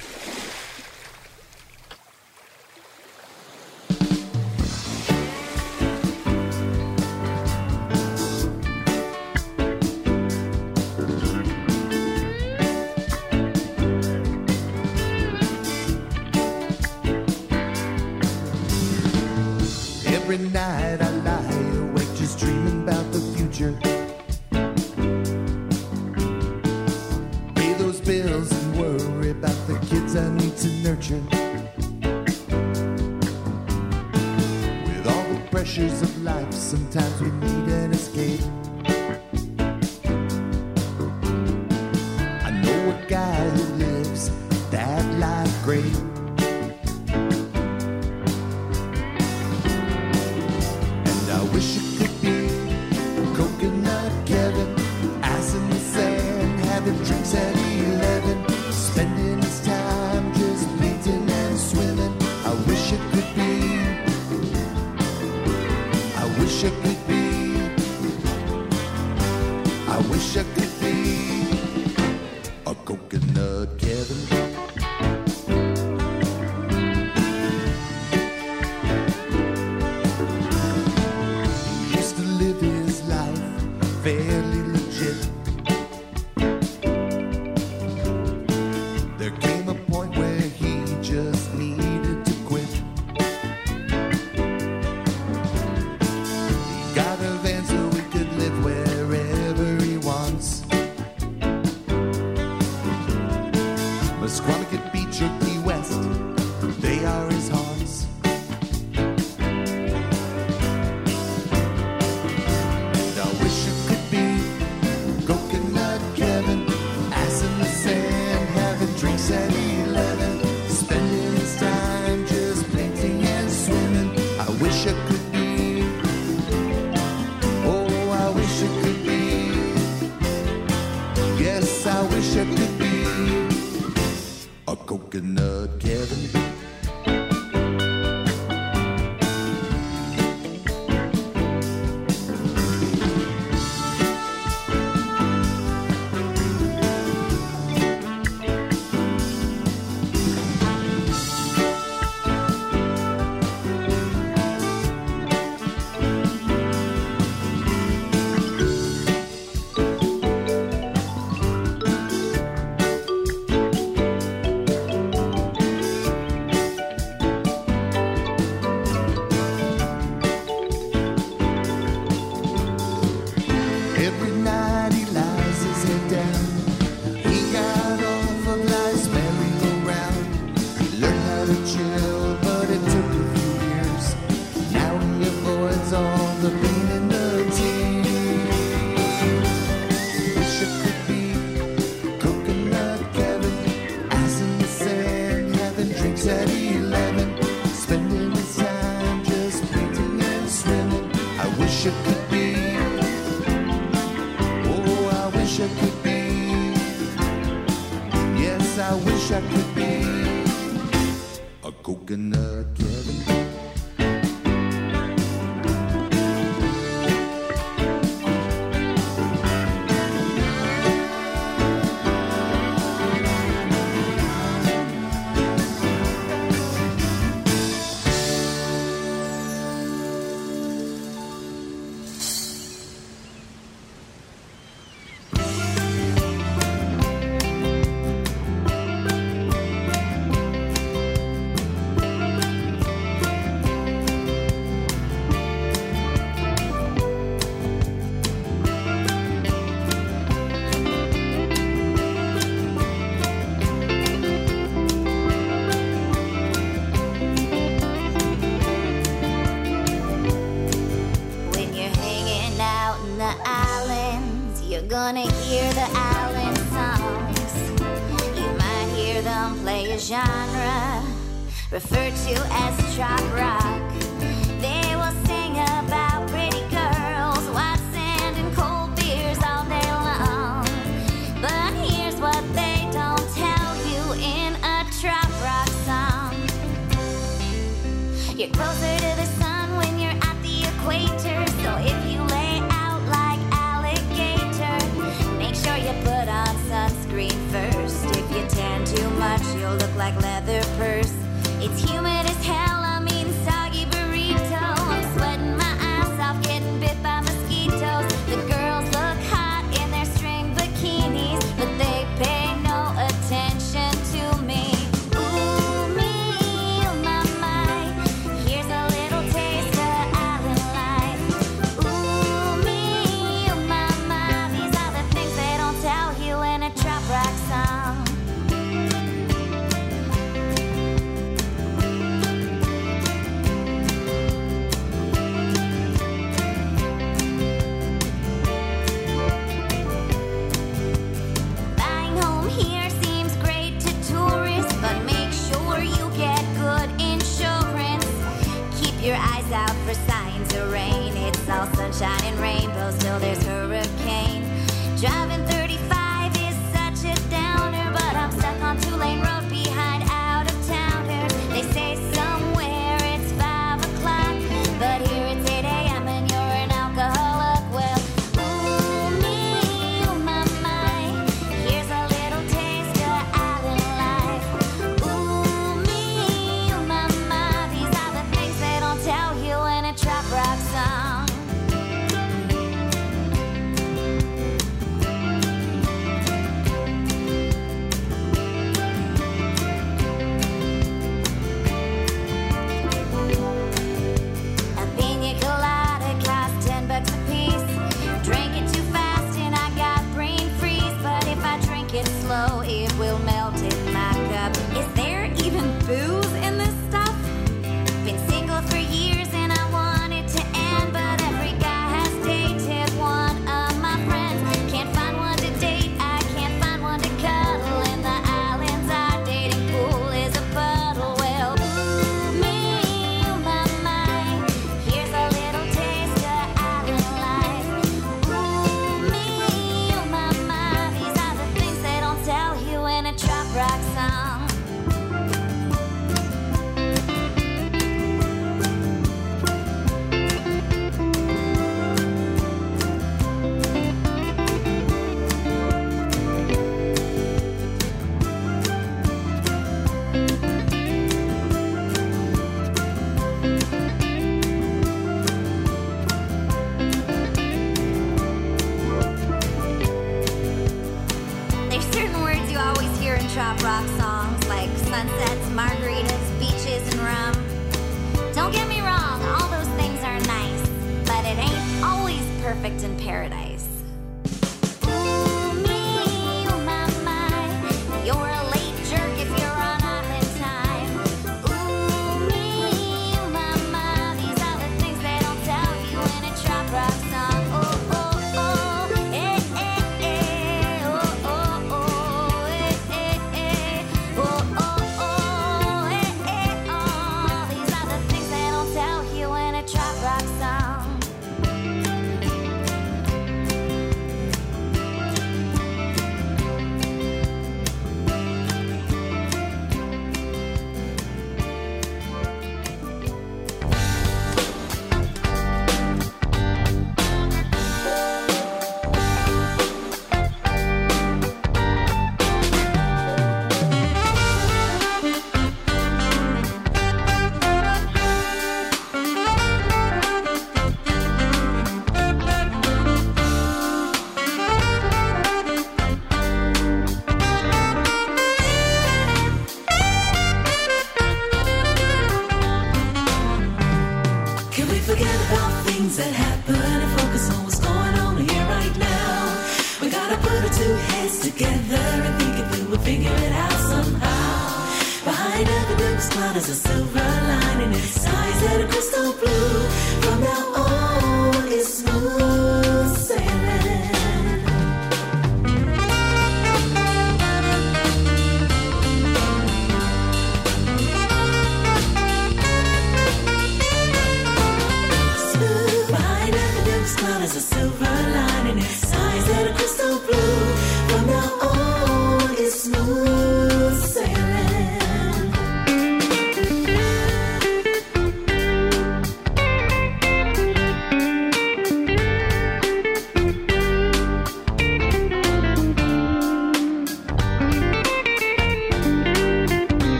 Coconut 135.52 136.81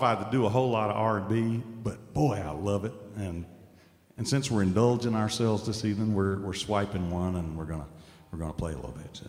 qualified 0.00 0.24
to 0.24 0.36
do 0.36 0.46
a 0.46 0.48
whole 0.48 0.70
lot 0.70 0.88
of 0.88 0.96
R&B, 0.96 1.62
but 1.82 2.14
boy, 2.14 2.42
I 2.42 2.52
love 2.52 2.86
it. 2.86 2.94
And 3.16 3.44
and 4.16 4.26
since 4.28 4.50
we're 4.50 4.62
indulging 4.62 5.14
ourselves 5.14 5.66
this 5.66 5.84
evening, 5.84 6.14
we're 6.14 6.38
we're 6.40 6.54
swiping 6.54 7.10
one, 7.10 7.36
and 7.36 7.56
we're 7.56 7.66
gonna 7.66 7.86
we're 8.32 8.38
gonna 8.38 8.52
play 8.52 8.72
a 8.72 8.76
little 8.76 8.96
bit. 8.96 9.20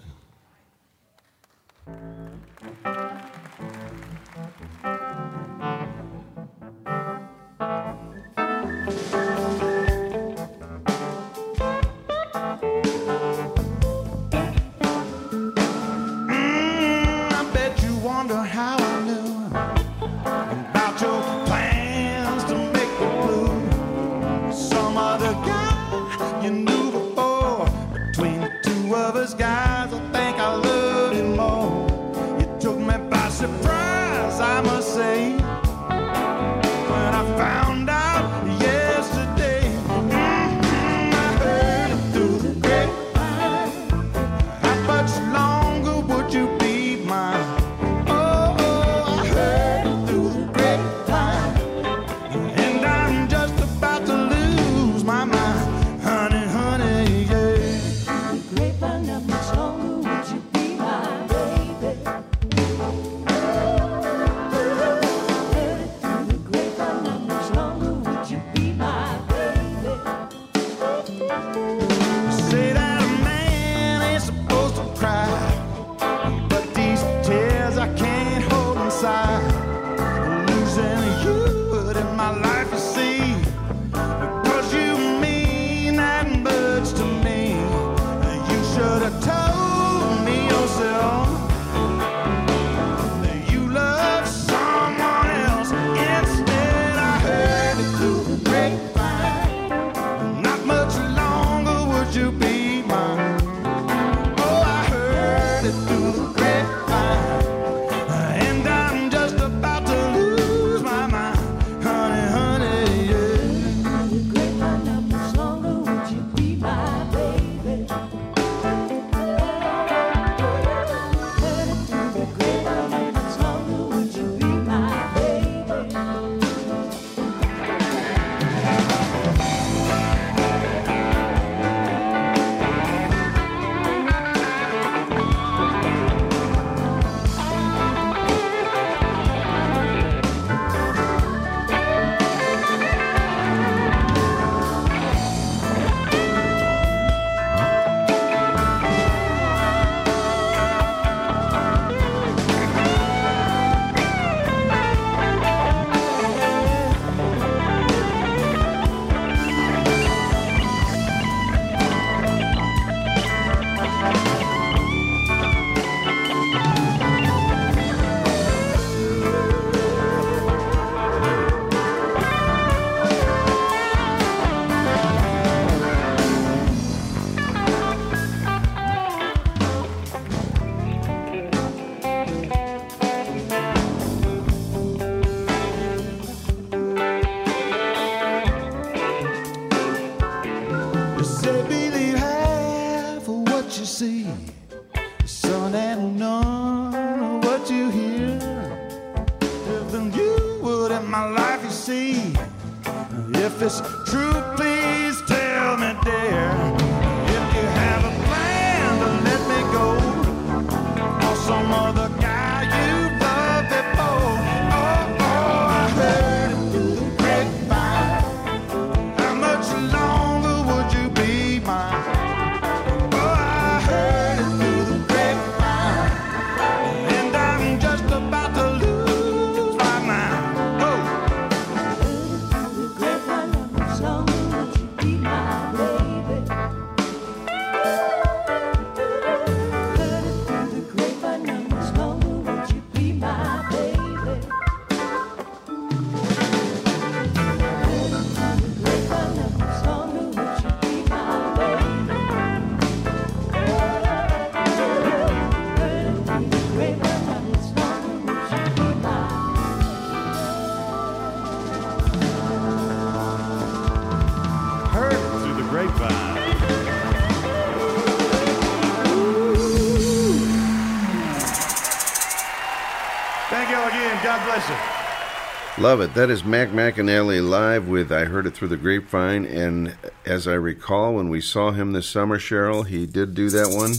Love 275.82 276.00
it. 276.00 276.14
That 276.14 276.30
is 276.30 276.44
Mac 276.44 276.70
McAnally 276.70 277.44
live 277.44 277.88
with 277.88 278.12
I 278.12 278.26
Heard 278.26 278.46
It 278.46 278.54
Through 278.54 278.68
the 278.68 278.78
Grapevine. 278.78 279.48
And 279.48 279.98
as 280.28 280.48
I 280.48 280.54
recall, 280.54 281.16
when 281.16 281.28
we 281.28 281.42
saw 281.42 281.72
him 281.72 281.94
this 281.94 282.08
summer, 282.08 282.38
Cheryl, 282.38 282.86
he 282.86 283.08
did 283.08 283.34
do 283.34 283.50
that 283.50 283.70
one. 283.70 283.94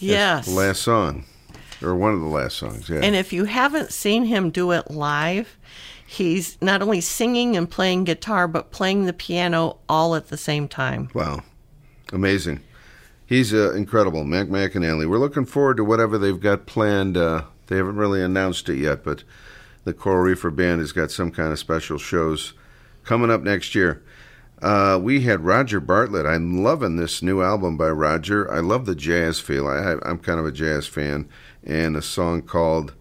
Yes. 0.00 0.48
Last 0.48 0.82
song, 0.82 1.24
or 1.80 1.94
one 1.94 2.12
of 2.12 2.18
the 2.18 2.26
last 2.26 2.56
songs, 2.56 2.88
yeah. 2.88 3.02
And 3.04 3.14
if 3.14 3.32
you 3.32 3.44
haven't 3.44 3.92
seen 3.92 4.24
him 4.24 4.50
do 4.50 4.72
it 4.72 4.90
live, 4.90 5.56
he's 6.04 6.60
not 6.60 6.82
only 6.82 7.00
singing 7.00 7.56
and 7.56 7.70
playing 7.70 8.02
guitar, 8.02 8.48
but 8.48 8.72
playing 8.72 9.04
the 9.04 9.12
piano 9.12 9.78
all 9.88 10.16
at 10.16 10.26
the 10.26 10.36
same 10.36 10.66
time. 10.66 11.08
Wow. 11.14 11.44
Amazing. 12.12 12.62
He's 13.24 13.54
uh, 13.54 13.72
incredible, 13.74 14.24
Mac 14.24 14.48
McAnally. 14.48 15.08
We're 15.08 15.18
looking 15.18 15.46
forward 15.46 15.76
to 15.76 15.84
whatever 15.84 16.18
they've 16.18 16.40
got 16.40 16.66
planned. 16.66 17.16
Uh, 17.16 17.44
they 17.68 17.76
haven't 17.76 17.96
really 17.96 18.22
announced 18.22 18.68
it 18.68 18.78
yet, 18.78 19.04
but 19.04 19.22
the 19.86 19.94
Coral 19.94 20.24
Reefer 20.24 20.50
Band 20.50 20.80
has 20.80 20.90
got 20.90 21.12
some 21.12 21.30
kind 21.30 21.52
of 21.52 21.60
special 21.60 21.96
shows 21.96 22.54
coming 23.04 23.30
up 23.30 23.42
next 23.42 23.72
year. 23.72 24.02
Uh, 24.60 24.98
we 25.00 25.20
had 25.20 25.44
Roger 25.44 25.78
Bartlett. 25.78 26.26
I'm 26.26 26.64
loving 26.64 26.96
this 26.96 27.22
new 27.22 27.40
album 27.40 27.76
by 27.76 27.90
Roger. 27.90 28.52
I 28.52 28.58
love 28.58 28.84
the 28.84 28.96
jazz 28.96 29.38
feel. 29.38 29.68
I, 29.68 29.94
I'm 30.02 30.18
kind 30.18 30.40
of 30.40 30.44
a 30.44 30.50
jazz 30.50 30.88
fan. 30.88 31.28
And 31.62 31.96
a 31.96 32.02
song 32.02 32.42
called 32.42 32.94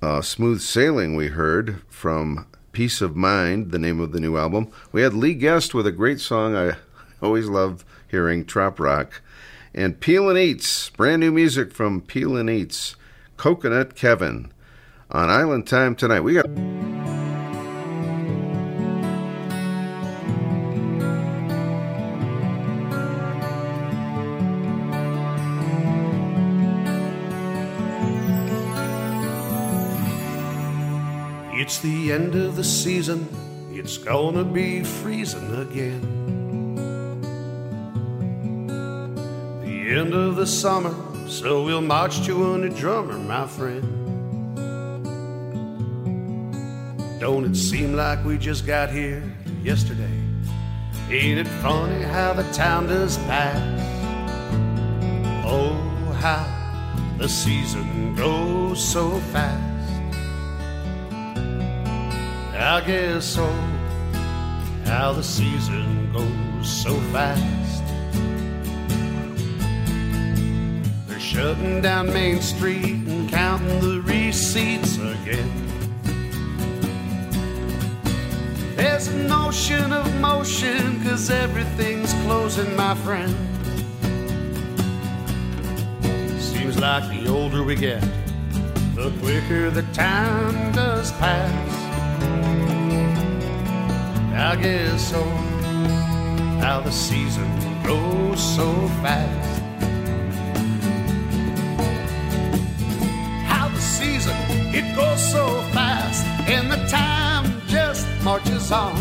uh, 0.00 0.22
Smooth 0.22 0.60
Sailing, 0.60 1.16
we 1.16 1.28
heard 1.28 1.82
from 1.88 2.46
Peace 2.70 3.00
of 3.00 3.16
Mind, 3.16 3.72
the 3.72 3.78
name 3.80 3.98
of 3.98 4.12
the 4.12 4.20
new 4.20 4.36
album. 4.36 4.70
We 4.92 5.02
had 5.02 5.14
Lee 5.14 5.34
Guest 5.34 5.74
with 5.74 5.86
a 5.86 5.92
great 5.92 6.20
song 6.20 6.54
I 6.54 6.76
always 7.22 7.48
love 7.48 7.84
hearing, 8.06 8.44
Trop 8.44 8.78
Rock. 8.78 9.20
And 9.74 9.98
Peel 9.98 10.28
and 10.28 10.38
Eats, 10.38 10.90
brand 10.90 11.18
new 11.18 11.32
music 11.32 11.72
from 11.72 12.00
Peel 12.00 12.36
and 12.36 12.48
Eats, 12.48 12.94
Coconut 13.36 13.96
Kevin. 13.96 14.52
On 15.12 15.28
Island 15.28 15.66
Time 15.66 15.96
tonight, 15.96 16.20
we 16.20 16.34
got. 16.34 16.46
It's 31.60 31.80
the 31.80 32.12
end 32.12 32.36
of 32.36 32.54
the 32.54 32.62
season, 32.62 33.28
it's 33.72 33.98
gonna 33.98 34.44
be 34.44 34.84
freezing 34.84 35.56
again. 35.56 36.00
The 39.64 39.98
end 39.98 40.14
of 40.14 40.36
the 40.36 40.46
summer, 40.46 40.94
so 41.26 41.64
we'll 41.64 41.80
march 41.80 42.24
to 42.26 42.54
a 42.54 42.58
new 42.58 42.70
drummer, 42.70 43.18
my 43.18 43.48
friend. 43.48 43.99
Don't 47.20 47.44
it 47.44 47.54
seem 47.54 47.92
like 47.92 48.24
we 48.24 48.38
just 48.38 48.66
got 48.66 48.88
here 48.88 49.22
yesterday? 49.62 50.10
Ain't 51.10 51.38
it 51.38 51.48
funny 51.60 52.02
how 52.02 52.32
the 52.32 52.44
time 52.44 52.86
does 52.86 53.18
pass? 53.18 53.60
Oh, 55.44 55.74
how 56.18 56.46
the 57.18 57.28
season 57.28 58.14
goes 58.14 58.82
so 58.82 59.20
fast. 59.34 59.92
I 62.56 62.82
guess 62.86 63.26
so. 63.26 63.46
How 64.86 65.12
the 65.12 65.22
season 65.22 66.10
goes 66.14 66.82
so 66.82 66.98
fast. 67.12 67.84
They're 71.06 71.20
shutting 71.20 71.82
down 71.82 72.06
Main 72.14 72.40
Street 72.40 72.94
and 72.94 73.28
counting 73.28 73.80
the 73.80 74.00
receipts 74.06 74.96
again. 74.96 75.69
There's 78.80 79.08
an 79.08 79.30
ocean 79.30 79.92
of 79.92 80.06
motion, 80.20 81.04
cause 81.04 81.28
everything's 81.28 82.14
closing, 82.24 82.74
my 82.74 82.94
friend. 82.94 83.30
Seems 86.40 86.78
like 86.78 87.06
the 87.10 87.28
older 87.28 87.62
we 87.62 87.74
get, 87.76 88.00
the 88.94 89.12
quicker 89.20 89.68
the 89.68 89.82
time 89.92 90.72
does 90.72 91.12
pass. 91.12 91.72
I 94.32 94.56
guess 94.56 95.10
so. 95.10 95.24
How 96.64 96.80
the 96.80 96.90
season 96.90 97.50
goes 97.82 98.40
so 98.56 98.72
fast. 99.02 99.62
How 103.44 103.68
the 103.68 103.80
season 103.98 104.34
it 104.74 104.96
goes 104.96 105.20
so 105.32 105.60
fast, 105.74 106.24
and 106.48 106.72
the 106.72 106.78
time 106.88 107.09
marches 108.22 108.70
on. 108.70 108.96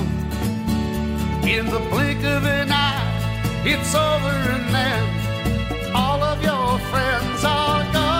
In 1.44 1.66
the 1.66 1.80
blink 1.90 2.24
of 2.24 2.46
an 2.46 2.72
eye, 2.72 3.62
it's 3.66 3.94
over, 3.96 4.36
and 4.56 4.74
then 4.74 5.96
all 5.96 6.22
of 6.24 6.42
your 6.44 6.80
friends 6.90 7.44
are 7.44 7.84
gone. 7.92 8.20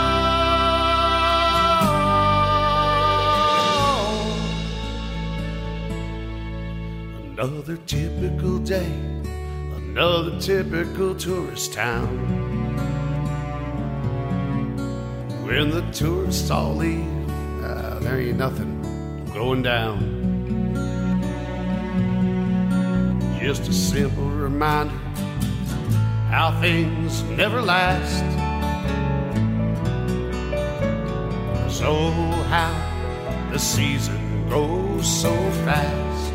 Another 7.38 7.78
typical 7.86 8.60
day, 8.60 8.92
another 9.76 10.40
typical 10.42 11.16
tourist 11.16 11.74
town. 11.74 12.08
When 15.46 15.70
the 15.70 15.82
tourists 15.92 16.50
all 16.52 16.76
leave, 16.76 17.08
ah, 17.64 18.00
there 18.02 18.20
ain't 18.20 18.38
nothing 18.38 18.82
going 19.34 19.62
down. 19.64 20.19
Just 23.42 23.70
a 23.70 23.74
simple 23.74 24.30
reminder 24.30 24.94
how 26.30 26.60
things 26.60 27.24
never 27.24 27.62
last. 27.62 28.20
So, 31.74 32.12
how 32.52 33.50
the 33.50 33.58
season 33.58 34.50
goes 34.50 35.08
so 35.08 35.32
fast. 35.64 36.34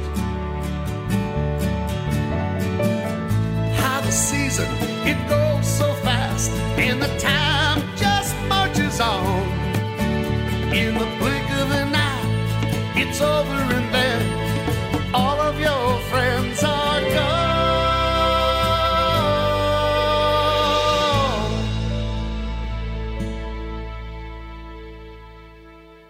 How 3.81 4.01
the 4.01 4.11
season 4.11 4.67
it 5.07 5.29
goes 5.29 5.67
so 5.69 5.93
fast, 6.03 6.51
and 6.79 7.03
the 7.03 7.19
time 7.19 7.83
just 7.97 8.35
marches 8.49 8.99
on. 9.01 9.43
In 10.73 10.95
the 10.95 11.07
blink 11.21 11.51
of 11.51 11.71
an 11.71 11.95
eye, 11.95 12.95
it's 12.97 13.21
over, 13.21 13.61
and 13.77 13.95
then 13.95 15.15
all 15.15 15.39
of 15.39 15.61
your 15.61 16.01
friends 16.11 16.65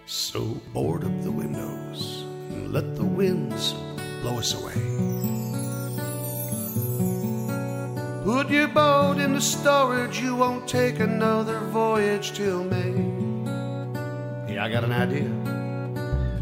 So 0.06 0.60
board 0.74 1.02
up 1.02 1.22
the 1.22 1.30
windows 1.30 2.24
and 2.50 2.74
let 2.74 2.94
the 2.94 3.04
winds 3.06 3.72
blow 4.20 4.38
us 4.38 4.52
away. 4.52 4.74
Put 8.22 8.50
your 8.50 8.68
boat 8.68 9.16
into 9.18 9.40
storage, 9.40 10.20
you 10.20 10.36
won't 10.36 10.68
take 10.68 11.00
another 11.00 11.58
voyage 11.70 12.32
till 12.32 12.64
May. 12.64 12.92
Yeah, 14.52 14.64
I 14.64 14.70
got 14.70 14.84
an 14.84 14.92
idea. 14.92 15.30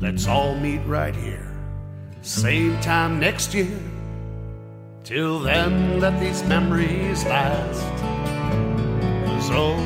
Let's 0.00 0.26
all 0.26 0.56
meet 0.56 0.80
right 0.84 1.14
here, 1.14 1.54
same 2.22 2.80
time 2.80 3.20
next 3.20 3.54
year. 3.54 3.78
Till 5.04 5.38
then, 5.38 6.00
let 6.00 6.18
these 6.18 6.42
memories 6.44 7.24
last. 7.24 7.80
Cause 9.26 9.50
oh, 9.52 9.76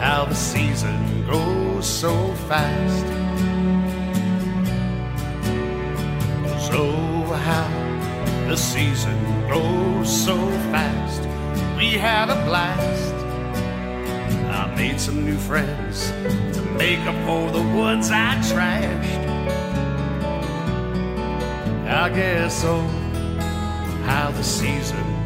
how 0.00 0.26
the 0.26 0.34
season 0.34 1.26
goes 1.26 1.61
so 1.82 2.32
fast. 2.48 3.06
So 6.70 6.92
how 7.46 7.68
the 8.48 8.56
season 8.56 9.48
goes 9.48 10.24
so 10.24 10.36
fast. 10.70 11.22
We 11.76 11.92
had 11.94 12.30
a 12.30 12.36
blast. 12.46 13.14
I 14.50 14.74
made 14.76 15.00
some 15.00 15.24
new 15.24 15.36
friends 15.36 16.10
to 16.56 16.62
make 16.78 17.00
up 17.00 17.16
for 17.26 17.50
the 17.50 17.62
ones 17.76 18.10
I 18.10 18.36
trashed. 18.50 19.28
I 21.88 22.08
guess 22.10 22.62
so. 22.62 22.80
How 24.06 24.30
the 24.30 24.44
season 24.44 25.21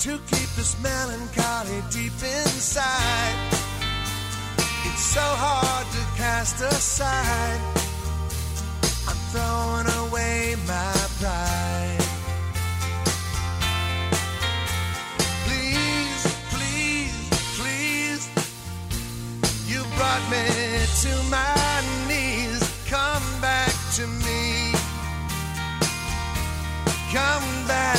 to 0.00 0.16
keep 0.30 0.48
this 0.54 0.80
melancholy 0.80 1.82
deep 1.90 2.12
inside. 2.22 3.36
It's 4.84 5.02
so 5.02 5.20
hard 5.20 5.86
to 5.90 6.02
cast 6.16 6.60
aside. 6.60 7.60
I'm 9.08 9.16
throwing 9.32 9.88
away 10.06 10.54
my 10.68 10.92
pride. 11.18 11.98
Please, 15.46 16.22
please, 16.54 17.18
please, 17.58 18.28
you 19.66 19.82
brought 19.96 20.24
me 20.30 20.46
to 21.02 21.12
my 21.28 21.82
knees. 22.06 22.62
Come 22.86 23.26
back 23.40 23.74
to 23.96 24.06
me. 24.06 24.72
Come 27.10 27.66
back. 27.66 27.97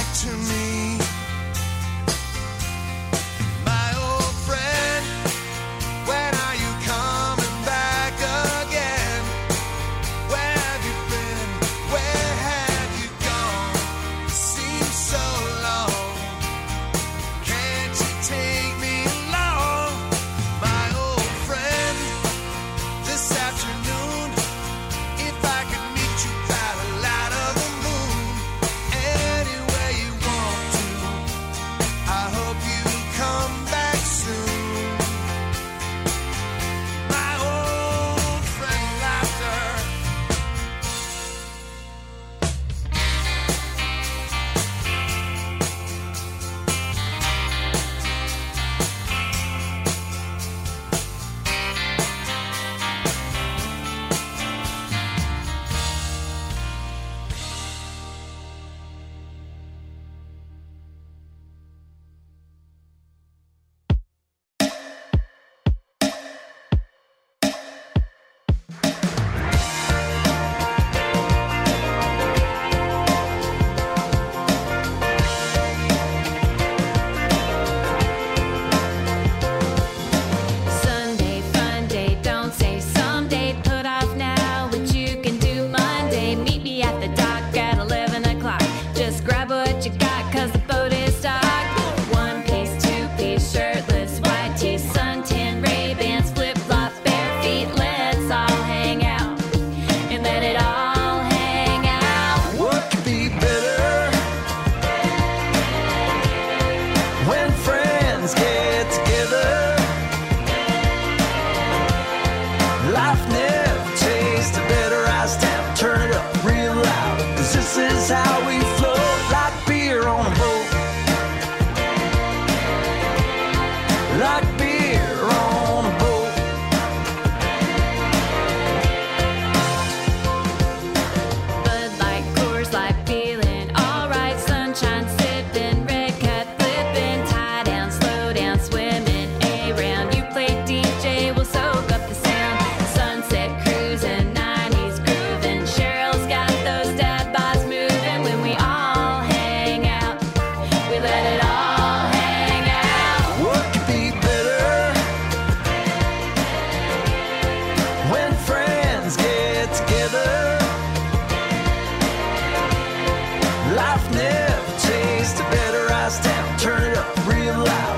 turn 166.59 166.83
it 166.83 166.97
up 166.97 167.25
real 167.25 167.57
loud. 167.63 167.88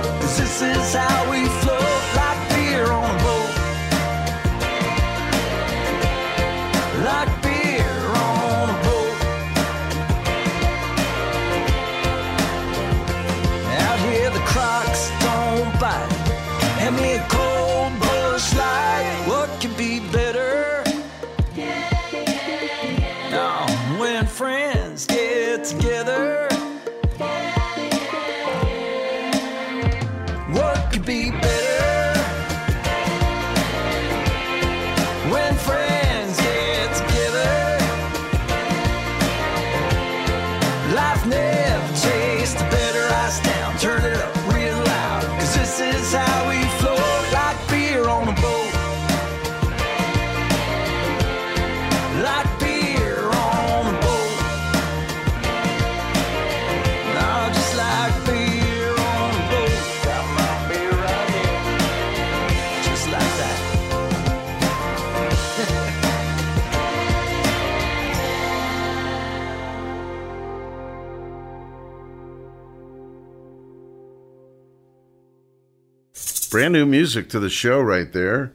Brand 76.52 76.74
new 76.74 76.86
music 76.86 77.30
to 77.30 77.40
the 77.40 77.50
show 77.50 77.80
right 77.80 78.12
there. 78.12 78.52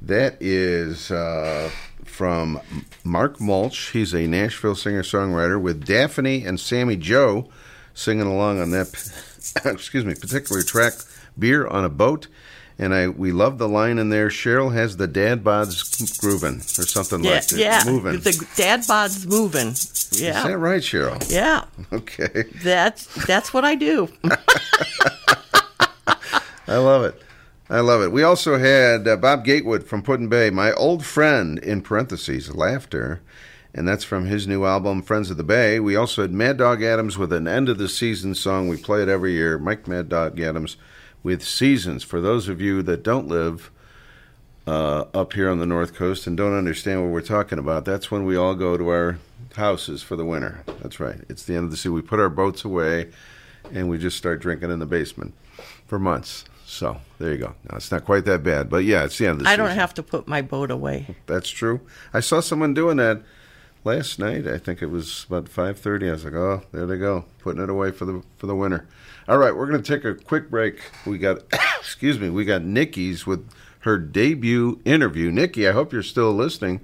That 0.00 0.36
is 0.40 1.10
uh, 1.10 1.70
from 2.04 2.60
Mark 3.04 3.38
Mulch. 3.40 3.90
He's 3.90 4.14
a 4.14 4.26
Nashville 4.26 4.74
singer 4.74 5.02
songwriter 5.02 5.60
with 5.60 5.84
Daphne 5.84 6.44
and 6.46 6.58
Sammy 6.58 6.96
Joe 6.96 7.48
singing 7.92 8.26
along 8.26 8.60
on 8.60 8.70
that, 8.70 8.88
excuse 9.66 10.04
me, 10.06 10.14
particular 10.14 10.62
track, 10.62 10.94
"Beer 11.38 11.66
on 11.66 11.84
a 11.84 11.90
Boat." 11.90 12.28
And 12.78 12.94
I 12.94 13.08
we 13.08 13.32
love 13.32 13.58
the 13.58 13.68
line 13.68 13.98
in 13.98 14.08
there. 14.10 14.28
Cheryl 14.28 14.72
has 14.74 14.96
the 14.96 15.06
dad 15.06 15.42
bods 15.44 16.18
grooving 16.20 16.56
or 16.60 16.86
something 16.86 17.22
Yeah, 17.24 17.30
like 17.32 17.46
that. 17.48 17.58
yeah. 17.58 17.82
moving. 17.86 18.20
The 18.20 18.46
dad 18.56 18.86
bod's 18.86 19.26
moving. 19.26 19.68
Yeah. 20.12 20.38
Is 20.38 20.44
that 20.44 20.58
right, 20.58 20.82
Cheryl? 20.82 21.30
Yeah. 21.30 21.64
Okay. 21.92 22.44
That's 22.62 23.06
that's 23.26 23.52
what 23.54 23.64
I 23.64 23.74
do. 23.76 24.08
I 26.68 26.76
love 26.78 27.04
it. 27.04 27.22
I 27.68 27.80
love 27.80 28.00
it. 28.00 28.12
We 28.12 28.22
also 28.22 28.58
had 28.58 29.08
uh, 29.08 29.16
Bob 29.16 29.44
Gatewood 29.44 29.84
from 29.84 30.02
Put-in-Bay, 30.02 30.50
my 30.50 30.72
old 30.74 31.04
friend, 31.04 31.58
in 31.58 31.82
parentheses, 31.82 32.54
laughter. 32.54 33.20
And 33.74 33.88
that's 33.88 34.04
from 34.04 34.26
his 34.26 34.46
new 34.46 34.64
album, 34.64 35.02
Friends 35.02 35.30
of 35.30 35.36
the 35.36 35.42
Bay. 35.42 35.80
We 35.80 35.96
also 35.96 36.22
had 36.22 36.32
Mad 36.32 36.58
Dog 36.58 36.82
Adams 36.82 37.18
with 37.18 37.32
an 37.32 37.48
end 37.48 37.68
of 37.68 37.76
the 37.76 37.88
season 37.88 38.34
song. 38.36 38.68
We 38.68 38.76
play 38.76 39.02
it 39.02 39.08
every 39.08 39.32
year. 39.32 39.58
Mike 39.58 39.88
Mad 39.88 40.08
Dog 40.08 40.40
Adams 40.40 40.76
with 41.24 41.42
Seasons. 41.42 42.04
For 42.04 42.20
those 42.20 42.48
of 42.48 42.60
you 42.60 42.82
that 42.84 43.02
don't 43.02 43.26
live 43.26 43.72
uh, 44.66 45.06
up 45.12 45.32
here 45.32 45.50
on 45.50 45.58
the 45.58 45.66
North 45.66 45.92
Coast 45.92 46.28
and 46.28 46.36
don't 46.36 46.56
understand 46.56 47.02
what 47.02 47.10
we're 47.10 47.20
talking 47.20 47.58
about, 47.58 47.84
that's 47.84 48.12
when 48.12 48.24
we 48.24 48.36
all 48.36 48.54
go 48.54 48.76
to 48.76 48.88
our 48.88 49.18
houses 49.56 50.02
for 50.02 50.14
the 50.14 50.24
winter. 50.24 50.62
That's 50.80 51.00
right. 51.00 51.18
It's 51.28 51.42
the 51.42 51.56
end 51.56 51.64
of 51.64 51.70
the 51.72 51.76
season. 51.76 51.94
We 51.94 52.02
put 52.02 52.20
our 52.20 52.30
boats 52.30 52.64
away 52.64 53.10
and 53.72 53.90
we 53.90 53.98
just 53.98 54.16
start 54.16 54.40
drinking 54.40 54.70
in 54.70 54.78
the 54.78 54.86
basement 54.86 55.34
for 55.86 55.98
months. 55.98 56.44
So 56.76 56.98
there 57.18 57.32
you 57.32 57.38
go. 57.38 57.54
Now, 57.70 57.76
it's 57.76 57.90
not 57.90 58.04
quite 58.04 58.26
that 58.26 58.42
bad, 58.42 58.68
but 58.68 58.84
yeah, 58.84 59.04
it's 59.04 59.16
the 59.16 59.26
end 59.26 59.32
of 59.32 59.38
the 59.38 59.44
day. 59.44 59.50
I 59.50 59.52
season. 59.54 59.66
don't 59.66 59.76
have 59.76 59.94
to 59.94 60.02
put 60.02 60.28
my 60.28 60.42
boat 60.42 60.70
away. 60.70 61.16
That's 61.24 61.48
true. 61.48 61.80
I 62.12 62.20
saw 62.20 62.40
someone 62.40 62.74
doing 62.74 62.98
that 62.98 63.22
last 63.82 64.18
night. 64.18 64.46
I 64.46 64.58
think 64.58 64.82
it 64.82 64.90
was 64.90 65.24
about 65.26 65.48
five 65.48 65.78
thirty. 65.78 66.06
I 66.06 66.12
was 66.12 66.24
like, 66.24 66.34
oh, 66.34 66.62
there 66.72 66.84
they 66.84 66.98
go, 66.98 67.24
putting 67.38 67.62
it 67.62 67.70
away 67.70 67.92
for 67.92 68.04
the 68.04 68.22
for 68.36 68.46
the 68.46 68.54
winter. 68.54 68.86
All 69.26 69.38
right, 69.38 69.56
we're 69.56 69.66
going 69.66 69.82
to 69.82 69.94
take 69.94 70.04
a 70.04 70.14
quick 70.14 70.50
break. 70.50 70.80
We 71.06 71.16
got, 71.16 71.38
excuse 71.80 72.18
me, 72.20 72.28
we 72.28 72.44
got 72.44 72.62
Nikki's 72.62 73.26
with 73.26 73.48
her 73.80 73.96
debut 73.98 74.80
interview. 74.84 75.30
Nikki, 75.32 75.66
I 75.66 75.72
hope 75.72 75.94
you're 75.94 76.02
still 76.02 76.32
listening. 76.34 76.80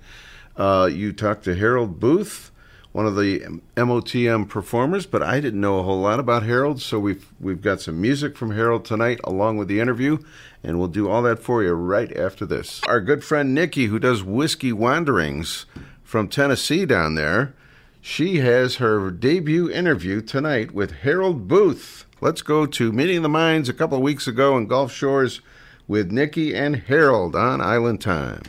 Uh, 0.56 0.88
you 0.90 1.12
talked 1.12 1.44
to 1.44 1.54
Harold 1.54 2.00
Boothe, 2.00 2.50
one 2.92 3.06
of 3.06 3.16
the 3.16 3.40
MOTM 3.76 4.48
performers, 4.48 5.06
but 5.06 5.22
I 5.22 5.40
didn't 5.40 5.60
know 5.60 5.78
a 5.78 5.82
whole 5.82 6.00
lot 6.00 6.20
about 6.20 6.42
Harold, 6.42 6.80
so 6.80 6.98
we've 6.98 7.26
we've 7.40 7.62
got 7.62 7.80
some 7.80 8.00
music 8.00 8.36
from 8.36 8.52
Harold 8.52 8.84
tonight 8.84 9.18
along 9.24 9.56
with 9.56 9.68
the 9.68 9.80
interview, 9.80 10.18
and 10.62 10.78
we'll 10.78 10.88
do 10.88 11.08
all 11.08 11.22
that 11.22 11.38
for 11.38 11.62
you 11.62 11.72
right 11.72 12.14
after 12.16 12.44
this. 12.44 12.82
Our 12.86 13.00
good 13.00 13.24
friend 13.24 13.54
Nikki, 13.54 13.86
who 13.86 13.98
does 13.98 14.22
Whiskey 14.22 14.72
Wanderings 14.72 15.64
from 16.02 16.28
Tennessee 16.28 16.84
down 16.84 17.14
there, 17.14 17.54
she 18.00 18.38
has 18.38 18.76
her 18.76 19.10
debut 19.10 19.70
interview 19.70 20.20
tonight 20.20 20.72
with 20.72 20.90
Harold 20.90 21.48
Boothe. 21.48 22.04
Let's 22.20 22.42
go 22.42 22.66
to 22.66 22.92
Meeting 22.92 23.22
the 23.22 23.28
Minds 23.28 23.68
a 23.68 23.74
couple 23.74 23.96
of 23.96 24.02
weeks 24.04 24.26
ago 24.26 24.56
in 24.58 24.66
Gulf 24.66 24.92
Shores 24.92 25.40
with 25.88 26.12
Nikki 26.12 26.54
and 26.54 26.76
Harold 26.76 27.34
on 27.34 27.60
Island 27.60 28.00
Time. 28.00 28.42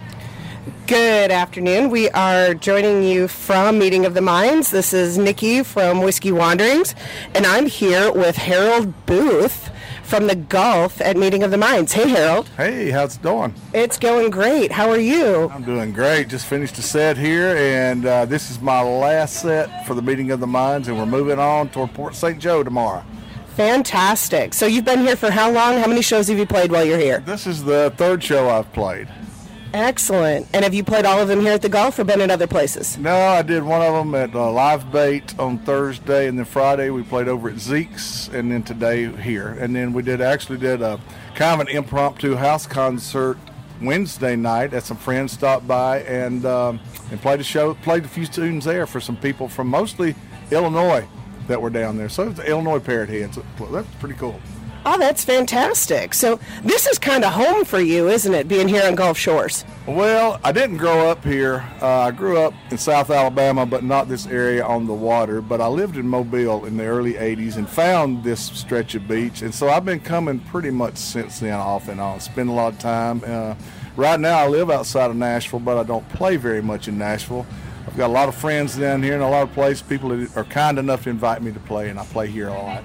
Good 0.88 1.30
afternoon. 1.30 1.90
We 1.90 2.10
are 2.12 2.54
joining 2.54 3.04
you 3.04 3.28
from 3.28 3.80
Meeting 3.80 4.06
of 4.06 4.14
the 4.14 4.22
Minds. 4.22 4.72
This 4.72 4.94
is 4.94 5.18
Nikki 5.18 5.62
from 5.62 6.00
Whiskey 6.00 6.32
Wanderings, 6.32 6.96
and 7.36 7.46
I'm 7.46 7.66
here 7.66 8.10
with 8.14 8.38
Harold 8.38 8.94
Boothe 9.06 9.52
from 10.04 10.28
the 10.28 10.36
Gulf 10.36 11.02
at 11.02 11.18
Meeting 11.18 11.44
of 11.44 11.52
the 11.52 11.58
Minds. 11.58 11.92
Hey, 11.92 12.08
Harold. 12.08 12.48
Hey, 12.56 12.92
how's 12.92 13.18
it 13.18 13.22
going? 13.22 13.54
It's 13.74 13.98
going 13.98 14.30
great. 14.30 14.72
How 14.72 14.90
are 14.90 15.00
you? 15.00 15.50
I'm 15.50 15.64
doing 15.64 15.92
great. 15.92 16.30
Just 16.30 16.46
finished 16.46 16.78
a 16.78 16.82
set 16.82 17.18
here, 17.18 17.58
and 17.58 18.06
uh, 18.06 18.24
this 18.24 18.50
is 18.50 18.62
my 18.62 18.82
last 18.82 19.42
set 19.42 19.86
for 19.86 19.96
the 19.96 20.02
Meeting 20.02 20.32
of 20.32 20.40
the 20.40 20.48
Minds, 20.48 20.88
and 20.88 20.98
we're 20.98 21.06
moving 21.06 21.40
on 21.40 21.68
toward 21.72 21.94
Port 21.94 22.16
St. 22.16 22.40
Joe 22.40 22.64
tomorrow. 22.64 23.04
Fantastic. 23.58 24.54
So 24.54 24.66
you've 24.66 24.86
been 24.86 25.02
here 25.02 25.18
for 25.18 25.30
how 25.30 25.52
long? 25.52 25.78
How 25.80 25.88
many 25.88 26.02
shows 26.02 26.30
have 26.30 26.38
you 26.40 26.46
played 26.46 26.72
while 26.72 26.86
you're 26.86 26.98
here? 26.98 27.20
This 27.20 27.48
is 27.48 27.66
the 27.66 27.94
third 27.98 28.24
show 28.24 28.50
I've 28.50 28.72
played. 28.72 29.10
Excellent. 29.74 30.48
And 30.54 30.64
have 30.64 30.76
you 30.76 30.84
played 30.84 31.04
all 31.04 31.20
of 31.20 31.28
them 31.28 31.42
here 31.42 31.54
at 31.54 31.64
the 31.64 31.70
golf 31.70 31.98
or 31.98 32.04
been 32.04 32.22
at 32.22 32.30
other 32.30 32.46
places? 32.46 32.96
No, 33.00 33.16
I 33.16 33.42
did 33.42 33.64
one 33.64 33.82
of 33.82 33.94
them 33.94 34.14
at 34.14 34.36
uh, 34.36 34.52
Live 34.52 34.92
Bait 34.92 35.38
on 35.40 35.58
Thursday, 35.58 36.28
and 36.28 36.38
then 36.38 36.46
Friday 36.46 36.92
we 36.92 37.02
played 37.02 37.28
over 37.28 37.50
at 37.50 37.58
Zeke's, 37.58 38.28
and 38.28 38.52
then 38.52 38.62
today 38.62 39.12
here. 39.12 39.58
And 39.60 39.76
then 39.76 39.92
we 39.92 40.04
did 40.04 40.22
actually 40.22 40.60
did 40.60 40.84
a 40.84 41.00
kind 41.34 41.60
of 41.60 41.68
an 41.68 41.76
impromptu 41.76 42.36
house 42.36 42.68
concert 42.68 43.40
Wednesday 43.82 44.36
night 44.36 44.68
that 44.72 44.84
some 44.84 44.98
friends 44.98 45.32
stopped 45.32 45.68
by 45.68 46.02
and 46.02 46.46
um, 46.46 46.80
and 47.10 47.20
played 47.20 47.40
a 47.40 47.44
show, 47.44 47.74
played 47.74 48.06
a 48.06 48.08
few 48.08 48.28
tunes 48.28 48.66
there 48.66 48.86
for 48.86 49.02
some 49.02 49.18
people 49.18 49.50
from 49.50 49.68
mostly 49.68 50.14
Illinois 50.52 51.08
that 51.48 51.60
were 51.60 51.72
down 51.72 51.98
there. 51.98 52.10
So 52.10 52.30
it's 52.30 52.38
the 52.38 52.48
Illinois 52.48 52.80
Parrot 52.80 53.10
Heads. 53.10 53.40
That's 53.60 53.96
pretty 53.96 54.16
cool. 54.16 54.40
Oh, 54.86 54.98
that's 54.98 55.24
fantastic. 55.24 56.14
So 56.14 56.40
this 56.62 56.88
is 56.88 57.00
kind 57.00 57.24
of 57.24 57.32
home 57.32 57.64
for 57.64 57.80
you, 57.80 58.10
isn't 58.10 58.34
it, 58.34 58.50
being 58.50 58.68
here 58.68 58.84
on 58.86 58.96
Gulf 58.96 59.18
Shores? 59.18 59.64
Well, 59.88 60.42
I 60.44 60.52
didn't 60.52 60.78
grow 60.78 61.10
up 61.10 61.24
here. 61.24 61.66
Uh, 61.82 61.88
I 61.88 62.12
grew 62.12 62.38
up 62.38 62.54
in 62.70 62.78
South 62.78 63.10
Alabama, 63.10 63.66
but 63.66 63.86
not 63.86 64.10
this 64.10 64.28
area 64.28 64.66
on 64.66 64.86
the 64.86 64.94
water. 64.94 65.42
But 65.42 65.62
I 65.62 65.68
lived 65.68 65.96
in 65.96 66.06
Mobile 66.06 66.66
in 66.66 66.76
the 66.76 66.84
early 66.84 67.14
80s 67.14 67.56
and 67.56 67.70
found 67.70 68.26
this 68.26 68.42
stretch 68.42 68.94
of 68.96 69.08
beach. 69.08 69.42
And 69.42 69.56
so 69.56 69.70
I've 69.70 69.86
been 69.86 70.02
coming 70.02 70.40
pretty 70.42 70.72
much 70.72 70.98
since 70.98 71.40
then, 71.40 71.54
off 71.54 71.88
and 71.88 72.02
on. 72.02 72.20
Spend 72.20 72.50
a 72.50 72.54
lot 72.54 72.74
of 72.74 72.80
time. 72.80 73.22
Uh, 73.26 73.56
right 73.96 74.20
now, 74.20 74.38
I 74.38 74.48
live 74.48 74.70
outside 74.70 75.10
of 75.10 75.16
Nashville, 75.16 75.60
but 75.62 75.78
I 75.78 75.84
don't 75.84 76.08
play 76.10 76.36
very 76.36 76.62
much 76.62 76.90
in 76.90 76.98
Nashville. 76.98 77.46
I've 77.88 77.96
got 77.96 78.08
a 78.08 78.14
lot 78.14 78.28
of 78.28 78.36
friends 78.36 78.78
down 78.78 79.02
here 79.02 79.14
and 79.14 79.24
a 79.24 79.30
lot 79.30 79.44
of 79.44 79.54
places. 79.54 79.82
People 79.82 80.10
that 80.10 80.36
are 80.36 80.46
kind 80.46 80.78
enough 80.78 81.04
to 81.04 81.10
invite 81.10 81.42
me 81.42 81.52
to 81.54 81.60
play, 81.62 81.90
and 81.90 82.00
I 82.00 82.06
play 82.06 82.28
here 82.28 82.50
a 82.50 82.54
lot. 82.54 82.84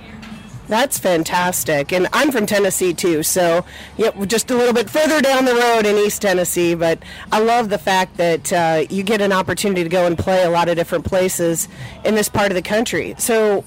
That's 0.68 0.98
fantastic. 0.98 1.92
And 1.92 2.08
I'm 2.12 2.30
from 2.30 2.44
Tennessee 2.46 2.92
too, 2.92 3.22
so 3.22 3.64
yep, 3.96 4.14
just 4.26 4.50
a 4.50 4.54
little 4.54 4.74
bit 4.74 4.90
further 4.90 5.20
down 5.20 5.46
the 5.46 5.54
road 5.54 5.86
in 5.86 5.96
East 5.96 6.22
Tennessee. 6.22 6.74
But 6.74 6.98
I 7.32 7.40
love 7.40 7.70
the 7.70 7.78
fact 7.78 8.18
that 8.18 8.52
uh, 8.52 8.84
you 8.90 9.02
get 9.02 9.20
an 9.22 9.32
opportunity 9.32 9.82
to 9.82 9.88
go 9.88 10.06
and 10.06 10.16
play 10.16 10.44
a 10.44 10.50
lot 10.50 10.68
of 10.68 10.76
different 10.76 11.06
places 11.06 11.68
in 12.04 12.14
this 12.14 12.28
part 12.28 12.50
of 12.50 12.54
the 12.54 12.62
country. 12.62 13.14
So 13.18 13.64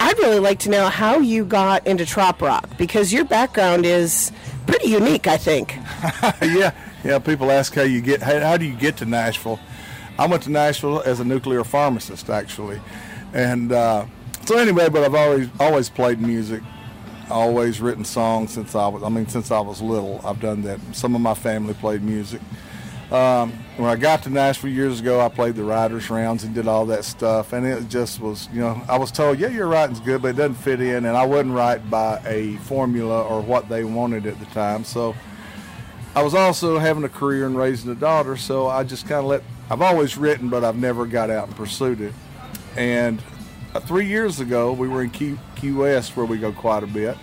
I'd 0.00 0.18
really 0.18 0.40
like 0.40 0.58
to 0.60 0.70
know 0.70 0.88
how 0.88 1.20
you 1.20 1.44
got 1.44 1.86
into 1.86 2.04
trop 2.04 2.42
rock 2.42 2.68
because 2.76 3.12
your 3.12 3.24
background 3.24 3.86
is 3.86 4.32
pretty 4.66 4.88
unique, 4.88 5.28
I 5.28 5.36
think. 5.36 5.76
yeah, 6.42 6.72
yeah. 7.04 7.18
People 7.20 7.50
ask 7.50 7.74
how 7.74 7.82
you 7.82 8.00
get 8.00 8.22
how, 8.22 8.40
how 8.40 8.56
do 8.56 8.64
you 8.64 8.74
get 8.74 8.96
to 8.98 9.04
Nashville. 9.04 9.60
I 10.18 10.26
went 10.26 10.42
to 10.44 10.50
Nashville 10.50 11.00
as 11.02 11.20
a 11.20 11.24
nuclear 11.24 11.62
pharmacist 11.62 12.28
actually, 12.28 12.80
and 13.32 13.70
uh, 13.72 14.06
so 14.46 14.58
anyway. 14.58 14.88
But 14.88 15.04
I've 15.04 15.14
always 15.14 15.48
always 15.58 15.88
played 15.88 16.20
music, 16.20 16.62
always 17.30 17.80
written 17.80 18.04
songs 18.04 18.52
since 18.52 18.74
I 18.74 18.86
was. 18.88 19.02
I 19.02 19.08
mean, 19.08 19.26
since 19.28 19.50
I 19.50 19.60
was 19.60 19.80
little, 19.80 20.20
I've 20.24 20.40
done 20.40 20.62
that. 20.62 20.80
Some 20.92 21.14
of 21.14 21.20
my 21.20 21.34
family 21.34 21.74
played 21.74 22.02
music. 22.02 22.40
Um, 23.10 23.52
when 23.76 23.88
I 23.88 23.96
got 23.96 24.22
to 24.24 24.30
Nashville 24.30 24.70
years 24.70 24.98
ago, 24.98 25.20
I 25.20 25.28
played 25.28 25.54
the 25.56 25.62
writers' 25.62 26.08
rounds 26.10 26.42
and 26.42 26.54
did 26.54 26.66
all 26.66 26.86
that 26.86 27.04
stuff, 27.04 27.52
and 27.52 27.66
it 27.66 27.88
just 27.88 28.18
was, 28.18 28.48
you 28.52 28.60
know, 28.60 28.80
I 28.88 28.98
was 28.98 29.12
told, 29.12 29.38
yeah, 29.38 29.48
your 29.48 29.68
writing's 29.68 30.00
good, 30.00 30.22
but 30.22 30.28
it 30.28 30.36
doesn't 30.36 30.54
fit 30.56 30.80
in, 30.80 31.04
and 31.04 31.16
I 31.16 31.24
wouldn't 31.24 31.54
write 31.54 31.88
by 31.90 32.20
a 32.24 32.56
formula 32.56 33.22
or 33.22 33.40
what 33.40 33.68
they 33.68 33.84
wanted 33.84 34.26
at 34.26 34.40
the 34.40 34.46
time. 34.46 34.84
So 34.84 35.14
I 36.16 36.22
was 36.22 36.34
also 36.34 36.78
having 36.78 37.04
a 37.04 37.08
career 37.08 37.46
and 37.46 37.56
raising 37.56 37.90
a 37.90 37.94
daughter, 37.94 38.36
so 38.36 38.68
I 38.68 38.84
just 38.84 39.06
kind 39.06 39.20
of 39.20 39.26
let. 39.26 39.42
I've 39.70 39.82
always 39.82 40.16
written, 40.16 40.48
but 40.48 40.64
I've 40.64 40.76
never 40.76 41.06
got 41.06 41.30
out 41.30 41.48
and 41.48 41.56
pursued 41.56 42.00
it. 42.00 42.14
And 42.76 43.22
three 43.80 44.06
years 44.06 44.40
ago, 44.40 44.72
we 44.72 44.88
were 44.88 45.02
in 45.02 45.10
Key, 45.10 45.38
Key 45.56 45.72
West, 45.72 46.16
where 46.16 46.26
we 46.26 46.38
go 46.38 46.52
quite 46.52 46.82
a 46.82 46.86
bit. 46.86 47.16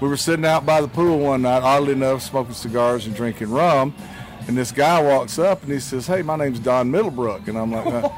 We 0.00 0.08
were 0.08 0.16
sitting 0.16 0.44
out 0.44 0.66
by 0.66 0.80
the 0.80 0.88
pool 0.88 1.20
one 1.20 1.42
night, 1.42 1.62
oddly 1.62 1.92
enough, 1.92 2.22
smoking 2.22 2.54
cigars 2.54 3.06
and 3.06 3.14
drinking 3.14 3.50
rum. 3.50 3.94
And 4.48 4.58
this 4.58 4.72
guy 4.72 5.00
walks 5.00 5.38
up 5.38 5.62
and 5.62 5.70
he 5.70 5.78
says, 5.78 6.08
"Hey, 6.08 6.22
my 6.22 6.34
name's 6.34 6.58
Don 6.58 6.90
Middlebrook," 6.90 7.46
and 7.46 7.56
I'm 7.56 7.70
like, 7.70 7.86
uh, 7.86 8.08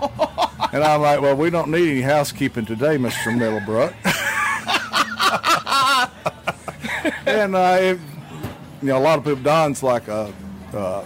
and 0.72 0.82
I'm 0.82 1.02
like, 1.02 1.20
"Well, 1.20 1.36
we 1.36 1.50
don't 1.50 1.70
need 1.70 1.90
any 1.90 2.00
housekeeping 2.00 2.64
today, 2.64 2.96
Mister 2.96 3.30
Middlebrook." 3.30 3.92
and 7.26 7.54
uh, 7.54 7.76
it, 7.78 7.98
you 8.80 8.88
know, 8.88 8.96
a 8.96 9.00
lot 9.00 9.18
of 9.18 9.24
people, 9.24 9.42
Don's 9.42 9.82
like 9.82 10.08
a, 10.08 10.32
uh, 10.72 11.04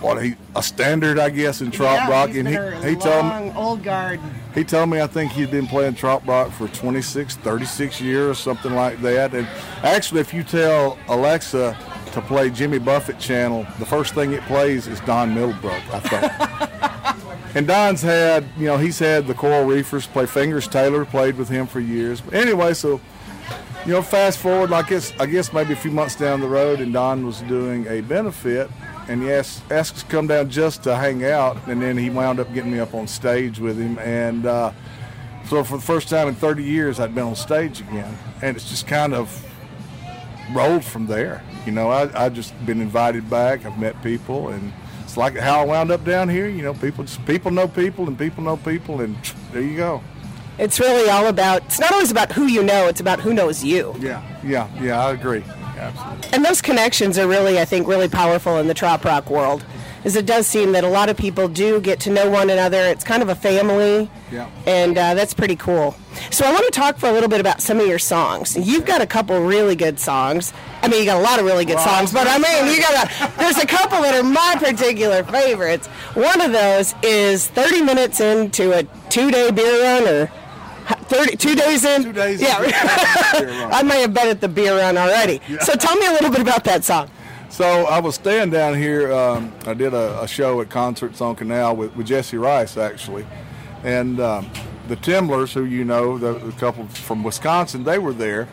what 0.00 0.22
he 0.22 0.36
a 0.56 0.62
standard, 0.62 1.18
I 1.18 1.28
guess, 1.28 1.60
in 1.60 1.70
trop 1.70 2.08
rock, 2.08 2.30
and 2.30 2.48
he 2.48 2.54
he 2.88 2.96
told 2.96 3.26
me 3.26 3.52
old 3.54 3.82
guard. 3.82 4.20
He 4.58 4.64
told 4.64 4.90
me 4.90 5.00
I 5.00 5.06
think 5.06 5.30
he'd 5.30 5.52
been 5.52 5.68
playing 5.68 5.94
trop 5.94 6.26
rock 6.26 6.50
for 6.50 6.66
26, 6.66 7.36
36 7.36 8.00
years, 8.00 8.38
something 8.38 8.74
like 8.74 9.00
that. 9.02 9.32
And 9.32 9.46
actually, 9.84 10.20
if 10.20 10.34
you 10.34 10.42
tell 10.42 10.98
Alexa 11.06 11.78
to 12.12 12.20
play 12.22 12.50
Jimmy 12.50 12.80
Buffett 12.80 13.20
channel, 13.20 13.64
the 13.78 13.86
first 13.86 14.14
thing 14.14 14.32
it 14.32 14.42
plays 14.42 14.88
is 14.88 14.98
Don 15.00 15.32
Middlebrook, 15.32 15.80
I 15.94 16.00
think. 16.00 17.54
and 17.54 17.68
Don's 17.68 18.02
had, 18.02 18.48
you 18.58 18.66
know, 18.66 18.78
he's 18.78 18.98
had 18.98 19.28
the 19.28 19.34
Coral 19.34 19.64
Reefers 19.64 20.08
play 20.08 20.26
Fingers 20.26 20.66
Taylor, 20.66 21.04
played 21.04 21.36
with 21.36 21.48
him 21.48 21.68
for 21.68 21.78
years. 21.78 22.20
But 22.20 22.34
anyway, 22.34 22.74
so 22.74 23.00
you 23.86 23.92
know, 23.92 24.02
fast 24.02 24.38
forward, 24.38 24.70
like 24.70 24.90
it's, 24.90 25.12
I 25.20 25.26
guess 25.26 25.52
maybe 25.52 25.72
a 25.72 25.76
few 25.76 25.92
months 25.92 26.16
down 26.16 26.40
the 26.40 26.48
road, 26.48 26.80
and 26.80 26.92
Don 26.92 27.24
was 27.24 27.42
doing 27.42 27.86
a 27.86 28.00
benefit, 28.00 28.68
and 29.08 29.22
he 29.22 29.32
asked, 29.32 29.62
asked 29.70 29.96
us 29.96 30.02
to 30.02 30.08
come 30.08 30.26
down 30.26 30.50
just 30.50 30.82
to 30.84 30.94
hang 30.94 31.24
out, 31.24 31.56
and 31.66 31.80
then 31.82 31.96
he 31.96 32.10
wound 32.10 32.38
up 32.40 32.52
getting 32.52 32.72
me 32.72 32.78
up 32.78 32.94
on 32.94 33.08
stage 33.08 33.58
with 33.58 33.78
him, 33.78 33.98
and 33.98 34.46
uh, 34.46 34.72
so 35.48 35.64
for 35.64 35.78
the 35.78 35.82
first 35.82 36.08
time 36.08 36.28
in 36.28 36.34
30 36.34 36.62
years, 36.62 37.00
I'd 37.00 37.14
been 37.14 37.24
on 37.24 37.36
stage 37.36 37.80
again, 37.80 38.16
and 38.42 38.56
it's 38.56 38.68
just 38.68 38.86
kind 38.86 39.14
of 39.14 39.44
rolled 40.52 40.84
from 40.84 41.06
there. 41.06 41.42
You 41.64 41.72
know, 41.72 41.90
I 41.90 42.26
I 42.26 42.28
just 42.28 42.54
been 42.66 42.80
invited 42.80 43.28
back. 43.28 43.64
I've 43.64 43.78
met 43.78 44.00
people, 44.02 44.48
and 44.48 44.72
it's 45.02 45.16
like 45.16 45.36
how 45.36 45.60
I 45.60 45.64
wound 45.64 45.90
up 45.90 46.04
down 46.04 46.28
here. 46.28 46.48
You 46.48 46.62
know, 46.62 46.74
people 46.74 47.04
just 47.04 47.24
people 47.26 47.50
know 47.50 47.66
people, 47.66 48.06
and 48.08 48.18
people 48.18 48.44
know 48.44 48.56
people, 48.58 49.00
and 49.00 49.16
there 49.52 49.62
you 49.62 49.76
go. 49.76 50.02
It's 50.58 50.80
really 50.80 51.08
all 51.08 51.28
about, 51.28 51.62
it's 51.66 51.78
not 51.78 51.92
always 51.92 52.10
about 52.10 52.32
who 52.32 52.46
you 52.46 52.64
know, 52.64 52.88
it's 52.88 52.98
about 52.98 53.20
who 53.20 53.32
knows 53.32 53.62
you. 53.62 53.94
Yeah, 54.00 54.20
yeah, 54.42 54.68
yeah. 54.82 55.00
I 55.00 55.12
agree. 55.12 55.44
Absolutely. 55.78 56.28
And 56.32 56.44
those 56.44 56.60
connections 56.60 57.18
are 57.18 57.26
really, 57.28 57.58
I 57.58 57.64
think, 57.64 57.86
really 57.86 58.08
powerful 58.08 58.58
in 58.58 58.66
the 58.66 58.74
trop 58.74 59.04
rock 59.04 59.30
world. 59.30 59.64
Is 60.04 60.14
it 60.14 60.26
does 60.26 60.46
seem 60.46 60.72
that 60.72 60.84
a 60.84 60.88
lot 60.88 61.08
of 61.08 61.16
people 61.16 61.48
do 61.48 61.80
get 61.80 61.98
to 62.00 62.10
know 62.10 62.30
one 62.30 62.50
another. 62.50 62.78
It's 62.86 63.02
kind 63.04 63.20
of 63.20 63.28
a 63.28 63.34
family, 63.34 64.08
Yeah. 64.30 64.48
and 64.64 64.96
uh, 64.96 65.14
that's 65.14 65.34
pretty 65.34 65.56
cool. 65.56 65.96
So 66.30 66.46
I 66.46 66.52
want 66.52 66.64
to 66.66 66.70
talk 66.70 66.98
for 66.98 67.08
a 67.08 67.12
little 67.12 67.28
bit 67.28 67.40
about 67.40 67.60
some 67.60 67.80
of 67.80 67.86
your 67.88 67.98
songs. 67.98 68.56
You've 68.56 68.86
got 68.86 69.02
a 69.02 69.06
couple 69.06 69.40
really 69.40 69.74
good 69.74 69.98
songs. 69.98 70.52
I 70.82 70.88
mean, 70.88 71.00
you 71.00 71.04
got 71.04 71.18
a 71.18 71.22
lot 71.22 71.40
of 71.40 71.46
really 71.46 71.64
good 71.64 71.76
Well, 71.76 71.88
songs, 71.88 72.12
but 72.12 72.28
I 72.28 72.38
mean, 72.38 72.72
you 72.74 72.80
got 72.80 72.94
a, 73.10 73.38
there's 73.38 73.58
a 73.58 73.66
couple 73.66 74.00
that 74.02 74.14
are 74.14 74.22
my 74.22 74.54
particular 74.58 75.24
favorites. 75.24 75.88
One 76.14 76.40
of 76.40 76.52
those 76.52 76.94
is 77.02 77.48
30 77.48 77.82
minutes 77.82 78.20
into 78.20 78.72
a 78.78 78.84
two-day 79.10 79.50
beer 79.50 79.82
run, 79.82 80.06
or 80.08 80.30
30 80.88 81.36
two 81.36 81.54
days 81.54 81.84
in. 81.84 82.02
Two 82.02 82.12
days. 82.12 82.40
Yeah, 82.48 83.68
I 83.72 83.82
may 83.82 84.00
have 84.00 84.14
been 84.14 84.28
at 84.28 84.40
the 84.40 84.48
beer 84.48 84.76
run 84.76 84.96
already. 84.96 85.40
So 85.60 85.74
tell 85.74 85.96
me 85.96 86.06
a 86.06 86.12
little 86.12 86.30
bit 86.30 86.40
about 86.40 86.64
that 86.64 86.84
song. 86.84 87.10
So 87.50 87.86
I 87.86 87.98
was 88.00 88.14
staying 88.14 88.50
down 88.50 88.76
here. 88.76 89.12
Um, 89.12 89.52
I 89.66 89.74
did 89.74 89.94
a, 89.94 90.22
a 90.22 90.28
show 90.28 90.60
at 90.60 90.68
Concerts 90.70 91.20
on 91.20 91.34
Canal 91.34 91.76
with, 91.76 91.96
with 91.96 92.06
Jesse 92.06 92.36
Rice, 92.36 92.76
actually. 92.76 93.26
And 93.84 94.20
um, 94.20 94.50
the 94.86 94.96
Timblers, 94.96 95.54
who 95.54 95.64
you 95.64 95.84
know, 95.84 96.18
the, 96.18 96.34
the 96.34 96.52
couple 96.52 96.86
from 96.88 97.22
Wisconsin, 97.24 97.84
they 97.84 97.98
were 97.98 98.12
there. 98.12 98.48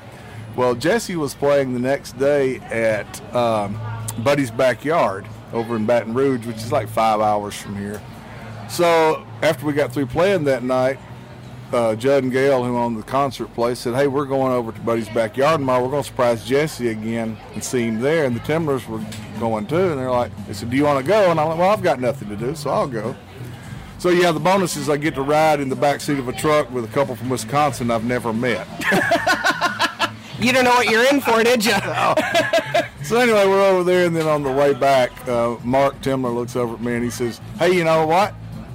Well, 0.56 0.76
Jesse 0.76 1.18
was 1.18 1.36
playing 1.36 1.74
the 1.74 1.80
next 1.80 2.18
day 2.18 2.60
at 2.60 3.36
um, 3.36 3.78
Buddy's 4.24 4.52
Backyard 4.52 5.26
over 5.52 5.76
in 5.76 5.86
Baton 5.86 6.14
Rouge, 6.14 6.45
which 6.45 6.57
is 6.57 6.72
like 6.72 6.88
five 6.88 7.20
hours 7.20 7.56
from 7.56 7.76
here. 7.76 8.02
So 8.70 9.26
after 9.41 9.66
we 9.66 9.74
got 9.74 9.91
through 9.91 10.07
playing 10.07 10.45
that 10.45 10.64
night, 10.64 10.98
uh, 11.76 11.96
Judd 11.96 12.24
and 12.24 12.32
Gail, 12.32 12.64
who 12.64 12.78
owned 12.78 12.98
the 12.98 13.04
concert 13.04 13.54
place, 13.54 13.80
said, 13.80 13.96
"Hey, 13.96 14.08
we're 14.08 14.26
going 14.26 14.54
over 14.54 14.72
to 14.72 14.80
Buddy's 14.82 15.10
backyard 15.10 15.60
tomorrow. 15.60 15.84
We're 15.84 15.92
going 15.92 16.04
to 16.04 16.08
surprise 16.08 16.46
Jesse 16.46 16.88
again 16.88 17.38
and 17.54 17.64
see 17.64 17.84
him 17.84 18.00
there." 18.00 18.26
And 18.26 18.36
the 18.36 18.40
Timblers 18.42 18.88
were 18.88 19.04
going 19.40 19.68
too, 19.68 19.92
and 19.92 20.00
they're 20.00 20.12
like, 20.12 20.32
"They 20.48 20.54
said, 20.54 20.70
do 20.70 20.78
you 20.78 20.86
want 20.86 21.06
to 21.06 21.08
go?" 21.08 21.30
And 21.30 21.40
I'm 21.40 21.50
like, 21.50 21.58
"Well, 21.58 21.70
I've 21.70 21.84
got 21.84 22.00
nothing 22.00 22.30
to 22.30 22.36
do, 22.36 22.56
so 22.56 22.70
I'll 22.70 22.88
go." 22.88 23.16
So 24.00 24.10
yeah, 24.10 24.32
the 24.32 24.40
bonus 24.40 24.76
is 24.76 24.90
I 24.90 24.98
get 24.98 25.16
to 25.16 25.22
ride 25.22 25.60
in 25.60 25.70
the 25.70 25.76
back 25.76 26.02
seat 26.02 26.20
of 26.20 26.28
a 26.28 26.34
truck 26.34 26.72
with 26.72 26.86
a 26.86 26.90
couple 26.90 27.16
from 27.16 27.30
Wisconsin 27.30 27.92
I've 27.92 28.06
never 28.06 28.34
met. 28.34 28.68
You 30.38 30.52
don't 30.52 30.66
know 30.66 30.72
what 30.72 30.90
you're 30.90 31.06
in 31.06 31.22
for, 31.22 31.44
did 31.44 31.64
you? 31.64 31.74
So 33.06 33.20
anyway, 33.20 33.46
we're 33.46 33.62
over 33.62 33.84
there, 33.84 34.08
and 34.08 34.16
then 34.16 34.26
on 34.28 34.42
the 34.42 34.52
way 34.52 34.74
back, 34.74 35.12
uh, 35.28 35.58
Mark 35.64 36.02
Timler 36.02 36.34
looks 36.34 36.56
over 36.56 36.74
at 36.74 36.82
me 36.82 36.96
and 36.96 37.04
he 37.04 37.12
says, 37.12 37.40
"Hey, 37.60 37.72
you 37.72 37.84
know 37.84 38.08
what?" 38.08 38.34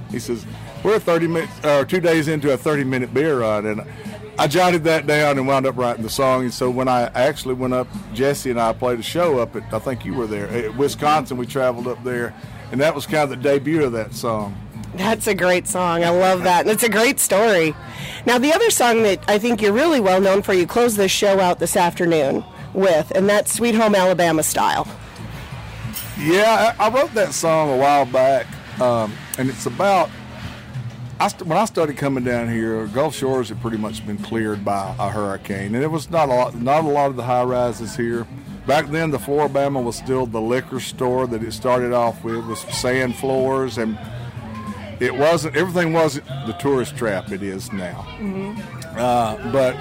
He 0.09 0.19
says, 0.19 0.45
"We're 0.83 0.99
30 0.99 1.27
minutes, 1.27 1.65
or 1.65 1.85
two 1.85 1.99
days 1.99 2.27
into 2.27 2.53
a 2.53 2.57
30-minute 2.57 3.13
beer 3.13 3.39
run," 3.39 3.65
and 3.65 3.81
I 4.37 4.47
jotted 4.47 4.83
that 4.85 5.05
down 5.05 5.37
and 5.37 5.47
wound 5.47 5.67
up 5.67 5.77
writing 5.77 6.03
the 6.03 6.09
song. 6.09 6.43
And 6.43 6.53
so 6.53 6.69
when 6.69 6.87
I 6.87 7.03
actually 7.13 7.53
went 7.53 7.73
up, 7.73 7.87
Jesse 8.13 8.49
and 8.49 8.59
I 8.59 8.73
played 8.73 8.99
a 8.99 9.03
show 9.03 9.39
up 9.39 9.55
at 9.55 9.73
I 9.73 9.79
think 9.79 10.05
you 10.05 10.13
were 10.13 10.27
there 10.27 10.47
at 10.47 10.75
Wisconsin. 10.75 11.37
We 11.37 11.45
traveled 11.45 11.87
up 11.87 12.03
there, 12.03 12.33
and 12.71 12.81
that 12.81 12.95
was 12.95 13.05
kind 13.05 13.23
of 13.23 13.29
the 13.29 13.35
debut 13.35 13.83
of 13.83 13.91
that 13.91 14.15
song. 14.15 14.55
That's 14.95 15.27
a 15.27 15.35
great 15.35 15.67
song. 15.67 16.03
I 16.03 16.09
love 16.09 16.43
that. 16.43 16.61
And 16.61 16.69
it's 16.69 16.83
a 16.83 16.89
great 16.89 17.19
story. 17.19 17.75
Now, 18.25 18.37
the 18.37 18.51
other 18.51 18.69
song 18.69 19.03
that 19.03 19.23
I 19.27 19.37
think 19.37 19.61
you're 19.61 19.73
really 19.73 19.99
well 19.99 20.19
known 20.19 20.41
for, 20.41 20.53
you 20.53 20.67
close 20.67 20.95
this 20.95 21.11
show 21.11 21.39
out 21.39 21.59
this 21.59 21.77
afternoon 21.77 22.43
with, 22.73 23.11
and 23.11 23.29
that's 23.29 23.53
Sweet 23.53 23.75
Home 23.75 23.95
Alabama 23.95 24.43
Style. 24.43 24.87
Yeah, 26.19 26.73
I, 26.79 26.87
I 26.87 26.89
wrote 26.89 27.13
that 27.13 27.33
song 27.33 27.69
a 27.69 27.77
while 27.77 28.05
back, 28.05 28.47
um, 28.81 29.13
and 29.37 29.49
it's 29.49 29.65
about. 29.65 30.09
I 31.21 31.27
st- 31.27 31.45
when 31.47 31.57
I 31.59 31.65
started 31.65 31.97
coming 31.97 32.23
down 32.23 32.49
here, 32.49 32.87
Gulf 32.87 33.15
Shores 33.15 33.49
had 33.49 33.61
pretty 33.61 33.77
much 33.77 34.03
been 34.07 34.17
cleared 34.17 34.65
by 34.65 34.95
a 34.97 35.07
hurricane, 35.07 35.75
and 35.75 35.83
it 35.83 35.91
was 35.91 36.09
not 36.09 36.29
a 36.29 36.33
lot, 36.33 36.55
not 36.55 36.83
a 36.83 36.87
lot 36.87 37.11
of 37.11 37.15
the 37.15 37.21
high 37.21 37.43
rises 37.43 37.95
here. 37.95 38.25
Back 38.65 38.87
then, 38.87 39.11
the 39.11 39.19
Flora-Bama 39.19 39.83
was 39.83 39.95
still 39.95 40.25
the 40.25 40.41
liquor 40.41 40.79
store 40.79 41.27
that 41.27 41.43
it 41.43 41.51
started 41.51 41.93
off 41.93 42.23
with, 42.23 42.43
with 42.47 42.57
sand 42.73 43.15
floors, 43.17 43.77
and 43.77 43.99
it 44.99 45.13
wasn't. 45.13 45.55
Everything 45.55 45.93
wasn't 45.93 46.25
the 46.47 46.53
tourist 46.53 46.97
trap 46.97 47.31
it 47.31 47.43
is 47.43 47.71
now. 47.71 47.99
Uh, 48.97 49.51
but 49.51 49.77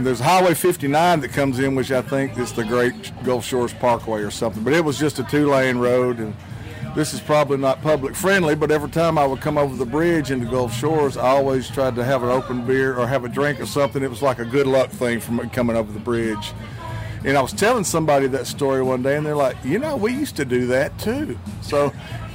there's 0.00 0.20
Highway 0.20 0.52
59 0.52 1.20
that 1.20 1.30
comes 1.30 1.60
in, 1.60 1.76
which 1.76 1.92
I 1.92 2.02
think 2.02 2.38
is 2.38 2.52
the 2.52 2.64
Great 2.64 3.12
Gulf 3.24 3.46
Shores 3.46 3.72
Parkway 3.72 4.20
or 4.20 4.30
something. 4.30 4.62
But 4.62 4.74
it 4.74 4.84
was 4.84 4.98
just 4.98 5.18
a 5.18 5.24
two-lane 5.24 5.78
road, 5.78 6.18
and 6.18 6.34
this 6.98 7.14
is 7.14 7.20
probably 7.20 7.56
not 7.56 7.80
public 7.80 8.12
friendly. 8.12 8.56
But 8.56 8.72
every 8.72 8.90
time 8.90 9.18
I 9.18 9.24
would 9.24 9.40
come 9.40 9.56
over 9.56 9.76
the 9.76 9.86
bridge 9.86 10.32
into 10.32 10.50
Gulf 10.50 10.74
Shores, 10.74 11.16
I 11.16 11.28
always 11.28 11.70
tried 11.70 11.94
to 11.94 12.02
have 12.02 12.24
an 12.24 12.28
open 12.28 12.66
beer 12.66 12.98
or 12.98 13.06
have 13.06 13.24
a 13.24 13.28
drink 13.28 13.60
or 13.60 13.66
something. 13.66 14.02
It 14.02 14.10
was 14.10 14.20
like 14.20 14.40
a 14.40 14.44
good 14.44 14.66
luck 14.66 14.90
thing 14.90 15.20
from 15.20 15.48
coming 15.50 15.76
over 15.76 15.92
the 15.92 16.00
bridge. 16.00 16.52
And 17.24 17.38
I 17.38 17.40
was 17.40 17.52
telling 17.52 17.84
somebody 17.84 18.26
that 18.26 18.48
story 18.48 18.82
one 18.82 19.04
day, 19.04 19.16
and 19.16 19.24
they're 19.24 19.36
like, 19.36 19.56
"You 19.64 19.78
know, 19.78 19.96
we 19.96 20.12
used 20.12 20.34
to 20.36 20.44
do 20.44 20.66
that 20.66 20.98
too." 20.98 21.38
So 21.62 21.92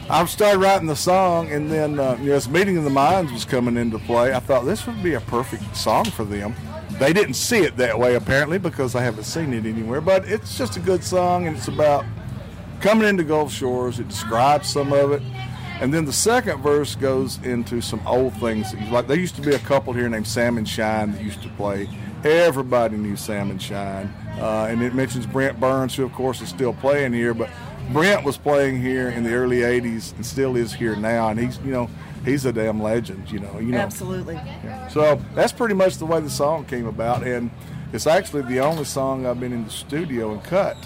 I 0.10 0.24
started 0.26 0.60
writing 0.60 0.88
the 0.88 0.96
song, 0.96 1.52
and 1.52 1.70
then 1.70 2.00
uh, 2.00 2.18
you 2.22 2.30
know, 2.30 2.36
as 2.36 2.48
Meeting 2.48 2.78
of 2.78 2.86
the 2.86 2.90
Minds 2.90 3.34
was 3.34 3.44
coming 3.44 3.76
into 3.76 4.00
play, 4.00 4.34
I 4.34 4.40
thought 4.40 4.64
this 4.64 4.88
would 4.88 5.04
be 5.04 5.16
a 5.16 5.22
perfect 5.22 5.76
song 5.76 6.06
for 6.06 6.24
them. 6.24 6.56
They 7.00 7.12
didn't 7.12 7.34
see 7.34 7.60
it 7.60 7.76
that 7.78 8.00
way 8.00 8.16
apparently 8.16 8.60
because 8.60 8.96
I 8.96 9.02
haven't 9.02 9.26
seen 9.26 9.54
it 9.54 9.66
anywhere, 9.66 10.00
but 10.00 10.26
it's 10.26 10.58
just 10.58 10.78
a 10.78 10.80
good 10.80 11.04
song, 11.04 11.48
and 11.48 11.58
it's 11.58 11.68
about 11.68 12.06
coming 12.84 13.08
into 13.08 13.24
Gulf 13.24 13.52
Shores. 13.52 13.98
It 14.00 14.10
describes 14.10 14.70
some 14.70 14.92
of 14.92 15.14
it, 15.14 15.22
and 15.80 15.94
then 15.94 16.04
the 16.06 16.14
second 16.14 16.62
verse 16.62 16.96
goes 16.96 17.40
into 17.44 17.82
some 17.82 18.06
old 18.06 18.34
things. 18.36 18.74
Like 18.92 19.08
there 19.08 19.18
used 19.18 19.36
to 19.38 19.42
be 19.42 19.56
a 19.56 19.60
couple 19.60 19.94
here 19.94 20.10
named 20.10 20.28
Sam 20.28 20.58
and 20.58 20.68
Shine 20.68 21.14
that 21.14 21.24
used 21.24 21.42
to 21.44 21.50
play. 21.50 21.90
Everybody 22.26 22.98
knew 22.98 23.16
Sam 23.16 23.50
and 23.50 23.62
Shine, 23.62 24.14
uh, 24.38 24.68
and 24.70 24.84
it 24.84 24.94
mentions 24.94 25.26
Brent 25.26 25.60
Burns, 25.60 25.96
who 25.96 26.04
of 26.04 26.12
course 26.12 26.42
is 26.42 26.50
still 26.50 26.74
playing 26.74 27.14
here, 27.14 27.34
but 27.34 27.50
Brent 27.92 28.24
was 28.24 28.38
playing 28.38 28.82
here 28.82 29.10
in 29.10 29.24
the 29.24 29.34
early 29.34 29.60
'80s 29.60 30.14
and 30.16 30.26
still 30.26 30.58
is 30.58 30.74
here 30.74 30.96
now, 30.98 31.30
and 31.30 31.40
he's 31.40 31.58
you 31.60 31.72
know 31.72 31.90
he's 32.26 32.46
a 32.46 32.52
damn 32.52 32.84
legend. 32.84 33.32
You 33.32 33.40
know, 33.40 33.60
you 33.60 33.72
know. 33.72 33.80
Absolutely. 33.80 34.40
So 34.92 35.22
that's 35.36 35.54
pretty 35.54 35.74
much 35.74 35.98
the 35.98 36.06
way 36.06 36.20
the 36.20 36.30
song 36.30 36.66
came 36.66 36.88
about, 36.88 37.26
and 37.26 37.50
it's 37.94 38.08
actually 38.08 38.42
the 38.44 38.60
only 38.60 38.84
song 38.84 39.26
I've 39.26 39.40
been 39.40 39.54
in 39.54 39.64
the 39.64 39.72
studio 39.72 40.34
and 40.34 40.44
cut. 40.44 40.78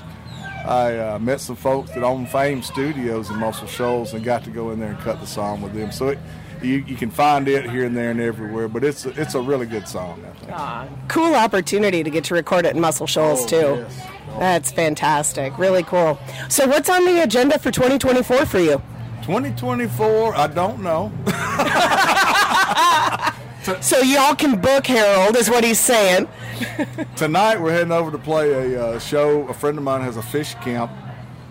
I 0.68 0.98
uh, 0.98 1.20
met 1.20 1.40
some 1.40 1.56
folks 1.56 1.92
that 1.92 2.04
own 2.04 2.26
Fame 2.26 2.62
Studios 2.62 3.30
in 3.30 3.38
Muscle 3.38 3.68
Shoals 3.68 4.14
and 4.14 4.24
got 4.24 4.44
to 4.44 4.50
go 4.50 4.72
in 4.72 4.80
there 4.80 4.90
and 4.90 5.00
cut 5.00 5.22
the 5.22 5.28
song 5.28 5.62
with 5.62 5.74
them. 5.74 5.92
So 5.94 6.10
it, 6.10 6.20
you, 6.62 6.84
you 6.88 6.96
can 6.96 7.10
find 7.10 7.48
it 7.48 7.70
here 7.70 7.86
and 7.86 7.96
there 7.96 8.12
and 8.12 8.20
everywhere, 8.20 8.68
but 8.68 8.84
it's 8.84 9.06
a, 9.06 9.22
it's 9.22 9.36
a 9.36 9.42
really 9.42 9.66
good 9.66 9.88
song. 9.88 10.22
I 10.26 10.86
think. 10.86 10.92
Cool 11.08 11.36
opportunity 11.36 12.04
to 12.04 12.10
get 12.10 12.26
to 12.26 12.34
record 12.34 12.66
it 12.66 12.76
in 12.76 12.82
Muscle 12.82 13.08
Shoals, 13.08 13.46
Oh, 13.46 13.48
too. 13.48 13.86
That's 14.40 14.72
fantastic. 14.72 15.58
Really 15.58 15.84
cool. 15.84 16.20
So, 16.50 16.68
what's 16.68 16.90
on 16.90 17.06
the 17.06 17.24
agenda 17.24 17.58
for 17.60 17.72
2024 17.72 18.46
for 18.46 18.60
you? 18.60 18.82
2024, 19.22 20.36
I 20.36 20.48
don't 20.48 20.84
know. 20.84 21.12
so, 23.82 24.00
y'all 24.00 24.36
can 24.36 24.60
book 24.60 24.86
Harold, 24.88 25.38
is 25.38 25.50
what 25.50 25.64
he's 25.64 25.80
saying. 25.80 26.28
Tonight 27.16 27.62
we're 27.62 27.72
heading 27.72 27.92
over 27.92 28.12
to 28.12 28.18
play 28.18 28.74
a 28.74 28.84
uh, 28.84 29.00
show. 29.00 29.48
A 29.48 29.54
friend 29.54 29.78
of 29.78 29.84
mine 29.84 30.02
has 30.02 30.18
a 30.18 30.22
fish 30.22 30.56
camp 30.56 30.92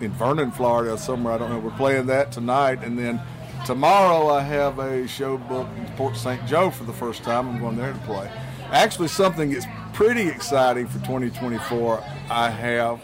in 0.00 0.10
Vernon, 0.12 0.50
Florida, 0.50 0.98
somewhere. 0.98 1.34
I 1.34 1.38
don't 1.38 1.50
know. 1.50 1.58
We're 1.58 1.76
playing 1.76 2.06
that 2.06 2.32
tonight, 2.32 2.82
and 2.82 2.98
then 2.98 3.20
tomorrow 3.64 4.28
I 4.28 4.42
have 4.42 4.78
a 4.78 5.06
show 5.06 5.38
booked 5.38 5.76
in 5.78 5.86
Port 5.96 6.16
St. 6.16 6.44
Joe 6.46 6.70
for 6.70 6.84
the 6.84 6.92
first 6.92 7.22
time. 7.22 7.48
I'm 7.48 7.60
going 7.60 7.76
there 7.76 7.92
to 7.92 7.98
play. 8.00 8.30
Actually, 8.70 9.08
something 9.08 9.52
that's 9.52 9.66
pretty 9.92 10.28
exciting 10.28 10.86
for 10.86 10.98
2024. 11.00 12.02
I 12.28 12.50
have. 12.50 13.00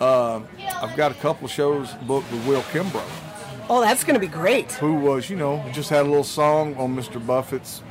Um, 0.00 0.46
I've 0.82 0.94
got 0.96 1.12
a 1.12 1.14
couple 1.14 1.48
shows 1.48 1.94
booked 2.06 2.30
with 2.30 2.46
Will 2.46 2.62
Kimbrough 2.64 3.02
Oh, 3.70 3.80
that's 3.80 4.04
going 4.04 4.14
to 4.14 4.20
be 4.20 4.26
great. 4.26 4.72
who 4.72 4.94
was, 4.94 5.30
you 5.30 5.36
know, 5.36 5.64
just 5.72 5.88
had 5.88 6.02
a 6.02 6.08
little 6.08 6.22
song 6.22 6.76
on 6.76 6.94
Mr. 6.94 7.24
Buffett's 7.24 7.82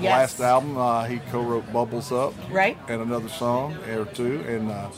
Yes. 0.00 0.38
last 0.38 0.40
album. 0.40 0.76
Uh, 0.76 1.04
he 1.04 1.18
co-wrote 1.30 1.72
"Bubbles 1.72 2.12
Up," 2.12 2.34
Right. 2.50 2.76
and 2.88 3.02
another 3.02 3.28
song 3.28 3.74
or 3.90 4.04
two. 4.06 4.40
And 4.46 4.70
uh, 4.70 4.90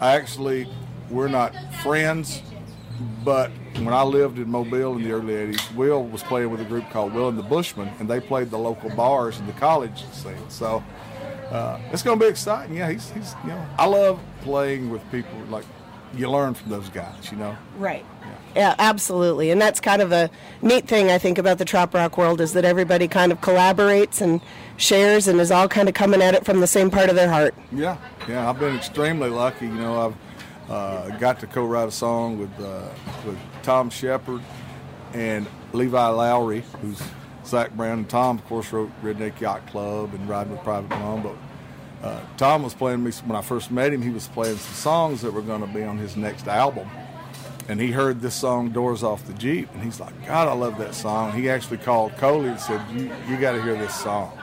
I 0.00 0.14
actually, 0.16 0.68
we're 1.10 1.28
not 1.28 1.54
friends, 1.82 2.42
but 3.24 3.50
when 3.76 3.88
I 3.92 4.02
lived 4.02 4.38
in 4.38 4.50
Mobile 4.50 4.96
in 4.96 5.02
the 5.04 5.12
early 5.12 5.34
'80s, 5.34 5.74
Will 5.74 6.04
was 6.04 6.22
playing 6.22 6.50
with 6.50 6.60
a 6.60 6.64
group 6.64 6.88
called 6.90 7.12
Will 7.14 7.28
and 7.28 7.38
the 7.38 7.42
Bushmen, 7.42 7.88
and 7.98 8.08
they 8.08 8.20
played 8.20 8.50
the 8.50 8.58
local 8.58 8.90
bars 8.90 9.38
in 9.38 9.46
the 9.46 9.52
college 9.54 10.04
scene. 10.12 10.34
So 10.48 10.82
uh, 11.50 11.78
it's 11.92 12.02
going 12.02 12.18
to 12.18 12.24
be 12.24 12.28
exciting. 12.28 12.76
Yeah, 12.76 12.90
he's, 12.90 13.10
he's 13.10 13.34
you 13.44 13.50
know 13.50 13.66
I 13.78 13.86
love 13.86 14.18
playing 14.42 14.90
with 14.90 15.02
people 15.10 15.38
like 15.50 15.64
you 16.14 16.30
learn 16.30 16.54
from 16.54 16.70
those 16.70 16.88
guys. 16.88 17.30
You 17.30 17.38
know. 17.38 17.56
Right. 17.78 18.04
Yeah, 18.54 18.74
absolutely. 18.78 19.50
And 19.50 19.60
that's 19.60 19.80
kind 19.80 20.00
of 20.00 20.12
a 20.12 20.30
neat 20.62 20.88
thing 20.88 21.10
I 21.10 21.18
think 21.18 21.36
about 21.36 21.58
the 21.58 21.66
trop 21.66 21.92
rock 21.92 22.16
world 22.16 22.40
is 22.40 22.54
that 22.54 22.64
everybody 22.64 23.06
kind 23.06 23.30
of 23.30 23.42
collaborates 23.42 24.22
and 24.22 24.40
shares 24.78 25.28
and 25.28 25.38
is 25.40 25.50
all 25.50 25.68
kind 25.68 25.88
of 25.90 25.94
coming 25.94 26.22
at 26.22 26.34
it 26.34 26.46
from 26.46 26.60
the 26.60 26.66
same 26.66 26.90
part 26.90 27.10
of 27.10 27.16
their 27.16 27.28
heart. 27.28 27.54
Yeah, 27.70 27.98
yeah, 28.26 28.48
I've 28.48 28.58
been 28.58 28.74
extremely 28.74 29.28
lucky. 29.28 29.66
You 29.66 29.74
know, 29.74 30.06
I've 30.06 30.70
uh, 30.70 31.18
got 31.18 31.38
to 31.40 31.46
co-write 31.46 31.88
a 31.88 31.92
song 31.92 32.38
with 32.38 32.58
uh, 32.58 32.88
with 33.26 33.38
Thom 33.62 33.90
Shepherd 33.90 34.40
and 35.12 35.46
Levi 35.74 35.98
Lowrey, 35.98 36.62
who's 36.80 37.02
Zac 37.44 37.72
Brown. 37.72 37.98
And 37.98 38.08
Tom, 38.08 38.38
of 38.38 38.44
course, 38.46 38.72
wrote 38.72 38.90
Redneck 39.02 39.38
Yacht 39.38 39.66
Club 39.68 40.14
and 40.14 40.26
Riding 40.28 40.52
with 40.52 40.62
Private 40.62 40.90
Mom. 40.90 41.22
But 41.22 41.36
uh, 42.06 42.20
Tom 42.36 42.62
was 42.62 42.74
playing 42.74 43.02
me 43.02 43.10
when 43.24 43.36
I 43.36 43.42
first 43.42 43.70
met 43.70 43.92
him. 43.92 44.00
He 44.00 44.10
was 44.10 44.28
playing 44.28 44.56
some 44.56 44.74
songs 44.74 45.22
that 45.22 45.32
were 45.32 45.42
going 45.42 45.60
to 45.60 45.66
be 45.66 45.82
on 45.82 45.98
his 45.98 46.16
next 46.16 46.46
album. 46.46 46.88
And 47.68 47.80
he 47.80 47.90
heard 47.90 48.20
this 48.20 48.34
song, 48.34 48.70
Doors 48.70 49.02
Off 49.02 49.26
the 49.26 49.32
Jeep, 49.34 49.68
and 49.74 49.82
he's 49.82 49.98
like, 49.98 50.14
God, 50.24 50.46
I 50.46 50.52
love 50.52 50.78
that 50.78 50.94
song. 50.94 51.32
He 51.32 51.50
actually 51.50 51.78
called 51.78 52.16
Coley 52.16 52.50
and 52.50 52.60
said, 52.60 52.80
You, 52.92 53.10
you 53.28 53.36
got 53.38 53.52
to 53.52 53.62
hear 53.62 53.76
this 53.76 53.94
song. 53.94 54.38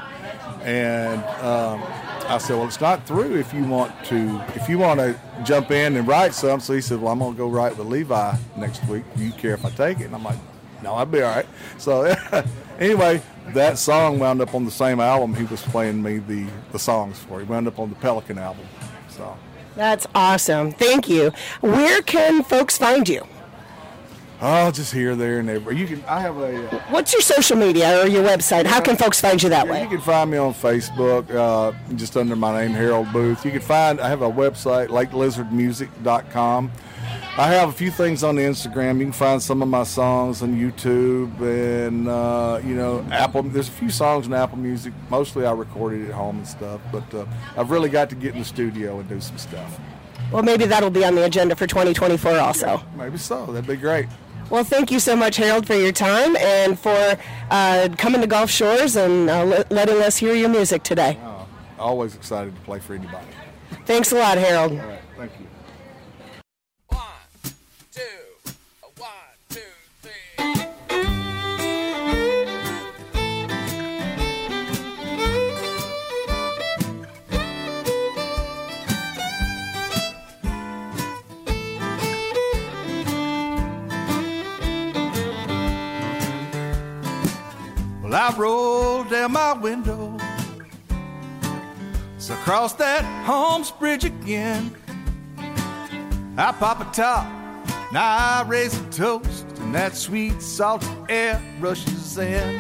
And 0.64 1.24
um, 1.42 1.82
I 2.28 2.38
said, 2.38 2.58
well, 2.58 2.68
it's 2.68 2.80
not 2.80 3.06
through 3.06 3.38
if 3.38 3.54
you 3.54 3.64
want 3.64 3.92
to, 4.06 4.44
if 4.56 4.70
you 4.70 4.78
want 4.78 5.00
to 5.00 5.18
jump 5.44 5.72
in 5.72 5.96
and 5.96 6.08
write 6.08 6.34
some. 6.34 6.60
So 6.60 6.74
he 6.74 6.82
said, 6.82 7.02
well, 7.02 7.12
I'm 7.12 7.20
going 7.20 7.34
to 7.34 7.38
go 7.38 7.48
write 7.48 7.78
with 7.78 7.88
Levi 7.88 8.36
next 8.56 8.86
week. 8.88 9.04
Do 9.16 9.24
you 9.24 9.32
care 9.32 9.54
if 9.54 9.66
I 9.66 9.70
take 9.72 10.00
it? 10.00 10.06
And 10.06 10.16
I'm 10.16 10.24
like, 10.24 10.38
no, 10.82 10.96
I'd 10.96 11.12
be 11.12 11.22
all 11.22 11.36
right. 11.36 11.46
So 11.78 12.14
anyway, 12.80 13.22
that 13.54 13.78
song 13.78 14.20
wound 14.20 14.42
up 14.42 14.54
on 14.56 14.66
the 14.66 14.72
same 14.72 15.00
album 15.00 15.34
he 15.34 15.44
was 15.44 15.62
playing 15.62 16.02
me 16.02 16.20
the, 16.20 16.48
the 16.72 16.80
songs 16.80 17.20
for. 17.20 17.40
He 17.40 17.46
wound 17.46 17.68
up 17.68 17.80
on 17.80 17.90
the 17.90 17.96
Pelican 17.96 18.38
album. 18.38 18.66
So 19.10 19.38
That's 19.76 20.08
awesome. 20.16 20.72
Thank 20.72 21.10
you. 21.10 21.32
Where 21.62 22.02
can 22.02 22.44
folks 22.44 22.78
find 22.78 23.08
you? 23.08 23.26
oh, 24.46 24.72
just 24.72 24.94
here, 24.94 25.16
there, 25.16 25.40
and 25.40 25.50
everywhere. 25.50 25.74
You 25.74 25.88
can. 25.88 26.04
I 26.06 26.20
have 26.20 26.38
a. 26.38 26.68
Uh, 26.70 26.80
What's 26.90 27.14
your 27.14 27.22
social 27.22 27.56
media 27.58 28.02
or 28.04 28.08
your 28.08 28.24
website? 28.24 28.66
How 28.66 28.82
can 28.82 28.98
folks 28.98 29.22
find 29.22 29.42
you 29.42 29.50
that 29.50 29.68
way? 29.68 29.82
You 29.84 29.88
can 29.88 30.02
find 30.02 30.30
me 30.30 30.38
on 30.38 30.54
Facebook, 30.54 31.34
uh, 31.34 31.72
just 31.96 32.18
under 32.18 32.36
my 32.36 32.62
name, 32.62 32.72
Harold 32.72 33.08
Boothe. 33.14 33.44
You 33.46 33.52
can 33.52 33.62
find, 33.62 34.02
I 34.02 34.10
have 34.10 34.22
a 34.22 34.30
website, 34.30 34.90
lakelizardmusic.com. 34.90 36.72
I 37.36 37.48
have 37.48 37.70
a 37.70 37.72
few 37.72 37.90
things 37.90 38.24
on 38.24 38.36
the 38.36 38.44
Instagram. 38.44 39.00
You 39.00 39.06
can 39.06 39.12
find 39.12 39.42
some 39.42 39.62
of 39.64 39.68
my 39.68 39.84
songs 39.84 40.44
on 40.44 40.56
YouTube 40.56 41.40
and, 41.42 42.08
uh, 42.08 42.60
you 42.64 42.76
know, 42.76 43.04
Apple. 43.12 43.42
There's 43.44 43.70
a 43.70 43.72
few 43.72 43.90
songs 43.90 44.28
on 44.28 44.34
Apple 44.34 44.58
Music. 44.60 44.94
Mostly 45.10 45.46
I 45.46 45.52
recorded 45.52 46.08
at 46.08 46.14
home 46.14 46.38
and 46.38 46.48
stuff, 46.48 46.80
but 46.92 47.12
uh, 47.14 47.26
I've 47.58 47.72
really 47.72 47.90
got 47.90 48.10
to 48.12 48.16
get 48.16 48.34
in 48.34 48.40
the 48.40 48.46
studio 48.46 49.00
and 49.00 49.10
do 49.10 49.20
some 49.20 49.38
stuff. 49.40 49.80
Well, 50.32 50.44
maybe 50.44 50.66
that'll 50.66 50.90
be 50.92 51.06
on 51.06 51.16
the 51.16 51.26
agenda 51.26 51.56
for 51.56 51.66
2024 51.68 52.38
also. 52.40 52.84
Maybe 52.96 53.18
so. 53.18 53.48
That'd 53.48 53.68
be 53.68 53.78
great. 53.78 54.08
Well, 54.50 54.64
thank 54.64 54.92
you 54.92 55.00
so 55.00 55.16
much, 55.16 55.38
Harold, 55.38 55.66
for 55.66 55.74
your 55.76 55.92
time 55.92 56.36
and 56.38 56.78
for 56.78 57.18
uh, 57.50 57.90
coming 57.98 58.22
to 58.22 58.28
Gulf 58.28 58.52
Shores 58.52 58.96
and 58.96 59.30
uh, 59.30 59.64
letting 59.72 60.02
us 60.04 60.18
hear 60.18 60.36
your 60.36 60.50
music 60.50 60.84
today. 60.84 61.18
Uh, 61.24 61.46
always 61.80 62.14
excited 62.16 62.54
to 62.56 62.62
play 62.62 62.80
for 62.80 62.94
anybody. 62.94 63.26
Thanks 63.86 64.12
a 64.12 64.16
lot, 64.16 64.38
Harold. 64.38 64.74
All 64.74 64.88
right. 64.88 65.00
Thank 65.18 65.32
you. 65.40 65.48
Well, 88.14 88.32
I 88.32 88.38
rolled 88.38 89.10
down 89.10 89.32
my 89.32 89.54
window. 89.54 90.16
So 92.20 92.36
across 92.36 92.74
that 92.74 93.04
Holmes 93.26 93.72
Bridge 93.72 94.06
again. 94.06 94.72
I 96.38 96.52
pop 96.52 96.80
a 96.80 96.96
top, 96.96 97.26
now 97.92 98.06
I 98.06 98.46
raise 98.48 98.80
a 98.80 98.84
toast, 98.92 99.48
and 99.62 99.74
that 99.74 99.96
sweet 99.96 100.44
salty 100.44 100.86
air 101.10 101.42
rushes 101.60 102.16
in. 102.20 102.60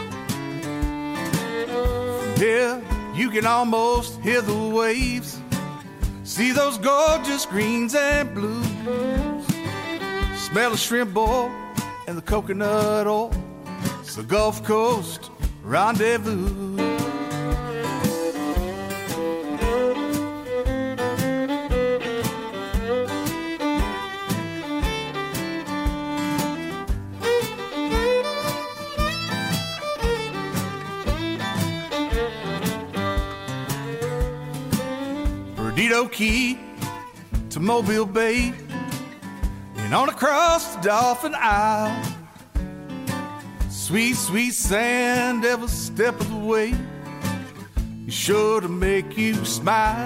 From 1.68 2.36
here, 2.36 2.82
you 3.14 3.30
can 3.30 3.46
almost 3.46 4.20
hear 4.22 4.42
the 4.42 4.58
waves, 4.58 5.40
see 6.24 6.52
those 6.52 6.80
gorgeous 6.80 7.46
greens 7.46 7.94
and 7.94 8.34
blues, 8.34 9.46
smell 10.36 10.72
the 10.72 10.78
shrimp 10.78 11.14
boil 11.14 11.52
and 12.08 12.18
the 12.18 12.24
coconut 12.24 13.06
oil. 13.06 13.32
It's 14.02 14.16
the 14.16 14.24
Gulf 14.24 14.64
Coast 14.64 15.30
rendezvous. 15.64 16.74
Perdido 35.56 36.08
Key 36.08 36.60
to 37.50 37.60
Mobile 37.60 38.06
Bay 38.06 38.54
and 39.78 39.94
on 39.94 40.10
across 40.10 40.76
the 40.76 40.82
Dolphin 40.82 41.34
Isle. 41.36 42.13
Sweet, 43.84 44.16
sweet 44.16 44.54
sand 44.54 45.44
every 45.44 45.68
step 45.68 46.18
of 46.22 46.30
the 46.30 46.38
way 46.38 46.74
sure 48.08 48.62
to 48.62 48.70
make 48.70 49.18
you 49.18 49.44
smile. 49.44 50.00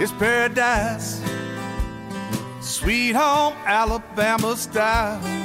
It's 0.00 0.12
paradise, 0.12 1.20
sweet 2.60 3.16
home 3.16 3.54
Alabama 3.66 4.56
style. 4.56 5.43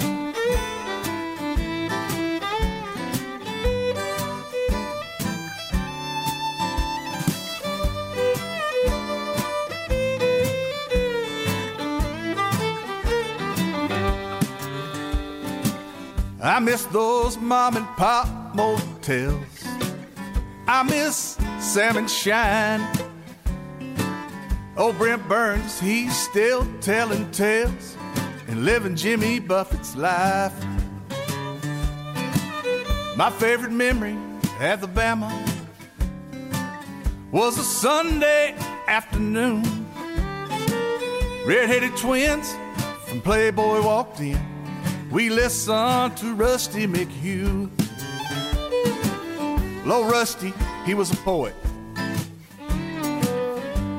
I 16.50 16.58
miss 16.58 16.84
those 16.86 17.38
mom 17.38 17.78
and 17.78 17.86
pop 17.90 18.28
motels. 18.56 19.46
I 20.68 20.82
miss 20.82 21.38
Sam 21.60 21.96
and 21.96 22.10
Shine. 22.10 22.82
Old 24.76 24.98
Brent 24.98 25.28
Burns, 25.30 25.80
he's 25.80 26.18
still 26.18 26.68
telling 26.82 27.30
tales 27.30 27.96
and 28.48 28.66
living 28.66 28.96
Jimmy 28.96 29.40
Buffett's 29.40 29.96
life. 29.96 30.56
My 33.16 33.30
favorite 33.38 33.72
memory, 33.72 34.18
at 34.60 34.82
the 34.82 34.88
Alabama, 34.88 35.30
was 37.32 37.60
a 37.60 37.64
Sunday 37.64 38.56
afternoon. 38.88 39.62
Red-headed 41.46 41.96
twins 41.96 42.56
from 43.06 43.22
Playboy 43.22 43.84
walked 43.84 44.20
in. 44.20 44.49
We 45.12 45.32
listened 45.32 46.18
to 46.18 46.36
Rusty 46.36 46.86
McHugh. 46.86 47.68
Low 49.84 50.08
Rusty, 50.08 50.54
he 50.86 50.94
was 50.94 51.12
a 51.12 51.16
poet. 51.18 51.56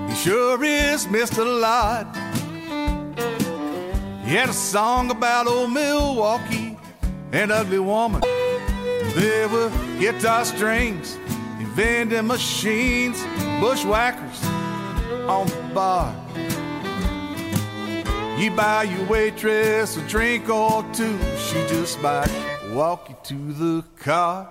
He 0.08 0.14
sure 0.14 0.62
is 0.62 1.08
missed 1.08 1.36
a 1.36 1.44
lot. 1.44 2.14
He 4.24 4.36
had 4.36 4.50
a 4.50 4.52
song 4.52 5.10
about 5.10 5.48
old 5.48 5.72
Milwaukee 5.72 6.78
and 7.32 7.50
ugly 7.50 7.80
woman. 7.80 8.20
There 9.16 9.48
were 9.48 9.72
guitar 9.98 10.44
strings 10.44 11.16
and 11.58 11.66
vending 11.68 12.28
machines, 12.28 13.20
bushwhackers 13.60 14.44
on 15.28 15.48
the 15.48 15.70
bar. 15.74 16.19
You 18.40 18.50
buy 18.50 18.84
your 18.84 19.04
waitress 19.04 19.98
a 19.98 20.00
drink 20.08 20.48
or 20.48 20.82
two, 20.94 21.18
she 21.36 21.62
just 21.68 22.00
might 22.00 22.30
walk 22.70 23.10
you 23.10 23.16
to 23.24 23.52
the 23.52 23.84
car. 23.98 24.50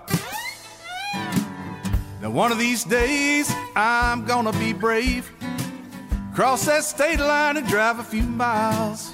Now, 2.22 2.30
one 2.30 2.52
of 2.52 2.58
these 2.60 2.84
days, 2.84 3.52
I'm 3.74 4.26
gonna 4.26 4.52
be 4.52 4.72
brave, 4.72 5.32
cross 6.32 6.66
that 6.66 6.84
state 6.84 7.18
line 7.18 7.56
and 7.56 7.66
drive 7.66 7.98
a 7.98 8.04
few 8.04 8.22
miles. 8.22 9.10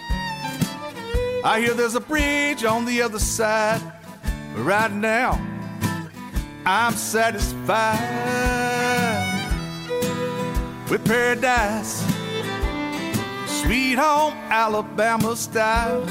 I 1.42 1.58
hear 1.60 1.72
there's 1.72 1.94
a 1.94 2.00
bridge 2.00 2.62
on 2.62 2.84
the 2.84 3.00
other 3.00 3.18
side, 3.18 3.80
but 4.54 4.62
right 4.62 4.92
now, 4.92 5.40
I'm 6.66 6.92
satisfied 6.92 7.96
with 10.90 11.02
paradise, 11.06 12.04
sweet 13.66 13.98
home 13.98 14.32
Alabama 14.48 15.34
style. 15.34 16.04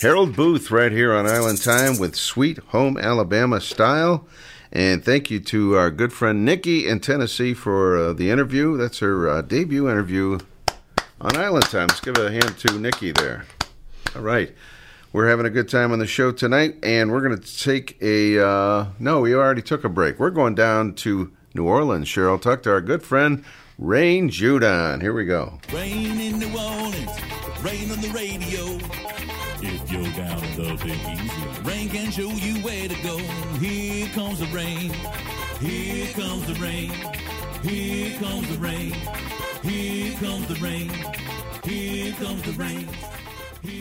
Harold 0.00 0.34
Boothe 0.34 0.70
right 0.70 0.90
here 0.90 1.12
on 1.12 1.26
Island 1.26 1.62
Time 1.62 1.98
with 1.98 2.16
Sweet 2.16 2.56
Home 2.68 2.96
Alabama 2.96 3.60
Style. 3.60 4.26
And 4.72 5.04
thank 5.04 5.30
you 5.30 5.38
to 5.40 5.76
our 5.76 5.90
good 5.90 6.12
friend 6.12 6.42
Nikki 6.42 6.88
in 6.88 7.00
Tennessee 7.00 7.52
for 7.52 7.98
uh, 7.98 8.12
the 8.14 8.30
interview. 8.30 8.78
That's 8.78 9.00
her 9.00 9.28
uh, 9.28 9.42
debut 9.42 9.90
interview 9.90 10.38
on 11.20 11.36
Island 11.36 11.66
Time. 11.66 11.88
Let's 11.88 12.00
give 12.00 12.16
a 12.16 12.30
hand 12.30 12.56
to 12.58 12.78
Nikki 12.78 13.12
there. 13.12 13.44
All 14.16 14.22
right. 14.22 14.54
We're 15.14 15.28
having 15.28 15.46
a 15.46 15.50
good 15.50 15.68
time 15.68 15.92
on 15.92 16.00
the 16.00 16.08
show 16.08 16.32
tonight, 16.32 16.74
and 16.82 17.12
we're 17.12 17.20
going 17.20 17.40
to 17.40 17.58
take 17.62 17.96
a. 18.02 18.44
Uh, 18.44 18.86
no, 18.98 19.20
we 19.20 19.32
already 19.32 19.62
took 19.62 19.84
a 19.84 19.88
break. 19.88 20.18
We're 20.18 20.30
going 20.30 20.56
down 20.56 20.94
to 20.96 21.30
New 21.54 21.68
Orleans, 21.68 22.08
Cheryl. 22.08 22.42
Talk 22.42 22.64
to 22.64 22.72
our 22.72 22.80
good 22.80 23.00
friend 23.04 23.44
Rain 23.78 24.28
Jaudon. 24.28 25.00
Here 25.00 25.12
we 25.12 25.24
go. 25.24 25.60
Rain 25.72 26.18
in 26.18 26.40
New 26.40 26.48
Orleans, 26.48 27.12
rain 27.62 27.92
on 27.92 28.00
the 28.00 28.10
radio. 28.12 28.76
If 29.62 29.92
you're 29.92 30.02
down 30.14 30.42
in 30.42 30.56
the 30.56 30.84
Big 30.84 30.98
Easy, 30.98 31.60
rain 31.62 31.88
can 31.90 32.10
show 32.10 32.30
you 32.30 32.60
where 32.64 32.88
to 32.88 33.02
go. 33.04 33.16
Here 33.58 34.08
comes 34.08 34.40
the 34.40 34.46
rain, 34.46 34.92
here 35.60 36.12
comes 36.14 36.44
the 36.48 36.54
rain, 36.54 36.90
here 37.62 38.18
comes 38.18 38.48
the 38.48 38.58
rain, 38.58 38.92
here 39.62 40.18
comes 40.18 40.48
the 40.48 40.56
rain, 40.56 40.90
here 41.62 42.12
comes 42.14 42.42
the 42.42 42.52
rain, 42.54 42.88
Yo, 43.64 43.72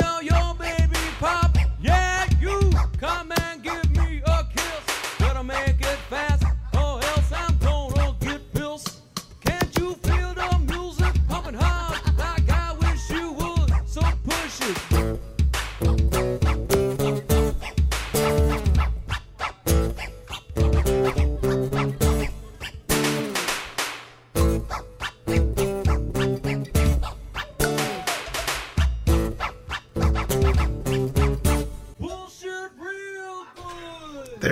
yo, 0.00 0.20
yo, 0.22 0.37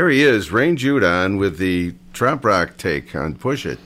There 0.06 0.12
he 0.12 0.22
is, 0.22 0.52
Rain 0.52 0.76
Jaudon 0.76 1.36
with 1.36 1.58
the 1.58 1.92
Trop 2.12 2.44
Rock 2.44 2.76
take 2.76 3.16
on 3.16 3.34
Push 3.34 3.66
It. 3.66 3.80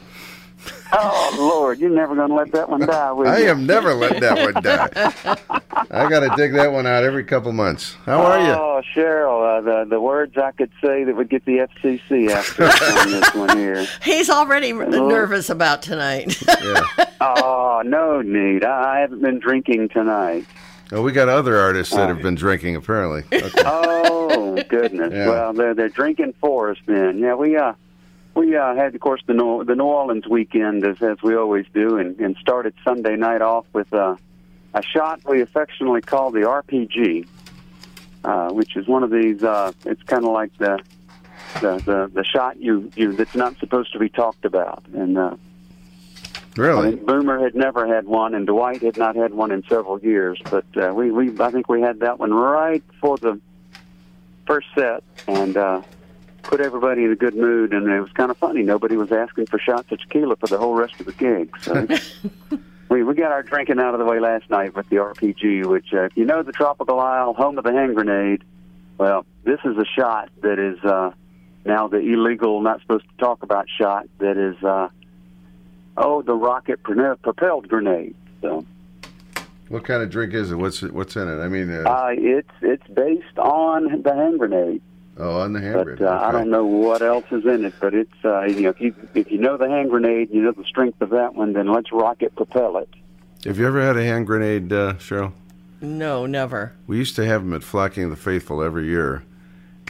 Oh 0.92 1.34
Lord, 1.38 1.78
you're 1.78 1.88
never 1.88 2.14
gonna 2.14 2.34
let 2.34 2.52
that 2.52 2.68
one 2.68 2.80
die, 2.80 3.10
will 3.12 3.24
you? 3.24 3.30
I 3.30 3.38
am 3.50 3.64
never 3.64 3.94
letting 3.94 4.20
that 4.20 4.36
one 4.52 4.62
die. 4.62 5.46
I 5.90 6.10
got 6.10 6.20
to 6.20 6.30
dig 6.36 6.52
that 6.52 6.72
one 6.72 6.86
out 6.86 7.04
every 7.04 7.24
couple 7.24 7.52
months. 7.52 7.96
How 8.04 8.20
are 8.20 8.38
you? 8.38 8.52
Oh, 8.52 8.82
Cheryl, 8.94 9.40
uh, 9.40 9.60
the 9.62 9.88
the 9.88 9.98
words 9.98 10.36
I 10.36 10.50
could 10.50 10.70
say 10.84 11.04
that 11.04 11.16
would 11.16 11.30
get 11.30 11.46
the 11.46 11.66
FCC 11.82 12.28
after 12.28 12.64
on 12.64 13.10
this 13.12 13.34
one 13.34 13.56
here. 13.56 13.86
He's 14.02 14.28
already 14.28 14.74
nervous 14.74 15.48
about 15.48 15.80
tonight. 15.80 16.38
Oh, 17.22 17.82
no 17.84 18.22
need. 18.22 18.64
I, 18.64 18.96
I 18.96 19.00
haven't 19.00 19.20
been 19.20 19.38
drinking 19.40 19.90
tonight. 19.90 20.46
Oh, 20.92 21.02
we 21.02 21.12
got 21.12 21.28
other 21.28 21.56
artists 21.56 21.94
that 21.94 22.08
have 22.08 22.20
been 22.22 22.34
drinking, 22.34 22.76
apparently. 22.76 23.22
Okay. 23.32 23.62
Oh 23.64 24.60
goodness. 24.68 25.12
Yeah. 25.12 25.28
Well, 25.28 25.52
they're 25.52 25.74
they're 25.74 25.88
drinking 25.88 26.34
for 26.40 26.70
us 26.70 26.78
then. 26.86 27.18
Yeah, 27.18 27.34
we 27.34 27.56
uh 27.56 27.74
we 28.34 28.56
uh 28.56 28.74
had 28.74 28.94
of 28.94 29.00
course 29.00 29.22
the 29.26 29.34
New, 29.34 29.64
the 29.64 29.74
New 29.76 29.84
Orleans 29.84 30.26
weekend 30.28 30.84
as 30.84 31.00
as 31.02 31.22
we 31.22 31.34
always 31.36 31.66
do, 31.72 31.96
and 31.98 32.18
and 32.20 32.36
started 32.40 32.74
Sunday 32.84 33.16
night 33.16 33.40
off 33.42 33.66
with 33.72 33.92
uh, 33.94 34.16
a 34.74 34.82
shot 34.82 35.20
we 35.28 35.40
affectionately 35.40 36.00
call 36.00 36.30
the 36.30 36.40
RPG, 36.40 37.26
uh, 38.24 38.50
which 38.50 38.76
is 38.76 38.86
one 38.88 39.02
of 39.02 39.10
these. 39.10 39.42
Uh, 39.42 39.72
it's 39.84 40.02
kind 40.04 40.24
of 40.24 40.32
like 40.32 40.56
the 40.58 40.78
the 41.60 41.76
the 41.84 42.10
the 42.12 42.24
shot 42.24 42.56
you 42.58 42.90
you 42.96 43.12
that's 43.12 43.34
not 43.34 43.56
supposed 43.58 43.92
to 43.92 43.98
be 43.98 44.08
talked 44.08 44.44
about, 44.44 44.84
and. 44.94 45.16
uh 45.16 45.36
I 46.56 46.60
Really? 46.60 46.96
Boomer 46.96 47.42
had 47.42 47.54
never 47.54 47.86
had 47.86 48.06
one, 48.06 48.34
and 48.34 48.46
Dwight 48.46 48.82
had 48.82 48.96
not 48.96 49.16
had 49.16 49.32
one 49.32 49.52
in 49.52 49.62
several 49.68 50.00
years. 50.00 50.40
But 50.50 50.64
uh, 50.76 50.92
we, 50.94 51.10
we, 51.10 51.38
I 51.40 51.50
think 51.50 51.68
we 51.68 51.80
had 51.80 52.00
that 52.00 52.18
one 52.18 52.32
right 52.34 52.82
for 53.00 53.16
the 53.16 53.40
first 54.46 54.66
set, 54.74 55.04
and 55.28 55.56
uh, 55.56 55.82
put 56.42 56.60
everybody 56.60 57.04
in 57.04 57.12
a 57.12 57.16
good 57.16 57.36
mood. 57.36 57.72
And 57.72 57.88
it 57.88 58.00
was 58.00 58.10
kind 58.12 58.30
of 58.30 58.36
funny. 58.36 58.62
Nobody 58.62 58.96
was 58.96 59.12
asking 59.12 59.46
for 59.46 59.58
shots 59.58 59.92
of 59.92 60.00
tequila 60.00 60.36
for 60.36 60.48
the 60.48 60.58
whole 60.58 60.74
rest 60.74 60.98
of 60.98 61.06
the 61.06 61.12
gig. 61.12 61.56
So 61.60 61.86
we 62.88 63.04
we 63.04 63.14
got 63.14 63.30
our 63.30 63.44
drinking 63.44 63.78
out 63.78 63.94
of 63.94 64.00
the 64.00 64.06
way 64.06 64.18
last 64.18 64.50
night 64.50 64.74
with 64.74 64.88
the 64.88 64.96
RPG, 64.96 65.66
which 65.66 65.94
uh, 65.94 66.04
if 66.04 66.16
you 66.16 66.24
know 66.24 66.42
the 66.42 66.52
Tropical 66.52 66.98
Isle, 66.98 67.34
home 67.34 67.58
of 67.58 67.64
the 67.64 67.72
hand 67.72 67.94
grenade. 67.94 68.44
Well, 68.98 69.24
this 69.44 69.60
is 69.64 69.78
a 69.78 69.86
shot 69.86 70.28
that 70.42 70.58
is 70.58 70.78
uh, 70.84 71.12
now 71.64 71.88
the 71.88 71.98
illegal, 71.98 72.60
not 72.60 72.82
supposed 72.82 73.06
to 73.08 73.16
talk 73.18 73.44
about 73.44 73.66
shot 73.68 74.08
that 74.18 74.36
is. 74.36 74.62
Uh, 74.64 74.88
Oh, 75.96 76.22
the 76.22 76.34
rocket 76.34 76.82
propelled 76.82 77.68
grenade. 77.68 78.14
So 78.42 78.64
What 79.68 79.84
kind 79.84 80.02
of 80.02 80.10
drink 80.10 80.32
is 80.34 80.50
it? 80.50 80.56
What's 80.56 80.82
it, 80.82 80.92
what's 80.92 81.16
in 81.16 81.28
it? 81.28 81.40
I 81.42 81.48
mean, 81.48 81.70
uh, 81.70 81.82
uh, 81.88 82.08
it's 82.12 82.50
it's 82.62 82.86
based 82.88 83.38
on 83.38 84.02
the 84.02 84.14
hand 84.14 84.38
grenade, 84.38 84.80
oh, 85.18 85.40
on 85.40 85.52
the 85.52 85.60
hand 85.60 85.74
but 85.74 85.84
grenade. 85.84 86.02
uh, 86.02 86.20
I 86.22 86.32
don't 86.32 86.50
know 86.50 86.64
what 86.64 87.02
else 87.02 87.26
is 87.30 87.44
in 87.44 87.64
it. 87.64 87.74
But 87.80 87.94
it's 87.94 88.24
uh, 88.24 88.42
you 88.44 88.62
know 88.62 88.70
if 88.70 88.80
you 88.80 88.94
if 89.14 89.30
you 89.30 89.38
know 89.38 89.56
the 89.56 89.68
hand 89.68 89.90
grenade, 89.90 90.30
you 90.32 90.42
know 90.42 90.52
the 90.52 90.64
strength 90.64 91.00
of 91.02 91.10
that 91.10 91.34
one, 91.34 91.52
then 91.52 91.68
let's 91.72 91.92
rocket 91.92 92.34
propel 92.34 92.78
it. 92.78 92.88
Have 93.44 93.58
you 93.58 93.66
ever 93.66 93.80
had 93.82 93.96
a 93.96 94.02
hand 94.04 94.26
grenade, 94.26 94.72
uh, 94.72 94.94
Cheryl? 94.94 95.32
no, 95.80 96.26
never. 96.26 96.74
We 96.86 96.98
used 96.98 97.16
to 97.16 97.24
have 97.24 97.42
them 97.42 97.54
at 97.54 97.62
Flocking 97.62 98.04
of 98.04 98.10
the 98.10 98.16
Faithful 98.16 98.62
every 98.62 98.86
year, 98.86 99.22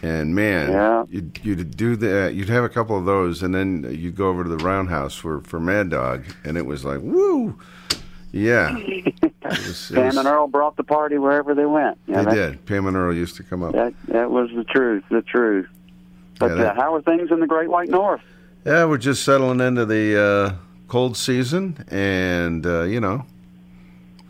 and 0.03 0.35
man, 0.35 0.71
Yeah. 0.73 1.05
you'd, 1.09 1.39
you'd 1.43 1.77
do 1.77 1.97
that. 1.97 2.35
You'd 2.35 2.49
have 2.49 2.65
a 2.65 2.69
couple 2.69 2.97
of 2.99 3.05
those, 3.05 3.43
and 3.43 3.55
then 3.55 3.87
you'd 3.91 4.17
go 4.17 4.29
over 4.29 4.43
to 4.45 4.49
the 4.51 4.57
Roundhouse 4.65 5.15
for 5.15 5.41
for 5.43 5.61
Mad 5.61 5.91
Dog, 5.91 6.25
and 6.45 6.57
it 6.57 6.67
was 6.67 6.85
like, 6.85 7.01
woo, 7.03 7.59
yeah. 8.33 8.77
It 9.43 9.59
was, 9.67 9.91
it 9.91 9.95
Pam 9.95 10.07
was- 10.07 10.17
and 10.19 10.29
Earl 10.29 10.47
brought 10.49 10.77
the 10.77 10.85
party 10.85 11.17
wherever 11.19 11.55
they 11.55 11.65
went. 11.65 11.99
Yeah, 12.07 12.19
they 12.19 12.25
that, 12.27 12.35
did. 12.35 12.67
Pam 12.67 12.87
and 12.87 12.97
Earl 12.97 13.15
used 13.15 13.37
to 13.37 13.43
come 13.43 13.63
up. 13.63 13.73
That 13.73 13.95
that 14.09 14.31
was 14.31 14.51
the 14.55 14.65
truth, 14.65 15.03
the 15.11 15.23
truth. 15.23 15.67
But 16.39 16.51
Yeah, 16.51 16.55
that- 16.57 16.77
uh, 16.79 16.81
how 16.81 16.95
are 16.95 17.03
things 17.03 17.31
in 17.33 17.41
the 17.41 17.47
Great 17.47 17.69
White 17.71 17.89
North? 17.89 18.21
Yeah, 18.67 18.85
we're 18.85 18.99
just 18.99 19.25
settling 19.25 19.61
into 19.61 19.87
the 19.87 20.21
uh, 20.21 20.55
cold 20.89 21.17
season, 21.17 21.83
and 21.89 22.65
uh, 22.67 22.83
you 22.83 23.01
know, 23.01 23.25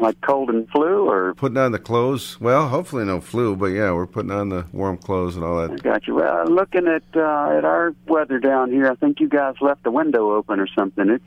like 0.01 0.21
cold 0.23 0.49
and 0.51 0.69
flu, 0.71 1.09
or 1.09 1.35
putting 1.35 1.59
on 1.59 1.73
the 1.73 1.79
clothes. 1.79 2.41
Well, 2.41 2.69
hopefully 2.69 3.05
no 3.05 3.21
flu, 3.21 3.55
but 3.55 3.67
yeah, 3.67 3.93
we're 3.93 4.07
putting 4.07 4.31
on 4.33 4.49
the 4.49 4.65
warm 4.73 4.97
clothes 4.97 5.37
and 5.37 5.45
all 5.45 5.67
that. 5.69 5.83
Got 5.83 6.07
you. 6.07 6.15
Well, 6.15 6.47
looking 6.47 6.89
at 6.89 7.03
uh, 7.15 7.57
at 7.59 7.65
our 7.65 7.95
weather 8.07 8.39
down 8.39 8.71
here, 8.73 8.91
I 8.91 8.95
think 8.95 9.21
you 9.21 9.29
guys 9.29 9.55
left 9.61 9.83
the 9.85 9.91
window 9.91 10.33
open 10.33 10.59
or 10.59 10.67
something. 10.69 11.09
It's 11.11 11.25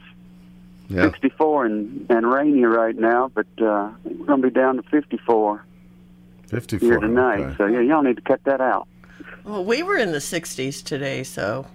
Yeah. 0.89 1.03
64 1.03 1.65
and 1.65 2.05
and 2.09 2.29
rainy 2.31 2.63
right 2.65 2.95
now, 2.95 3.31
but 3.33 3.47
uh, 3.61 3.91
we're 4.03 4.25
going 4.25 4.41
to 4.41 4.47
be 4.49 4.53
down 4.53 4.75
to 4.77 4.83
54 4.83 5.63
Fifty-four 6.47 6.87
here 6.89 6.99
tonight. 6.99 7.39
okay. 7.39 7.55
So 7.57 7.65
yeah, 7.67 7.79
y'all 7.79 8.03
need 8.03 8.15
to 8.17 8.21
cut 8.21 8.43
that 8.43 8.61
out. 8.61 8.87
Well, 9.43 9.63
we 9.65 9.81
were 9.83 9.97
in 9.97 10.11
the 10.11 10.19
60s 10.19 10.83
today, 10.83 11.23
so 11.23 11.65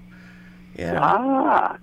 yeah. 0.76 0.98
Ah, 1.02 1.78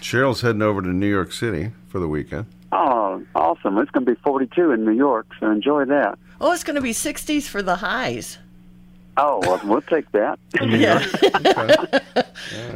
Cheryl's 0.00 0.42
heading 0.42 0.62
over 0.62 0.82
to 0.82 0.88
New 0.88 1.08
York 1.08 1.32
City 1.32 1.70
for 1.88 1.98
the 1.98 2.06
weekend. 2.08 2.46
Oh, 2.72 3.22
awesome! 3.34 3.78
It's 3.78 3.90
going 3.90 4.06
to 4.06 4.14
be 4.14 4.20
42 4.22 4.72
in 4.72 4.84
New 4.84 4.92
York, 4.92 5.26
so 5.40 5.50
enjoy 5.50 5.84
that. 5.86 6.18
Oh, 6.40 6.52
it's 6.52 6.64
going 6.64 6.76
to 6.76 6.82
be 6.82 6.92
60s 6.92 7.48
for 7.48 7.62
the 7.62 7.76
highs. 7.76 8.38
Oh, 9.16 9.40
well, 9.40 9.60
we'll 9.64 9.82
take 9.82 10.10
that. 10.12 10.38
Yeah. 10.60 11.04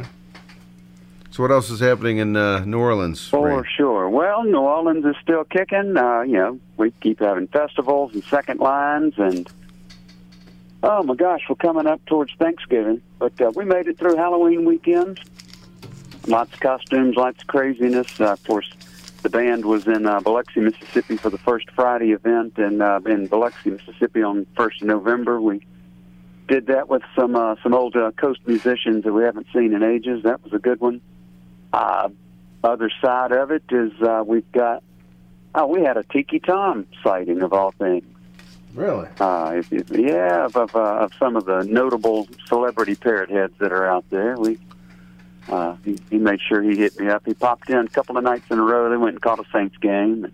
So, 1.31 1.41
what 1.41 1.49
else 1.51 1.71
is 1.71 1.79
happening 1.79 2.19
in 2.19 2.35
uh, 2.35 2.63
New 2.63 2.77
Orleans? 2.77 3.27
For 3.27 3.61
Ray? 3.61 3.67
sure. 3.75 4.07
Well, 4.07 4.43
New 4.43 4.59
Orleans 4.59 5.03
is 5.03 5.15
still 5.19 5.43
kicking. 5.43 5.97
Uh, 5.97 6.21
you 6.21 6.33
know, 6.33 6.59
we 6.77 6.91
keep 7.01 7.21
having 7.21 7.47
festivals 7.47 8.13
and 8.13 8.23
second 8.25 8.59
lines, 8.59 9.15
and 9.17 9.49
oh 10.83 11.01
my 11.01 11.15
gosh, 11.15 11.41
we're 11.49 11.55
coming 11.55 11.87
up 11.87 12.05
towards 12.05 12.31
Thanksgiving. 12.35 13.01
But 13.17 13.41
uh, 13.41 13.51
we 13.55 13.65
made 13.65 13.87
it 13.87 13.97
through 13.97 14.15
Halloween 14.15 14.63
weekend. 14.63 15.21
Lots 16.27 16.53
of 16.53 16.59
costumes, 16.59 17.15
lots 17.15 17.41
of 17.41 17.47
craziness. 17.47 18.21
Uh, 18.21 18.33
of 18.33 18.43
course, 18.43 18.71
the 19.23 19.29
band 19.29 19.65
was 19.65 19.87
in 19.87 20.05
uh, 20.05 20.19
Biloxi, 20.19 20.59
Mississippi 20.59 21.17
for 21.17 21.29
the 21.29 21.37
first 21.37 21.71
Friday 21.71 22.11
event, 22.11 22.57
and 22.57 22.81
uh, 22.81 22.99
in 23.05 23.27
Biloxi, 23.27 23.71
Mississippi 23.71 24.21
on 24.21 24.45
first 24.55 24.81
of 24.81 24.87
November. 24.87 25.41
We 25.41 25.65
did 26.47 26.67
that 26.67 26.89
with 26.89 27.01
some 27.15 27.35
uh, 27.35 27.55
some 27.63 27.73
old 27.73 27.95
uh, 27.95 28.11
coast 28.11 28.41
musicians 28.45 29.05
that 29.05 29.13
we 29.13 29.23
haven't 29.23 29.47
seen 29.53 29.73
in 29.73 29.81
ages. 29.81 30.23
That 30.23 30.43
was 30.43 30.53
a 30.53 30.59
good 30.59 30.79
one. 30.79 31.01
Uh, 31.71 32.09
other 32.63 32.91
side 33.01 33.31
of 33.31 33.51
it 33.51 33.63
is 33.71 33.91
uh, 34.01 34.23
we've 34.25 34.51
got 34.51 34.83
oh 35.55 35.67
we 35.67 35.81
had 35.81 35.97
a 35.97 36.03
Tiki 36.03 36.39
Tom 36.39 36.85
sighting 37.01 37.41
of 37.41 37.53
all 37.53 37.71
things. 37.71 38.05
Really? 38.75 39.07
Uh, 39.19 39.53
if, 39.55 39.71
if, 39.71 39.89
yeah, 39.91 40.45
of 40.45 40.57
of, 40.57 40.75
uh, 40.75 40.79
of 40.79 41.13
some 41.17 41.37
of 41.37 41.45
the 41.45 41.63
notable 41.63 42.27
celebrity 42.47 42.95
parrot 42.95 43.29
heads 43.29 43.53
that 43.59 43.71
are 43.71 43.87
out 43.87 44.05
there. 44.09 44.35
We 44.35 44.59
uh, 45.49 45.75
he, 45.83 45.99
he 46.09 46.17
made 46.17 46.39
sure 46.41 46.61
he 46.61 46.75
hit 46.77 46.99
me 46.99 47.07
up. 47.09 47.23
He 47.25 47.33
popped 47.33 47.69
in 47.69 47.77
a 47.77 47.87
couple 47.87 48.17
of 48.17 48.23
nights 48.23 48.45
in 48.49 48.59
a 48.59 48.61
row. 48.63 48.89
They 48.89 48.97
went 48.97 49.15
and 49.15 49.21
caught 49.21 49.39
a 49.39 49.43
Saints 49.51 49.77
game. 49.77 50.25
And 50.25 50.33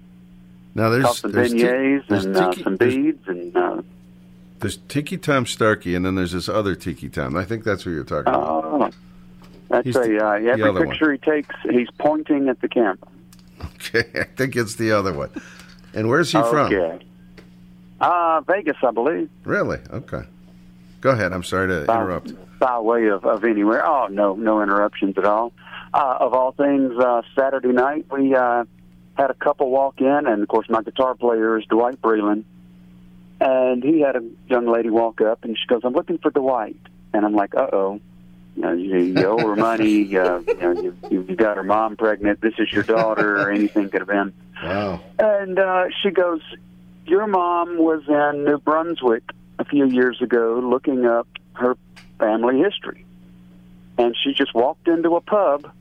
Now 0.76 0.90
there's 0.90 1.04
caught 1.06 1.16
some 1.18 1.32
there's, 1.32 1.54
beignets 1.54 2.08
there's 2.08 2.26
and 2.26 2.38
uh, 2.38 2.52
some 2.54 2.78
beads 2.78 3.28
and. 3.28 3.56
Uh, 3.56 3.82
there's 4.60 4.78
Tiki 4.90 5.18
Tom 5.18 5.46
Starkey, 5.46 5.96
and 5.96 6.06
then 6.06 6.16
there's 6.16 6.34
this 6.34 6.50
other 6.50 6.76
Tiki 6.76 7.08
Tom. 7.08 7.38
I 7.38 7.46
think 7.46 7.64
that's 7.64 7.86
what 7.86 7.94
you're 7.94 8.04
talking 8.04 8.34
about. 8.34 8.66
Oh, 8.66 8.90
that's 9.70 9.86
He's 9.86 9.96
a 9.96 10.00
the- 10.00 10.26
uh, 10.26 10.32
every 10.32 10.64
other 10.64 10.80
one. 10.82 10.90
picture 10.90 11.12
he 11.14 11.18
takes, 11.18 11.56
he's 11.70 11.88
pointing 11.98 12.50
at 12.50 12.60
the 12.60 12.68
camera. 12.68 12.98
Okay, 13.76 14.04
I 14.20 14.24
think 14.36 14.56
it's 14.58 14.76
the 14.76 14.92
other 14.92 15.14
one. 15.14 15.30
And 15.94 16.10
where's 16.10 16.32
he 16.32 16.40
from? 16.42 16.74
Okay. 16.74 17.06
Uh, 18.02 18.42
Vegas, 18.48 18.78
I 18.84 18.92
believe. 18.92 19.30
Really? 19.44 19.80
Okay. 19.92 20.24
Go 21.02 21.12
ahead. 21.12 21.32
I'm 21.34 21.44
sorry 21.44 21.68
to 21.70 21.84
interrupt. 21.84 22.34
By 22.60 22.80
way 22.80 23.08
of, 23.08 23.26
of 23.26 23.44
anywhere. 23.44 23.88
Oh, 23.88 24.08
no, 24.08 24.36
no 24.36 24.62
interruptions 24.62 25.18
at 25.18 25.26
all. 25.26 25.54
Uh, 25.94 26.18
of 26.20 26.34
all 26.34 26.52
things, 26.52 26.94
uh, 27.00 27.22
Saturday 27.36 27.72
night, 27.72 28.06
we 28.12 28.36
uh, 28.36 28.66
had 29.16 29.32
a 29.32 29.34
couple 29.34 29.70
walk 29.70 30.02
in, 30.02 30.28
and 30.28 30.42
of 30.42 30.48
course, 30.48 30.70
my 30.70 30.82
guitar 30.82 31.16
player 31.16 31.58
is 31.58 31.66
Dwight 31.66 32.02
Breland. 32.02 32.44
And 33.42 33.84
he 33.84 34.02
had 34.02 34.16
a 34.16 34.22
young 34.48 34.68
lady 34.68 34.90
walk 34.90 35.22
up, 35.22 35.44
and 35.44 35.58
she 35.58 35.66
goes, 35.68 35.82
I'm 35.84 35.94
looking 35.94 36.18
for 36.18 36.30
Dwight. 36.30 36.78
And 37.14 37.26
I'm 37.26 37.34
like, 37.34 37.56
uh 37.56 37.68
oh. 37.72 38.02
You 38.56 38.62
know, 38.62 38.74
you, 38.74 38.98
you 38.98 39.26
owe 39.26 39.38
her 39.38 39.56
money. 39.56 40.16
Uh, 40.20 40.40
you 40.40 40.56
know, 40.56 40.72
you, 40.74 40.98
you 41.10 41.26
you 41.30 41.36
got 41.36 41.56
her 41.56 41.64
mom 41.64 41.96
pregnant. 41.96 42.42
This 42.42 42.54
is 42.58 42.72
your 42.74 42.84
daughter, 42.84 43.38
or 43.42 43.52
anything 43.52 43.90
could 43.90 44.02
have 44.02 44.08
been. 44.08 44.34
Wow. 44.62 45.02
And 45.18 45.58
uh, 45.58 45.86
she 46.04 46.10
goes, 46.10 46.42
Your 47.06 47.26
mom 47.28 47.78
was 47.78 48.04
in 48.08 48.44
New 48.44 48.58
Brunswick 48.58 49.24
a 49.60 49.66
few 49.66 49.86
years 49.86 50.22
ago 50.22 50.60
looking 50.64 51.06
up 51.06 51.28
her 51.54 51.78
family 52.20 52.60
history. 52.60 53.06
And 53.98 54.16
she 54.24 54.34
just 54.34 54.54
walked 54.54 54.88
into 54.88 55.16
a 55.16 55.22
pub 55.22 55.72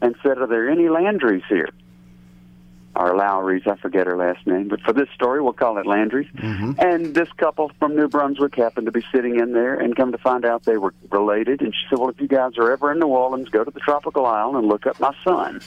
and 0.00 0.16
said, 0.22 0.38
Are 0.38 0.46
there 0.46 0.68
any 0.68 0.84
Landrys 0.84 1.44
here? 1.48 1.68
Or 2.94 3.14
Lowrys, 3.16 3.66
I 3.66 3.76
forget 3.76 4.06
her 4.06 4.16
last 4.16 4.46
name. 4.46 4.68
But 4.68 4.82
for 4.82 4.92
this 4.92 5.08
story, 5.14 5.40
we'll 5.40 5.54
call 5.54 5.78
it 5.78 5.86
Landry's. 5.86 6.28
And 6.78 7.14
this 7.14 7.28
couple 7.38 7.70
from 7.78 7.96
New 7.96 8.08
Brunswick 8.08 8.54
happened 8.54 8.84
to 8.86 8.92
be 8.92 9.02
sitting 9.12 9.38
in 9.38 9.52
there 9.52 9.74
and 9.74 9.96
come 9.96 10.12
to 10.12 10.18
find 10.18 10.44
out 10.44 10.64
they 10.64 10.76
were 10.76 10.92
related. 11.10 11.62
And 11.62 11.74
she 11.74 11.80
said, 11.88 11.98
Well, 11.98 12.10
if 12.10 12.20
you 12.20 12.28
guys 12.28 12.58
are 12.58 12.70
ever 12.70 12.92
in 12.92 12.98
New 12.98 13.06
Orleans, 13.06 13.48
go 13.48 13.64
to 13.64 13.70
the 13.70 13.80
Tropical 13.80 14.26
Isle 14.26 14.56
and 14.56 14.66
look 14.66 14.86
up 14.86 15.00
my 15.00 15.14
son. 15.24 15.60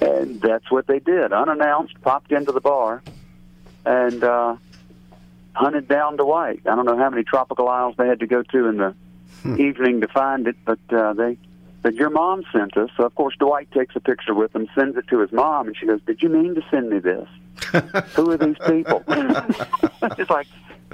And 0.00 0.40
that's 0.40 0.70
what 0.70 0.86
they 0.86 1.00
did. 1.00 1.32
Unannounced, 1.32 2.00
popped 2.00 2.32
into 2.32 2.52
the 2.52 2.60
bar 2.60 3.02
and 3.84 4.22
uh, 4.24 4.56
hunted 5.60 5.86
down 5.86 6.16
Dwight. 6.16 6.62
I 6.64 6.74
don't 6.74 6.86
know 6.86 6.96
how 6.96 7.10
many 7.10 7.22
tropical 7.22 7.68
isles 7.68 7.94
they 7.98 8.08
had 8.08 8.20
to 8.20 8.26
go 8.26 8.42
to 8.42 8.66
in 8.66 8.76
the 8.78 8.94
evening 9.58 10.00
to 10.00 10.08
find 10.08 10.48
it, 10.48 10.56
but 10.64 10.78
uh, 10.90 11.12
they 11.12 11.36
said, 11.82 11.94
Your 11.94 12.10
mom 12.10 12.44
sent 12.50 12.76
us. 12.76 12.90
So, 12.96 13.04
of 13.04 13.14
course, 13.14 13.36
Dwight 13.38 13.70
takes 13.70 13.94
a 13.94 14.00
picture 14.00 14.34
with 14.34 14.56
him, 14.56 14.68
sends 14.74 14.96
it 14.96 15.06
to 15.08 15.20
his 15.20 15.30
mom, 15.30 15.68
and 15.68 15.76
she 15.76 15.86
goes, 15.86 16.00
Did 16.06 16.22
you 16.22 16.30
mean 16.30 16.54
to 16.54 16.62
send 16.70 16.88
me 16.88 16.98
this? 16.98 17.28
Who 18.14 18.30
are 18.30 18.38
these 18.38 18.56
people? 18.66 19.04
it's 20.18 20.30
like, 20.30 20.46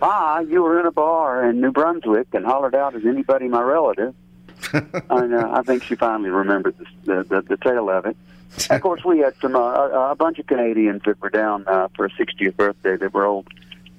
Ah, 0.03 0.41
you 0.41 0.63
were 0.63 0.81
in 0.81 0.87
a 0.87 0.93
bar 0.93 1.49
in 1.49 1.61
New 1.61 1.71
Brunswick 1.71 2.29
and 2.33 2.45
hollered 2.45 2.75
out, 2.75 2.97
Is 2.97 3.07
anybody 3.07 3.49
my 3.49 3.63
relative? 3.63 4.15
and 4.73 5.35
uh, 5.35 5.51
I 5.53 5.63
think 5.63 5.85
she 5.85 5.95
finally 5.95 6.31
remembered 6.31 6.77
the, 6.79 6.87
the, 7.05 7.23
the, 7.23 7.43
the 7.43 7.57
tale 7.59 7.89
of 7.89 8.07
it. 8.07 8.17
of 8.71 8.81
course, 8.81 9.05
we 9.05 9.19
had 9.21 9.35
some 9.41 9.55
uh, 9.55 9.61
a, 9.61 10.11
a 10.11 10.15
bunch 10.17 10.39
of 10.39 10.47
Canadians 10.47 11.03
that 11.05 11.21
were 11.21 11.31
down 11.31 11.65
uh, 11.69 11.89
for 11.95 12.07
a 12.07 12.11
60th 12.11 12.57
birthday 12.57 12.97
that 12.97 13.13
were 13.15 13.25
old 13.25 13.47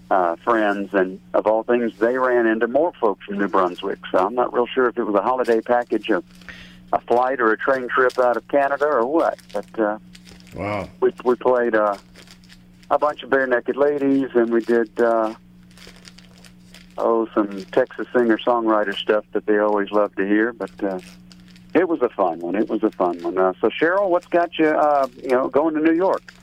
uh, 0.09 0.35
friends, 0.37 0.93
and 0.93 1.19
of 1.33 1.47
all 1.47 1.63
things, 1.63 1.97
they 1.99 2.17
ran 2.17 2.45
into 2.45 2.67
more 2.67 2.93
folks 2.99 3.25
from 3.25 3.39
New 3.39 3.47
Brunswick. 3.47 3.99
So 4.11 4.19
I'm 4.19 4.35
not 4.35 4.53
real 4.53 4.67
sure 4.67 4.87
if 4.87 4.97
it 4.97 5.03
was 5.03 5.15
a 5.15 5.21
holiday 5.21 5.61
package 5.61 6.09
of 6.09 6.23
a 6.93 7.01
flight 7.01 7.39
or 7.41 7.51
a 7.51 7.57
train 7.57 7.87
trip 7.89 8.17
out 8.17 8.37
of 8.37 8.47
Canada 8.47 8.85
or 8.85 9.05
what. 9.05 9.37
But 9.53 9.79
uh, 9.79 9.97
wow, 10.55 10.89
we 11.01 11.11
we 11.23 11.35
played 11.35 11.75
uh, 11.75 11.97
a 12.89 12.97
bunch 12.97 13.23
of 13.23 13.29
Barenaked 13.29 13.75
Ladies, 13.75 14.29
and 14.33 14.51
we 14.51 14.61
did. 14.61 14.99
Uh, 14.99 15.35
Oh, 16.99 17.27
some 17.35 17.63
Texas 17.65 18.07
singer 18.11 18.39
songwriter 18.39 18.95
stuff 18.95 19.23
that 19.33 19.45
they 19.45 19.59
always 19.59 19.91
love 19.91 20.15
to 20.15 20.25
hear, 20.25 20.51
but 20.51 20.71
uh, 20.83 20.99
it 21.75 21.87
was 21.87 22.01
a 22.01 22.09
fun 22.09 22.39
one. 22.39 22.55
It 22.55 22.69
was 22.69 22.81
a 22.81 22.89
fun 22.89 23.21
one. 23.21 23.37
Uh, 23.37 23.53
so, 23.61 23.69
Cheryl, 23.69 24.09
what's 24.09 24.25
got 24.25 24.57
you, 24.57 24.65
uh, 24.65 25.07
you 25.21 25.29
know, 25.29 25.47
going 25.47 25.75
to 25.75 25.81
New 25.81 25.93
York? 25.93 26.33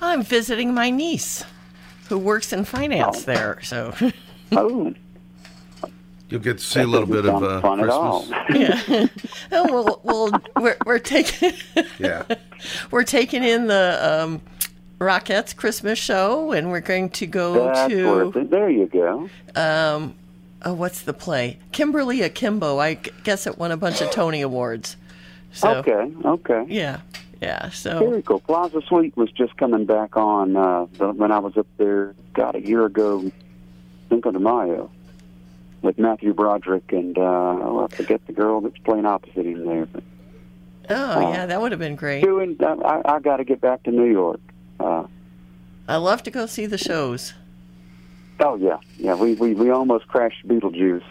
I'm 0.00 0.22
visiting 0.22 0.72
my 0.72 0.90
niece, 0.90 1.44
who 2.10 2.18
works 2.18 2.52
in 2.52 2.64
finance 2.64 3.22
there. 3.24 3.58
So, 3.62 3.94
oh, 4.52 4.92
You'll 6.28 6.40
get 6.40 6.58
to 6.58 6.64
see 6.64 6.80
a 6.80 6.86
little 6.86 7.08
bit 7.08 7.24
of 7.26 7.42
uh, 7.42 7.60
fun 7.60 7.80
at 7.80 7.88
all. 7.88 8.24
Christmas. 8.26 8.88
yeah. 8.88 9.06
oh, 9.52 9.72
well, 9.72 10.00
well, 10.04 10.42
we're 10.60 10.76
we're 10.86 10.98
taking 11.00 11.54
Yeah. 11.98 12.22
we're 12.92 13.02
taking 13.04 13.42
in 13.42 13.66
the 13.66 13.98
um, 14.00 14.40
Rockettes 15.00 15.56
Christmas 15.56 15.98
show, 15.98 16.52
and 16.52 16.70
we're 16.70 16.80
going 16.82 17.10
to 17.10 17.26
go 17.26 17.64
That's 17.66 17.88
to. 17.92 18.44
There 18.48 18.70
you 18.70 18.86
go. 18.86 19.28
um, 19.56 20.14
oh, 20.64 20.74
what's 20.74 21.02
the 21.02 21.12
play? 21.14 21.58
Kimberly 21.72 22.22
Akimbo. 22.22 22.78
I 22.78 22.94
g- 22.94 23.10
guess 23.24 23.46
it 23.48 23.58
won 23.58 23.72
a 23.72 23.76
bunch 23.76 24.00
of 24.00 24.10
Tony 24.12 24.40
awards. 24.40 24.96
So, 25.52 25.76
okay, 25.78 26.12
okay. 26.24 26.64
Yeah, 26.68 27.00
yeah. 27.40 27.70
So 27.70 27.98
Very 27.98 28.22
cool. 28.22 28.40
Plaza 28.40 28.80
Suite 28.86 29.16
was 29.16 29.30
just 29.32 29.56
coming 29.56 29.86
back 29.86 30.16
on 30.16 30.56
uh, 30.56 30.86
the, 30.98 31.12
when 31.12 31.32
I 31.32 31.38
was 31.38 31.56
up 31.56 31.66
there, 31.78 32.14
God, 32.34 32.54
a 32.54 32.60
year 32.60 32.84
ago, 32.84 33.30
Cinco 34.08 34.30
de 34.30 34.38
Mayo, 34.38 34.90
with 35.82 35.98
Matthew 35.98 36.34
Broderick 36.34 36.92
and, 36.92 37.16
uh, 37.16 37.22
oh, 37.22 37.88
I 37.90 37.94
forget 37.94 38.26
the 38.26 38.32
girl 38.32 38.60
that's 38.60 38.78
playing 38.78 39.06
opposite 39.06 39.46
him 39.46 39.64
there. 39.64 39.86
But 39.86 40.02
oh 40.90 41.32
yeah, 41.32 41.46
that 41.46 41.60
would 41.60 41.72
have 41.72 41.78
been 41.78 41.96
great. 41.96 42.22
doing, 42.22 42.56
I, 42.60 42.72
I, 42.74 43.14
I 43.16 43.20
got 43.20 43.38
to 43.38 43.44
get 43.44 43.60
back 43.60 43.82
to 43.84 43.90
New 43.90 44.10
York. 44.10 44.40
Uh, 44.78 45.04
I 45.88 45.96
love 45.96 46.22
to 46.24 46.30
go 46.30 46.46
see 46.46 46.66
the 46.66 46.78
shows. 46.78 47.34
oh, 48.40 48.56
yeah, 48.56 48.78
yeah. 48.96 49.14
We, 49.14 49.34
we, 49.34 49.54
we 49.54 49.70
almost 49.70 50.06
crashed 50.08 50.46
Beetlejuice. 50.46 51.04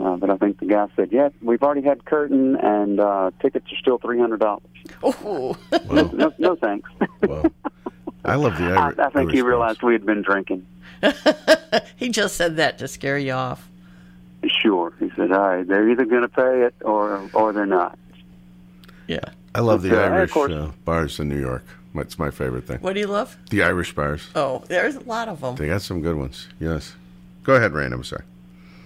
Uh, 0.00 0.16
but 0.16 0.30
I 0.30 0.36
think 0.36 0.58
the 0.58 0.66
guy 0.66 0.88
said, 0.96 1.12
yeah, 1.12 1.28
we've 1.42 1.62
already 1.62 1.82
had 1.82 2.04
curtain 2.04 2.56
and 2.56 2.98
uh, 2.98 3.30
tickets 3.40 3.70
are 3.72 3.76
still 3.76 3.98
$300. 3.98 4.60
Oh, 5.02 5.56
no, 5.90 6.02
no, 6.12 6.32
no 6.38 6.56
thanks. 6.56 6.90
I 8.24 8.34
love 8.36 8.56
the 8.58 8.64
I, 8.64 8.86
Irish. 8.86 8.98
I 8.98 9.10
think 9.10 9.30
he 9.32 9.42
realized 9.42 9.82
we 9.82 9.92
had 9.92 10.04
been 10.06 10.22
drinking. 10.22 10.66
he 11.96 12.08
just 12.08 12.36
said 12.36 12.56
that 12.56 12.78
to 12.78 12.88
scare 12.88 13.18
you 13.18 13.32
off. 13.32 13.68
Sure. 14.46 14.92
He 14.98 15.10
said, 15.16 15.30
all 15.32 15.40
right, 15.40 15.66
they're 15.66 15.88
either 15.88 16.04
going 16.04 16.22
to 16.22 16.28
pay 16.28 16.62
it 16.62 16.74
or 16.82 17.28
or 17.32 17.52
they're 17.52 17.64
not. 17.66 17.96
Yeah. 19.06 19.20
I 19.54 19.60
love 19.60 19.82
the 19.82 19.96
uh, 19.96 20.08
Irish 20.08 20.32
course- 20.32 20.52
uh, 20.52 20.72
bars 20.84 21.20
in 21.20 21.28
New 21.28 21.38
York. 21.40 21.64
That's 21.94 22.18
my 22.18 22.30
favorite 22.30 22.66
thing. 22.66 22.78
What 22.78 22.94
do 22.94 23.00
you 23.00 23.06
love? 23.06 23.36
The 23.50 23.62
Irish 23.62 23.94
bars. 23.94 24.28
Oh, 24.34 24.64
there's 24.68 24.96
a 24.96 25.00
lot 25.00 25.28
of 25.28 25.42
them. 25.42 25.56
They 25.56 25.66
got 25.66 25.82
some 25.82 26.00
good 26.00 26.16
ones. 26.16 26.48
Yes. 26.58 26.94
Go 27.42 27.54
ahead, 27.54 27.72
Rain. 27.72 27.92
I'm 27.92 28.02
sorry. 28.02 28.24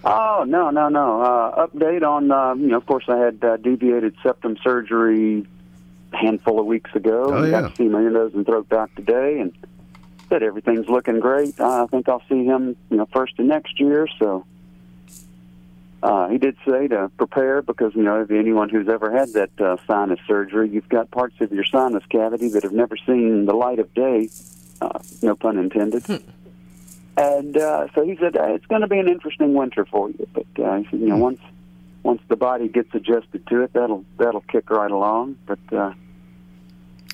Oh, 0.08 0.44
no, 0.46 0.70
no, 0.70 0.88
no. 0.88 1.20
Uh, 1.20 1.66
update 1.66 2.04
on, 2.04 2.30
uh, 2.30 2.54
you 2.54 2.68
know, 2.68 2.76
of 2.76 2.86
course, 2.86 3.04
I 3.08 3.16
had 3.16 3.42
uh, 3.42 3.56
deviated 3.56 4.14
septum 4.22 4.56
surgery 4.62 5.44
a 6.12 6.16
handful 6.16 6.60
of 6.60 6.66
weeks 6.66 6.94
ago. 6.94 7.24
Oh, 7.34 7.50
Got 7.50 7.62
yeah. 7.62 7.68
to 7.68 7.76
see 7.76 7.88
my 7.88 8.02
nose 8.02 8.32
and 8.32 8.46
throat 8.46 8.68
doc 8.68 8.94
today 8.94 9.40
and 9.40 9.52
said 10.28 10.44
everything's 10.44 10.88
looking 10.88 11.18
great. 11.18 11.58
Uh, 11.58 11.82
I 11.82 11.86
think 11.88 12.08
I'll 12.08 12.22
see 12.28 12.44
him, 12.44 12.76
you 12.88 12.98
know, 12.98 13.06
first 13.12 13.36
of 13.40 13.46
next 13.46 13.80
year. 13.80 14.06
So 14.20 14.44
uh, 16.04 16.28
he 16.28 16.38
did 16.38 16.56
say 16.64 16.86
to 16.86 17.10
prepare 17.16 17.62
because, 17.62 17.92
you 17.96 18.04
know, 18.04 18.20
if 18.20 18.30
anyone 18.30 18.68
who's 18.68 18.88
ever 18.88 19.10
had 19.10 19.32
that 19.32 19.60
uh, 19.60 19.76
sinus 19.88 20.20
surgery, 20.28 20.68
you've 20.68 20.88
got 20.88 21.10
parts 21.10 21.34
of 21.40 21.50
your 21.50 21.64
sinus 21.64 22.04
cavity 22.10 22.48
that 22.50 22.62
have 22.62 22.72
never 22.72 22.96
seen 22.96 23.44
the 23.44 23.54
light 23.54 23.80
of 23.80 23.92
day, 23.92 24.28
uh, 24.80 25.00
no 25.20 25.34
pun 25.34 25.58
intended. 25.58 26.04
And 27.16 27.56
uh, 27.56 27.88
so 27.94 28.04
he 28.04 28.16
said, 28.16 28.36
uh, 28.36 28.54
it's 28.54 28.66
going 28.66 28.82
to 28.82 28.86
be 28.86 28.98
an 28.98 29.08
interesting 29.08 29.54
winter 29.54 29.86
for 29.86 30.10
you. 30.10 30.28
But 30.34 30.62
uh, 30.62 30.76
he 30.78 30.84
said, 30.90 31.00
you 31.00 31.08
know, 31.08 31.16
once 31.16 31.40
once 32.02 32.22
the 32.28 32.36
body 32.36 32.68
gets 32.68 32.94
adjusted 32.94 33.46
to 33.48 33.62
it, 33.62 33.72
that'll 33.72 34.04
that'll 34.18 34.42
kick 34.42 34.70
right 34.70 34.90
along. 34.90 35.38
But 35.46 35.58
uh, 35.72 35.94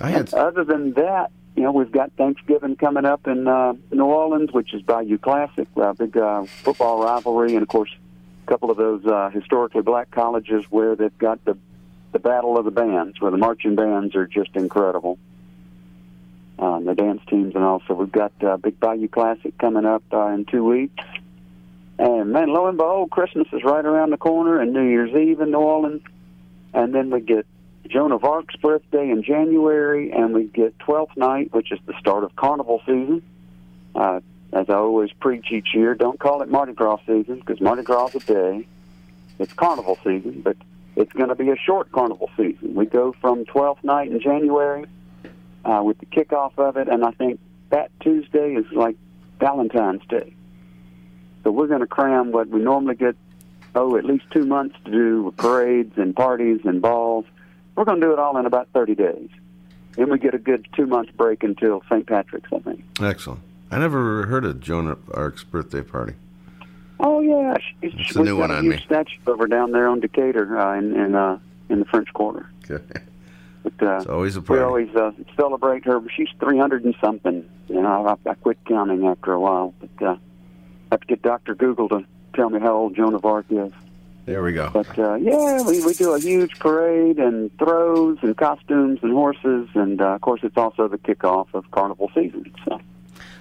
I 0.00 0.10
had 0.10 0.34
other 0.34 0.64
than 0.64 0.92
that, 0.94 1.30
you 1.56 1.62
know, 1.62 1.72
we've 1.72 1.92
got 1.92 2.12
Thanksgiving 2.12 2.76
coming 2.76 3.04
up 3.04 3.26
in 3.26 3.46
uh, 3.46 3.74
New 3.92 4.04
Orleans, 4.04 4.52
which 4.52 4.74
is 4.74 4.82
Bayou 4.82 5.18
Classic, 5.18 5.68
a 5.76 5.94
big 5.94 6.16
uh, 6.16 6.44
football 6.44 7.02
rivalry, 7.02 7.54
and 7.54 7.62
of 7.62 7.68
course, 7.68 7.90
a 8.44 8.50
couple 8.50 8.70
of 8.70 8.76
those 8.76 9.04
uh, 9.06 9.30
historically 9.30 9.82
black 9.82 10.10
colleges 10.10 10.64
where 10.70 10.96
they've 10.96 11.16
got 11.18 11.44
the 11.44 11.56
the 12.12 12.18
battle 12.18 12.58
of 12.58 12.64
the 12.64 12.70
bands, 12.70 13.20
where 13.20 13.30
the 13.30 13.38
marching 13.38 13.74
bands 13.74 14.14
are 14.14 14.26
just 14.26 14.54
incredible. 14.56 15.18
Um, 16.62 16.84
the 16.84 16.94
dance 16.94 17.20
teams 17.28 17.56
and 17.56 17.64
all. 17.64 17.82
So 17.89 17.94
we've 17.94 18.12
got 18.12 18.30
uh, 18.40 18.56
Big 18.56 18.78
Bayou 18.78 19.09
Classic 19.09 19.52
coming 19.59 19.84
up 19.84 20.05
uh, 20.12 20.26
in 20.28 20.44
two 20.44 20.62
weeks. 20.62 21.05
And 21.98 22.32
man, 22.32 22.51
lo 22.51 22.68
and 22.68 22.78
behold, 22.78 23.10
Christmas 23.10 23.48
is 23.52 23.64
right 23.64 23.84
around 23.84 24.10
the 24.10 24.16
corner, 24.16 24.60
and 24.60 24.72
New 24.72 24.89
Year's 24.89 25.10
Eve 25.10 25.40
in 25.40 25.51
New 25.51 25.59
Orleans, 25.59 26.02
and 26.72 26.94
then 26.94 27.10
we 27.10 27.18
get 27.20 27.47
Joan 27.89 28.12
of 28.12 28.22
Arc's 28.22 28.55
birthday 28.55 29.10
in 29.10 29.24
January, 29.24 30.12
and 30.12 30.32
we 30.32 30.44
get 30.44 30.78
Twelfth 30.78 31.16
Night, 31.16 31.52
which 31.52 31.72
is 31.72 31.80
the 31.86 31.98
start 31.98 32.22
of 32.22 32.36
Carnival 32.36 32.80
season. 32.86 33.24
Uh, 33.97 34.20
as 34.52 34.70
I 34.70 34.74
always 34.74 35.10
preach 35.18 35.51
each 35.51 35.74
year, 35.74 35.97
don't 35.97 36.20
call 36.20 36.43
it 36.43 36.48
Mardi 36.48 36.74
Gras 36.74 37.01
season 37.09 37.40
because 37.40 37.60
Mardi 37.60 37.82
Gras 37.82 38.14
is 38.14 38.22
a 38.22 38.26
day. 38.26 38.66
It's 39.40 39.52
Carnival 39.52 39.98
season, 40.05 40.43
but 40.43 40.56
it's 40.94 41.12
going 41.12 41.30
to 41.30 41.34
be 41.34 41.51
a 41.51 41.56
short 41.56 41.90
Carnival 41.90 42.30
season. 42.36 42.76
We 42.76 42.86
go 42.86 43.16
from 43.20 43.47
Twelfth 43.47 43.82
Night 43.82 44.12
in 44.12 44.20
January 44.20 44.86
uh, 45.64 45.82
with 45.84 45.98
the 45.98 46.06
kickoff 46.06 46.59
of 46.59 46.76
it, 46.76 46.89
and 46.89 47.05
I 47.05 47.10
think 47.12 47.40
that 47.70 47.90
Tuesday 48.01 48.55
is 48.55 48.66
like 48.72 48.97
Valentine's 49.40 50.02
Day. 50.09 50.34
So 51.44 51.51
we're 51.51 51.66
going 51.66 51.80
to 51.80 51.86
cram 51.86 52.30
what 52.32 52.48
we 52.48 52.60
normally 52.60 52.94
get, 52.94 53.16
oh, 53.74 53.97
at 53.97 54.05
least 54.05 54.24
two 54.30 54.44
months 54.47 54.76
to 54.84 54.90
do 54.90 55.22
with 55.24 55.36
parades 55.36 55.97
and 55.97 56.14
parties 56.14 56.60
and 56.64 56.80
balls. 56.80 57.24
We're 57.74 57.84
going 57.84 58.01
to 58.01 58.06
do 58.06 58.12
it 58.12 58.18
all 58.18 58.36
in 58.39 58.47
about 58.47 58.68
30 58.74 58.94
days. 58.94 59.28
Then 59.97 60.10
we 60.10 60.18
get 60.18 60.34
a 60.34 60.39
good 60.39 60.66
two 60.74 60.86
month 60.86 61.09
break 61.16 61.43
until 61.43 61.82
St. 61.90 62.06
Patrick's, 62.06 62.51
I 62.52 62.59
think. 62.60 62.84
Excellent. 63.01 63.40
I 63.70 63.78
never 63.78 64.26
heard 64.26 64.44
of 64.44 64.60
Joan 64.60 64.86
of 64.89 64.98
Arc's 65.12 65.44
birthday 65.44 65.82
party. 65.82 66.14
Oh 67.01 67.20
yeah, 67.20 67.56
It's 67.80 68.14
a 68.14 68.22
new 68.22 68.36
got 68.36 68.40
one 68.40 68.51
a 68.52 68.55
on 68.55 68.64
huge 68.64 68.76
me. 68.76 68.82
statue 68.84 69.16
of 69.26 69.39
her 69.40 69.47
down 69.48 69.72
there 69.72 69.89
on 69.89 69.98
Decatur 70.01 70.56
uh, 70.59 70.78
in 70.78 70.94
in, 70.94 71.14
uh, 71.14 71.39
in 71.68 71.80
the 71.80 71.84
French 71.86 72.12
Quarter. 72.12 72.48
Okay. 72.70 73.01
But, 73.62 73.86
uh, 73.86 73.97
It's 73.98 74.06
always 74.06 74.36
a 74.36 74.40
we 74.40 74.59
always 74.59 74.94
uh, 74.94 75.12
celebrate 75.36 75.84
her. 75.84 76.01
She's 76.14 76.28
three 76.40 76.59
hundred 76.59 76.84
and 76.84 76.94
something. 77.01 77.48
You 77.68 77.80
know, 77.82 78.18
I, 78.26 78.30
I 78.30 78.34
quit 78.34 78.59
counting 78.66 79.06
after 79.06 79.32
a 79.32 79.40
while, 79.40 79.72
but 79.80 80.06
uh, 80.06 80.10
I 80.12 80.18
have 80.93 81.01
to 81.01 81.06
get 81.06 81.22
Doctor 81.22 81.55
Google 81.55 81.89
to 81.90 82.05
tell 82.34 82.51
me 82.51 82.60
how 82.60 82.74
old 82.74 82.97
Joan 82.97 83.14
of 83.14 83.24
Arc 83.24 83.47
is. 83.51 83.72
There 84.24 84.43
we 84.43 84.52
go. 84.52 84.70
But 84.72 84.98
uh, 84.98 85.14
yeah, 85.14 85.62
we, 85.62 85.84
we 85.84 85.94
do 85.94 86.14
a 86.14 86.20
huge 86.20 86.59
parade 86.59 87.18
and 87.18 87.56
throws 87.59 88.18
and 88.22 88.36
costumes 88.36 89.01
and 89.02 89.12
horses, 89.12 89.68
and 89.74 90.01
uh, 90.01 90.14
of 90.14 90.20
course, 90.20 90.40
it's 90.44 90.56
also 90.56 90.86
the 90.89 90.98
kickoff 90.98 91.48
of 91.55 91.68
Carnival 91.72 92.10
season. 92.14 92.52
So 92.64 92.80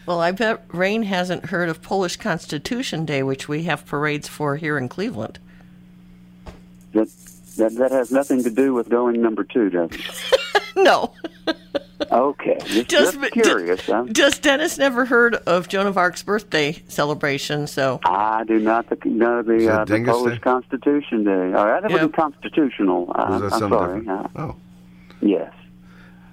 Well, 0.06 0.20
I 0.20 0.32
bet 0.32 0.66
Rain 0.70 1.04
hasn't 1.04 1.46
heard 1.46 1.70
of 1.70 1.82
Polish 1.82 2.16
Constitution 2.18 3.06
Day, 3.06 3.22
which 3.22 3.48
we 3.48 3.64
have 3.64 3.86
parades 3.86 4.28
for 4.28 4.56
here 4.56 4.78
in 4.78 4.90
Cleveland. 4.90 5.40
that 6.94 7.10
that 7.58 7.76
that 7.76 7.92
has 7.92 8.12
nothing 8.12 8.44
to 8.44 8.50
do 8.50 8.74
with 8.74 8.90
going 8.90 9.22
number 9.22 9.44
two, 9.44 9.70
does 9.70 9.90
it? 9.92 10.02
no. 10.76 11.14
Okay, 12.12 12.58
just, 12.66 12.90
Just- 12.90 13.20
just 13.22 13.32
curious. 13.34 13.86
huh? 13.86 14.06
Just 14.12 14.42
Dennis 14.42 14.78
never 14.78 15.06
heard 15.06 15.36
of 15.36 15.68
Joan 15.68 15.86
of 15.88 15.98
Arc's 15.98 16.24
birthday 16.24 16.82
celebration, 16.88 17.68
so 17.68 18.00
I 18.04 18.44
do 18.44 18.58
not 18.60 18.90
the, 18.90 18.98
know 19.08 19.42
the, 19.44 19.70
uh, 19.82 19.86
the 19.86 20.04
Polish 20.06 20.36
Day? 20.36 20.40
Constitution 20.40 21.24
Day. 21.24 21.54
All 21.54 21.68
right, 21.68 21.82
that 21.82 21.90
Yeah. 21.92 21.98
wasn't 21.98 22.16
constitutional. 22.16 23.12
Uh, 23.14 23.26
Was 23.30 23.42
that 23.42 23.54
I'm 23.54 23.60
something 23.60 23.70
sorry. 23.78 24.00
different? 24.00 24.32
Uh, 24.36 24.42
Oh. 24.42 24.56
yes. 25.22 25.54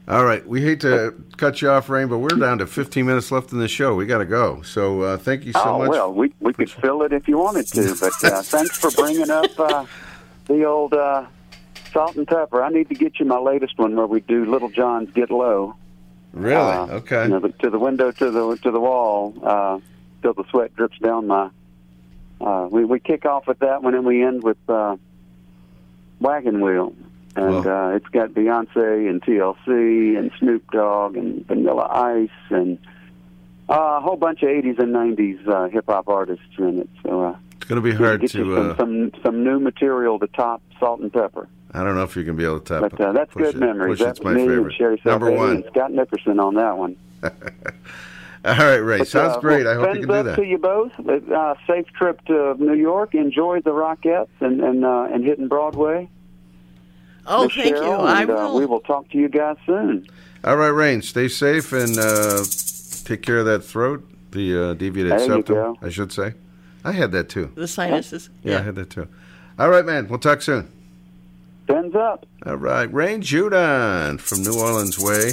All 0.09 0.24
right. 0.24 0.47
We 0.49 0.62
hate 0.62 0.81
to 0.81 1.12
cut 1.36 1.61
you 1.61 1.69
off, 1.69 1.90
Rain, 1.90 2.09
but 2.09 2.16
we're 2.19 2.28
down 2.28 2.57
to 2.59 2.66
15 2.66 3.05
minutes 3.05 3.31
left 3.31 3.53
in 3.53 3.59
the 3.59 3.69
show. 3.69 3.95
We 3.95 4.07
got 4.07 4.19
to 4.19 4.24
go. 4.24 4.62
So 4.62 5.03
uh, 5.03 5.16
thank 5.19 5.45
you 5.45 5.53
so 5.53 5.61
oh 5.62 5.78
much. 5.81 5.90
well, 5.90 6.15
we 6.15 6.32
we 6.40 6.55
could 6.55 6.70
fill 6.70 7.03
it 7.03 7.12
if 7.12 7.28
you 7.28 7.36
wanted 7.36 7.66
to, 7.69 7.95
but 8.01 8.12
uh, 8.32 8.40
thanks 8.43 8.78
for 8.78 8.90
bringing 8.93 9.28
up 9.28 9.51
uh, 9.61 9.85
the 10.48 10.64
old 10.64 10.94
uh, 10.94 11.26
salt 11.92 12.16
and 12.16 12.26
pepper. 12.26 12.62
I 12.62 12.70
need 12.70 12.88
to 12.88 12.94
get 12.94 13.20
you 13.20 13.26
my 13.26 13.38
latest 13.38 13.78
one 13.78 13.94
where 13.94 14.06
we 14.06 14.20
do 14.20 14.44
Lil 14.44 14.68
Jon's 14.70 15.10
Get 15.12 15.30
Low. 15.30 15.76
Really? 16.32 16.54
Uh, 16.54 16.86
okay. 16.96 17.24
You 17.24 17.28
know, 17.30 17.40
the, 17.40 17.48
to 17.50 17.70
the 17.70 17.78
window, 17.78 18.10
to 18.10 18.30
the 18.30 18.56
to 18.62 18.70
the 18.70 18.80
wall, 18.80 19.34
uh, 19.42 19.78
till 20.22 20.34
the 20.34 20.44
sweat 20.50 20.74
drips 20.74 20.98
down 20.98 21.26
my. 21.28 21.50
Uh, 22.40 22.68
we 22.70 22.84
we 22.84 23.00
kick 23.00 23.24
off 23.24 23.46
with 23.46 23.58
that 23.60 23.82
one, 23.82 23.94
and 23.94 24.04
we 24.04 24.22
end 24.22 24.42
with 24.42 24.58
uh, 24.68 24.96
Wagon 26.20 26.60
Wheel, 26.60 26.94
and 27.34 27.66
uh, 27.66 27.90
it's 27.94 28.06
got 28.08 28.30
Beyonce 28.30 29.08
and 29.08 29.22
TLC 29.22 30.18
and 30.18 30.30
Snoop 30.38 30.70
Dogg 30.70 31.16
and 31.16 31.46
Vanilla 31.46 31.88
Ice 31.90 32.50
and 32.50 32.78
uh, 33.68 33.96
a 33.98 34.00
whole 34.00 34.16
bunch 34.16 34.42
of 34.42 34.48
'80s 34.48 34.78
and 34.78 34.94
'90s 34.94 35.48
uh, 35.48 35.68
hip 35.68 35.86
hop 35.88 36.08
artists 36.08 36.44
in 36.58 36.80
it. 36.80 36.90
So 37.02 37.22
uh, 37.22 37.36
going 37.69 37.82
to 37.82 37.89
be 37.89 37.95
hard 37.95 38.20
get 38.23 38.35
you 38.35 38.45
to. 38.45 38.55
some, 38.57 38.70
Uh, 38.70 38.77
some 38.77 39.12
some 39.23 39.45
new 39.45 39.61
material 39.61 40.19
to 40.19 40.27
top 40.28 40.62
Salt 40.81 41.01
and 41.01 41.12
Pepper. 41.12 41.49
I 41.73 41.85
don't 41.85 41.95
know 41.95 42.03
if 42.03 42.16
you 42.16 42.24
can 42.24 42.35
be 42.36 42.45
able 42.45 42.61
to 42.61 42.81
tap 42.81 42.90
But 42.90 43.01
uh, 43.01 43.12
that's 43.12 43.32
push 43.32 43.43
good 43.45 43.55
it. 43.57 43.59
memories. 43.59 43.99
That's 43.99 44.23
my 44.23 44.32
me 44.32 44.43
and 44.43 44.51
favorite. 44.51 44.74
Sherry 44.74 45.01
Number 45.05 45.31
one. 45.31 45.65
Scott 45.70 45.93
Nickerson 45.93 46.40
on 46.40 46.55
that 46.55 46.78
one. 46.78 46.97
All 48.45 48.55
right, 48.57 48.77
Ray. 48.77 48.99
But, 48.99 49.09
Sounds 49.09 49.36
uh, 49.36 49.40
great. 49.40 49.65
well, 49.65 49.73
I 49.73 49.74
hope 49.74 49.97
you 49.97 50.07
thumbs 50.07 50.07
can 50.07 50.24
do 50.24 50.31
that. 50.31 50.36
to 50.36 50.47
you 50.47 50.59
both. 50.59 50.93
Uh, 51.31 51.55
safe 51.66 51.86
trip 51.89 52.24
to 52.27 52.55
New 52.59 52.74
York. 52.74 53.15
Enjoy 53.15 53.61
the 53.61 53.70
Rockettes 53.70 54.28
and 54.40 54.61
and 54.61 54.85
uh, 54.85 55.09
and 55.12 55.24
hitting 55.24 55.49
Broadway. 55.49 56.09
Oh, 57.27 57.45
Miss 57.45 57.55
thank 57.55 57.66
you. 57.69 57.74
Cheryl, 57.74 58.01
I 58.07 58.23
and, 58.23 58.31
Uh, 58.31 58.35
will. 58.35 58.57
we 58.57 58.65
will 58.66 58.81
talk 58.81 59.11
to 59.11 59.19
you 59.19 59.28
guys 59.28 59.57
soon. 59.66 60.07
All 60.45 60.57
right, 60.57 60.69
Rain. 60.69 61.03
Stay 61.03 61.28
safe 61.28 61.73
and 61.73 61.99
uh, 61.99 62.43
take 63.05 63.20
care 63.23 63.39
of 63.39 63.45
that 63.47 63.61
throat, 63.65 64.09
the 64.31 64.70
uh, 64.70 64.74
deviated 64.74 65.12
There 65.12 65.20
you 65.20 65.27
septum, 65.27 65.55
go. 65.55 65.77
I 65.82 65.90
should 65.90 66.12
say. 66.12 66.32
I 66.84 66.92
had 66.92 67.12
that 67.12 67.28
too. 67.28 67.50
The 67.55 67.68
sinuses. 67.68 68.30
Yeah, 68.42 68.59
I 68.59 68.62
had 68.62 68.74
that 68.76 68.90
too. 68.90 69.09
All 69.59 69.68
right, 69.68 69.84
man. 69.84 70.09
We'll 70.09 70.18
talk 70.18 70.42
soon. 70.42 70.70
Thumbs 71.66 71.94
up. 71.94 72.24
All 72.46 72.56
right, 72.56 72.92
Rain 72.92 73.20
Jaudon 73.20 74.18
from 74.20 74.42
New 74.42 74.59
Orleans 74.59 74.98
Way. 74.98 75.32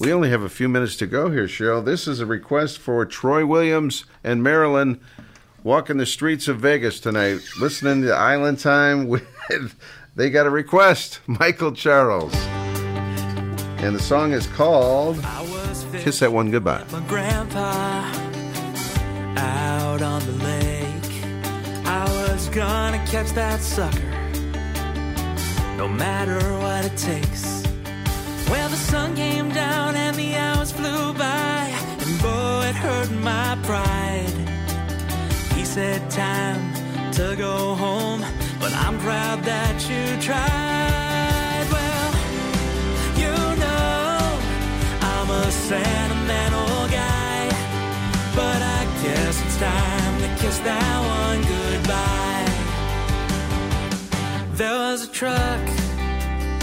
We 0.00 0.12
only 0.12 0.30
have 0.30 0.42
a 0.42 0.48
few 0.48 0.68
minutes 0.68 0.96
to 0.96 1.06
go 1.06 1.30
here, 1.30 1.46
Cheryl. 1.46 1.84
This 1.84 2.06
is 2.08 2.20
a 2.20 2.26
request 2.26 2.78
for 2.78 3.04
Troy 3.06 3.46
Williams 3.46 4.04
and 4.24 4.42
Marilyn 4.42 5.00
walking 5.62 5.96
the 5.96 6.06
streets 6.06 6.48
of 6.48 6.58
Vegas 6.60 7.00
tonight, 7.00 7.40
listening 7.60 8.02
to 8.02 8.12
Island 8.12 8.58
Time 8.58 9.06
with. 9.08 9.26
They 10.16 10.30
got 10.30 10.46
a 10.46 10.50
request, 10.50 11.20
Michael 11.26 11.72
Charles, 11.72 12.34
and 12.34 13.94
the 13.94 14.00
song 14.00 14.32
is 14.32 14.46
called 14.48 15.22
"Kiss 15.98 16.20
That 16.20 16.32
One 16.32 16.50
Goodbye." 16.50 16.84
Gonna 22.56 23.04
catch 23.04 23.32
that 23.32 23.60
sucker, 23.60 24.10
no 25.76 25.86
matter 25.86 26.40
what 26.58 26.86
it 26.86 26.96
takes. 26.96 27.62
Well, 28.48 28.70
the 28.70 28.76
sun 28.76 29.14
came 29.14 29.50
down 29.50 29.94
and 29.94 30.16
the 30.16 30.34
hours 30.36 30.72
flew 30.72 31.12
by, 31.12 31.68
and 32.00 32.22
boy, 32.22 32.64
it 32.70 32.74
hurt 32.74 33.10
my 33.10 33.58
pride. 33.62 34.32
He 35.54 35.66
said, 35.66 36.10
Time 36.10 36.72
to 37.12 37.36
go 37.36 37.74
home, 37.74 38.24
but 38.58 38.72
I'm 38.72 38.98
proud 39.00 39.42
that 39.44 39.76
you 39.90 40.04
tried. 40.22 41.66
Well, 41.76 42.10
you 43.22 43.36
know, 43.62 44.16
I'm 45.12 45.28
a 45.28 45.50
sentimental 45.52 46.88
guy, 46.88 47.48
but 48.34 48.60
I 48.78 48.82
guess 49.02 49.44
it's 49.44 49.58
time 49.58 50.14
to 50.22 50.42
kiss 50.42 50.58
that 50.60 50.98
one 51.20 51.42
goodbye. 51.42 52.35
There 54.56 54.72
was 54.72 55.04
a 55.04 55.08
truck 55.08 55.60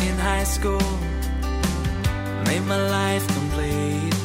in 0.08 0.16
high 0.18 0.46
school, 0.46 0.82
made 2.48 2.64
my 2.66 2.90
life 2.90 3.28
complete. 3.28 4.16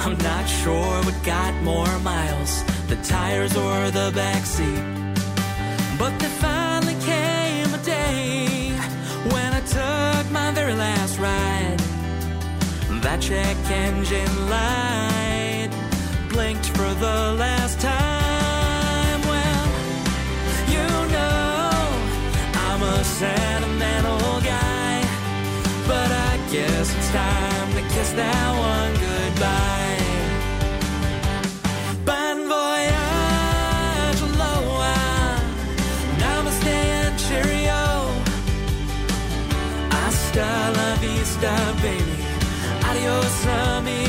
I'm 0.00 0.18
not 0.18 0.44
sure 0.44 0.96
what 1.06 1.16
got 1.24 1.54
more 1.62 1.98
miles, 2.00 2.62
the 2.88 2.96
tires 2.96 3.56
or 3.56 3.90
the 3.90 4.10
backseat. 4.10 4.84
But 5.98 6.12
there 6.18 6.36
finally 6.44 6.96
came 7.06 7.72
a 7.72 7.82
day 7.82 8.68
when 9.32 9.54
I 9.54 9.60
took 9.60 10.30
my 10.30 10.50
very 10.50 10.74
last 10.74 11.18
ride. 11.18 11.78
That 13.00 13.22
check 13.22 13.56
engine 13.70 14.50
light 14.50 15.70
blinked 16.28 16.66
for 16.66 16.92
the 17.00 17.34
last 17.38 17.80
time. 17.80 18.05
Sentimental 23.18 24.40
guy, 24.42 25.00
but 25.88 26.10
I 26.30 26.34
guess 26.52 26.86
it's 26.96 27.10
time 27.12 27.68
to 27.76 27.82
kiss 27.94 28.10
that 28.12 28.50
one 28.72 28.92
goodbye. 29.06 30.04
Bon 32.08 32.38
voyage, 32.52 34.20
aloha, 34.28 34.96
namaste 36.20 36.76
and 37.00 37.16
cheerio. 37.24 37.84
Hasta 39.96 40.48
la 40.78 40.90
vista, 41.00 41.54
baby. 41.82 42.16
Adios, 42.90 43.36
amigo. 43.46 44.05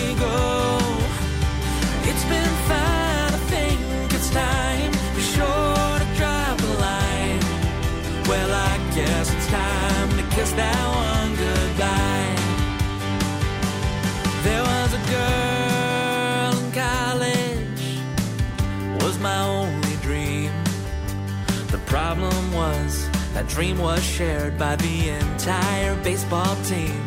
Problem 22.15 22.53
was 22.53 23.09
that 23.33 23.45
dream 23.49 23.77
was 23.79 24.01
shared 24.01 24.57
by 24.57 24.77
the 24.77 25.09
entire 25.09 25.93
baseball 26.03 26.55
team. 26.63 27.03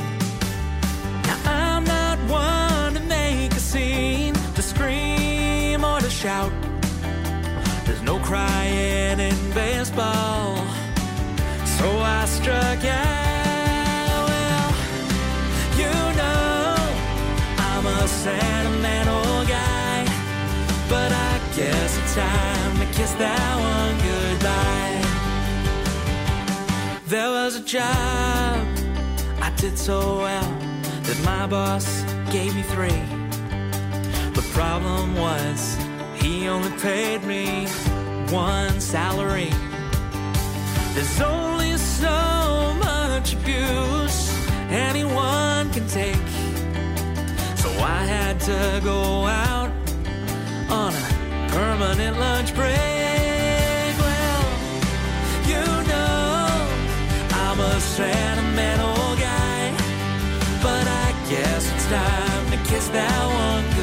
Now 1.29 1.39
I'm 1.47 1.85
not 1.85 2.19
one 2.29 2.93
to 2.95 3.01
make 3.01 3.53
a 3.53 3.61
scene, 3.71 4.35
to 4.57 4.63
scream 4.63 5.85
or 5.85 6.01
to 6.01 6.11
shout. 6.11 6.53
There's 7.87 8.03
no 8.03 8.19
crying 8.19 9.21
in 9.21 9.39
baseball, 9.55 10.57
so 11.79 11.87
I 12.19 12.21
struck 12.27 12.81
out. 12.85 14.29
Well, 14.31 14.71
you 15.81 15.95
know 16.21 16.77
I'm 17.71 17.87
a 17.87 18.07
sentimental 18.07 19.47
guy, 19.57 20.05
but 20.91 21.11
I 21.11 21.33
guess 21.57 21.91
it's 22.01 22.15
time 22.15 22.73
to 22.81 22.87
kiss 22.99 23.13
that 23.15 23.55
one 23.73 23.97
goodbye. 24.07 24.40
There 27.11 27.28
was 27.28 27.57
a 27.57 27.65
job 27.65 28.69
I 29.43 29.53
did 29.57 29.77
so 29.77 30.19
well 30.19 30.59
that 31.03 31.20
my 31.24 31.45
boss 31.49 32.05
gave 32.31 32.55
me 32.55 32.62
three. 32.62 33.03
The 34.32 34.49
problem 34.53 35.16
was 35.16 35.77
he 36.23 36.47
only 36.47 36.70
paid 36.78 37.24
me 37.24 37.66
one 38.32 38.81
salary. 38.81 39.51
There's 40.95 41.20
only 41.20 41.77
so 41.78 42.74
much 42.78 43.35
abuse 43.35 44.32
anyone 44.70 45.69
can 45.73 45.89
take. 45.89 46.28
So 47.57 47.70
I 47.81 48.05
had 48.07 48.39
to 48.43 48.81
go 48.85 49.27
out 49.27 49.73
on 50.70 50.95
a 50.95 51.49
permanent 51.51 52.20
lunch 52.20 52.55
break. 52.55 53.00
A 57.81 57.82
sentimental 57.82 59.16
guy, 59.16 59.73
but 60.62 60.86
I 60.86 61.15
guess 61.31 61.73
it's 61.73 61.86
time 61.86 62.51
to 62.51 62.59
kiss 62.70 62.89
that 62.89 63.24
one 63.32 63.80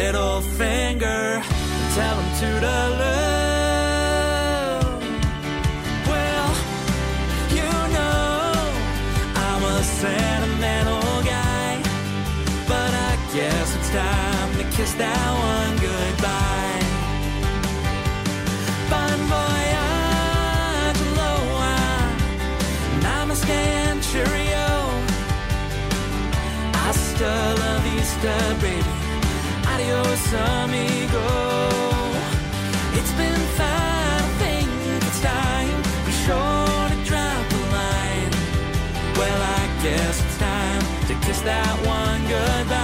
middle 0.00 0.40
finger, 0.60 1.42
and 1.42 1.86
tell 1.96 2.16
'em 2.22 2.28
to 2.42 2.50
the. 2.64 2.80
Well, 6.10 6.50
you 7.56 7.70
know 7.96 8.52
I'm 9.46 9.62
a 9.76 9.78
sentimental 10.02 11.10
guy, 11.34 11.70
but 12.72 12.90
I 13.10 13.12
guess 13.34 13.68
it's 13.76 13.90
time 14.04 14.50
to 14.58 14.64
kiss 14.76 14.92
that 15.02 15.30
one 15.52 15.74
goodbye. 15.86 16.80
Bon 18.90 19.18
voyage, 19.34 21.00
aloha, 21.08 21.76
namaste 23.06 23.60
and 23.86 24.00
cheerio. 24.08 24.68
Hasta 26.82 27.32
la 27.62 27.72
vista, 27.86 28.34
baby. 28.62 28.87
Adios, 30.28 30.34
amigo. 30.34 31.26
It's 32.94 33.12
been 33.12 33.40
fine, 33.56 33.68
I 33.68 34.30
think 34.38 34.68
it's 35.02 35.20
time. 35.20 35.82
Be 36.04 36.12
sure 36.12 36.88
to 36.88 37.04
drop 37.04 37.52
a 37.52 37.62
line. 37.72 38.32
Well, 39.16 39.42
I 39.42 39.82
guess 39.82 40.22
it's 40.24 40.38
time 40.38 40.82
to 41.06 41.26
kiss 41.26 41.40
that 41.42 41.86
one 41.86 42.20
goodbye. 42.28 42.77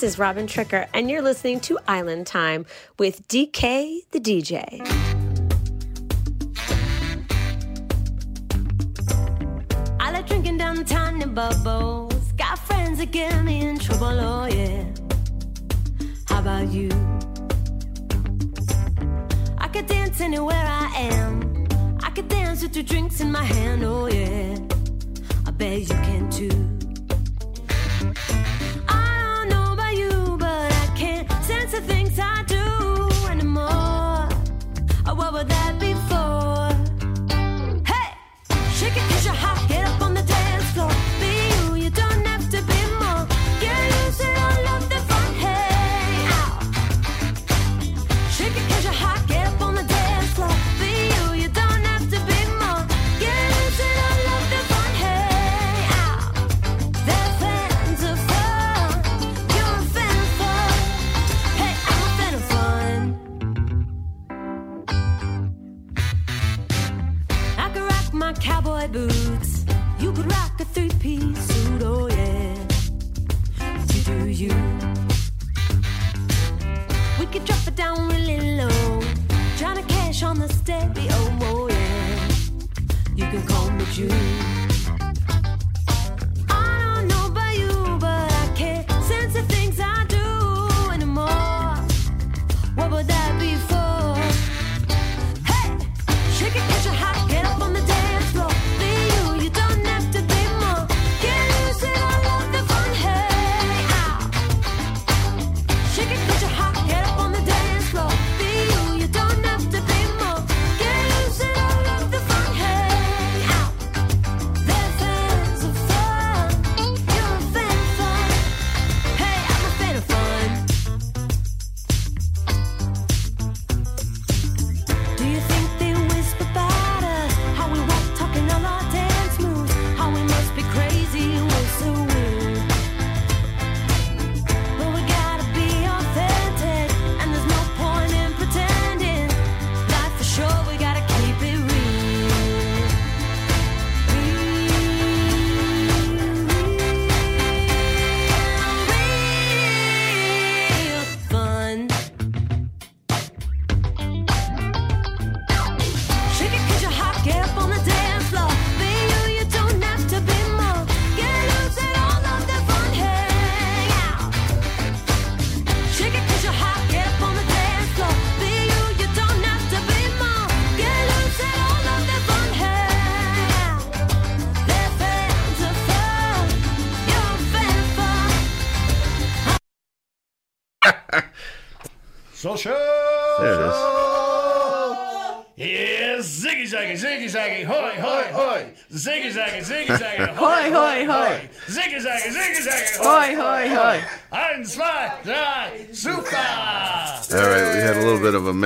This 0.00 0.14
is 0.14 0.18
Robin 0.18 0.46
Tricker, 0.46 0.88
and 0.94 1.10
you're 1.10 1.20
listening 1.20 1.60
to 1.60 1.78
Island 1.86 2.26
Time 2.26 2.64
with 2.98 3.28
DK 3.28 4.00
the 4.12 4.18
DJ. 4.18 4.69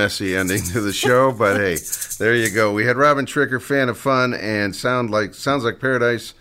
messy 0.05 0.35
ending 0.35 0.61
to 0.61 0.81
the 0.81 0.93
show, 0.93 1.31
but 1.31 1.57
hey, 1.57 1.77
there 2.19 2.35
you 2.35 2.51
go. 2.51 2.71
We 2.71 2.85
had 2.85 2.95
Robin 2.95 3.25
Tricker, 3.25 3.59
fan 3.59 3.89
of 3.89 3.97
fun, 3.97 4.35
and 4.35 4.75
sound 4.75 5.09
like 5.09 5.33
sounds 5.33 5.63
like 5.63 5.79
paradise. 5.79 6.35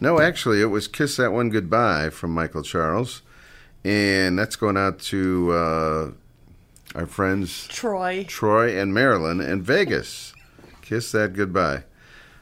No, 0.00 0.20
actually, 0.20 0.60
it 0.60 0.66
was 0.66 0.86
"Kiss 0.86 1.16
That 1.16 1.32
One 1.32 1.50
Goodbye" 1.50 2.10
from 2.10 2.30
Michael 2.30 2.62
Charles, 2.62 3.22
and 3.82 4.38
that's 4.38 4.54
going 4.54 4.76
out 4.76 5.00
to 5.10 5.50
uh, 5.50 6.10
our 6.94 7.06
friends 7.06 7.66
Troy, 7.66 8.24
Troy, 8.28 8.78
and 8.78 8.94
Marilyn 8.94 9.40
in 9.40 9.62
Vegas. 9.62 10.32
Kiss 10.80 11.10
that 11.10 11.32
goodbye. 11.32 11.82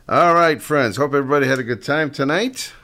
All 0.06 0.34
right, 0.34 0.60
friends. 0.60 0.98
Hope 0.98 1.14
everybody 1.14 1.46
had 1.46 1.58
a 1.58 1.64
good 1.64 1.82
time 1.82 2.10
tonight. 2.10 2.74